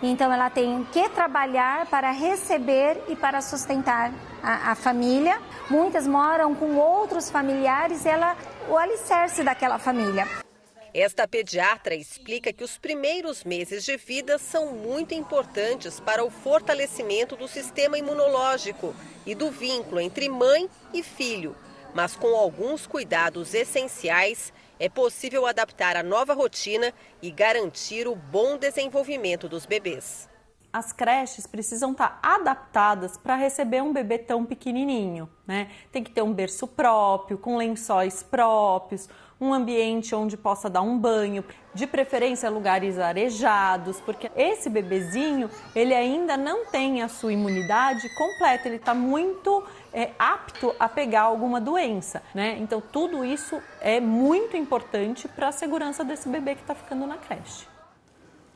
Então, 0.03 0.33
ela 0.33 0.49
tem 0.49 0.87
que 0.93 1.09
trabalhar 1.09 1.87
para 1.87 2.11
receber 2.11 3.03
e 3.09 3.17
para 3.17 3.41
sustentar 3.41 4.13
a, 4.43 4.73
a 4.73 4.75
família. 4.75 5.39
Muitas 5.69 6.07
moram 6.07 6.55
com 6.55 6.77
outros 6.77 7.31
familiares 7.31 8.07
ela 8.07 8.37
o 8.69 8.77
alicerce 8.77 9.43
daquela 9.43 9.79
família. 9.79 10.48
Esta 10.95 11.29
pediatra 11.29 11.95
explica 11.95 12.53
que 12.53 12.65
os 12.65 12.79
primeiros 12.79 13.45
meses 13.45 13.85
de 13.85 13.97
vida 13.97 14.39
são 14.39 14.75
muito 14.75 15.15
importantes 15.15 16.01
para 16.01 16.25
o 16.25 16.31
fortalecimento 16.31 17.37
do 17.37 17.47
sistema 17.47 17.99
imunológico 17.99 18.95
e 19.27 19.35
do 19.35 19.51
vínculo 19.51 20.01
entre 20.01 20.29
mãe 20.29 20.69
e 20.93 21.03
filho 21.03 21.55
mas 21.95 22.15
com 22.15 22.35
alguns 22.37 22.87
cuidados 22.87 23.55
essenciais 23.55 24.53
é 24.79 24.89
possível 24.89 25.47
adaptar 25.47 25.97
a 25.97 26.03
nova 26.03 26.35
rotina 26.35 26.93
e 27.21 27.31
garantir 27.31 28.07
o 28.07 28.15
bom 28.15 28.57
desenvolvimento 28.57 29.49
dos 29.49 29.67
bebês. 29.67 30.29
As 30.73 30.93
creches 30.93 31.47
precisam 31.47 31.93
estar 31.93 32.21
adaptadas 32.23 33.17
para 33.17 33.35
receber 33.35 33.83
um 33.83 33.93
bebê 33.93 34.19
tão 34.19 34.45
pequenininho, 34.45 35.29
né? 35.47 35.71
Tem 35.91 36.05
que 36.05 36.11
ter 36.11 36.23
um 36.23 36.33
berço 36.33 36.69
próprio, 36.69 37.39
com 37.39 37.57
lençóis 37.57 38.23
próprios, 38.23 39.09
um 39.41 39.55
ambiente 39.55 40.15
onde 40.15 40.37
possa 40.37 40.69
dar 40.69 40.83
um 40.83 40.99
banho, 40.99 41.45
de 41.75 41.87
preferência 41.87 42.51
lugares 42.51 42.99
arejados, 42.99 44.01
porque 44.01 44.31
esse 44.35 44.69
bebezinho 44.69 45.49
ele 45.75 45.95
ainda 45.95 46.37
não 46.37 46.67
tem 46.67 47.03
a 47.03 47.09
sua 47.09 47.33
imunidade 47.33 48.09
completa, 48.17 48.67
ele 48.67 48.77
está 48.77 48.95
muito 48.95 49.63
é, 49.93 50.11
apto 50.19 50.75
a 50.79 50.89
pegar 50.89 51.23
alguma 51.23 51.61
doença, 51.61 52.23
né? 52.35 52.57
Então 52.59 52.81
tudo 52.81 53.25
isso 53.25 53.63
é 53.81 54.01
muito 54.01 54.57
importante 54.57 55.29
para 55.29 55.49
a 55.49 55.53
segurança 55.53 56.05
desse 56.05 56.29
bebê 56.29 56.55
que 56.55 56.63
está 56.63 56.75
ficando 56.75 57.07
na 57.07 57.17
creche. 57.17 57.78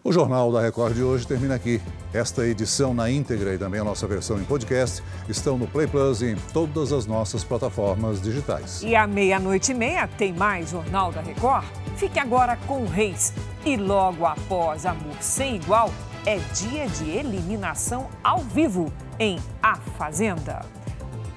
O 0.04 0.12
Jornal 0.12 0.50
da 0.50 0.60
Record 0.60 0.94
de 0.94 1.02
hoje 1.02 1.24
termina 1.24 1.54
aqui. 1.54 1.80
Esta 2.12 2.44
edição 2.44 2.92
na 2.92 3.08
íntegra 3.08 3.54
e 3.54 3.58
também 3.58 3.80
a 3.80 3.84
nossa 3.84 4.04
versão 4.06 4.38
em 4.40 4.44
podcast 4.44 5.02
estão 5.28 5.56
no 5.56 5.68
Play 5.68 5.86
Plus 5.86 6.22
e 6.22 6.32
em 6.32 6.36
todas 6.52 6.92
as 6.92 7.06
nossas 7.06 7.44
plataformas 7.44 8.20
digitais. 8.20 8.82
E 8.82 8.96
à 8.96 9.06
meia-noite 9.06 9.70
e 9.70 9.74
meia 9.74 10.08
tem 10.08 10.32
mais 10.32 10.70
Jornal 10.70 11.12
da 11.12 11.20
Record? 11.20 11.64
Fique 11.96 12.18
agora 12.18 12.56
com 12.66 12.82
o 12.82 12.86
Reis. 12.86 13.32
E 13.64 13.76
logo 13.76 14.26
após 14.26 14.84
Amor 14.84 15.16
Sem 15.20 15.56
Igual, 15.56 15.88
é 16.26 16.38
dia 16.52 16.88
de 16.88 17.08
eliminação 17.08 18.08
ao 18.24 18.40
vivo 18.40 18.92
em 19.20 19.38
A 19.62 19.76
Fazenda. 19.76 20.66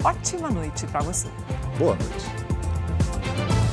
Ótima 0.04 0.50
noite 0.50 0.88
para 0.88 1.02
você. 1.02 1.28
Boa 1.78 1.96
noite. 1.96 3.65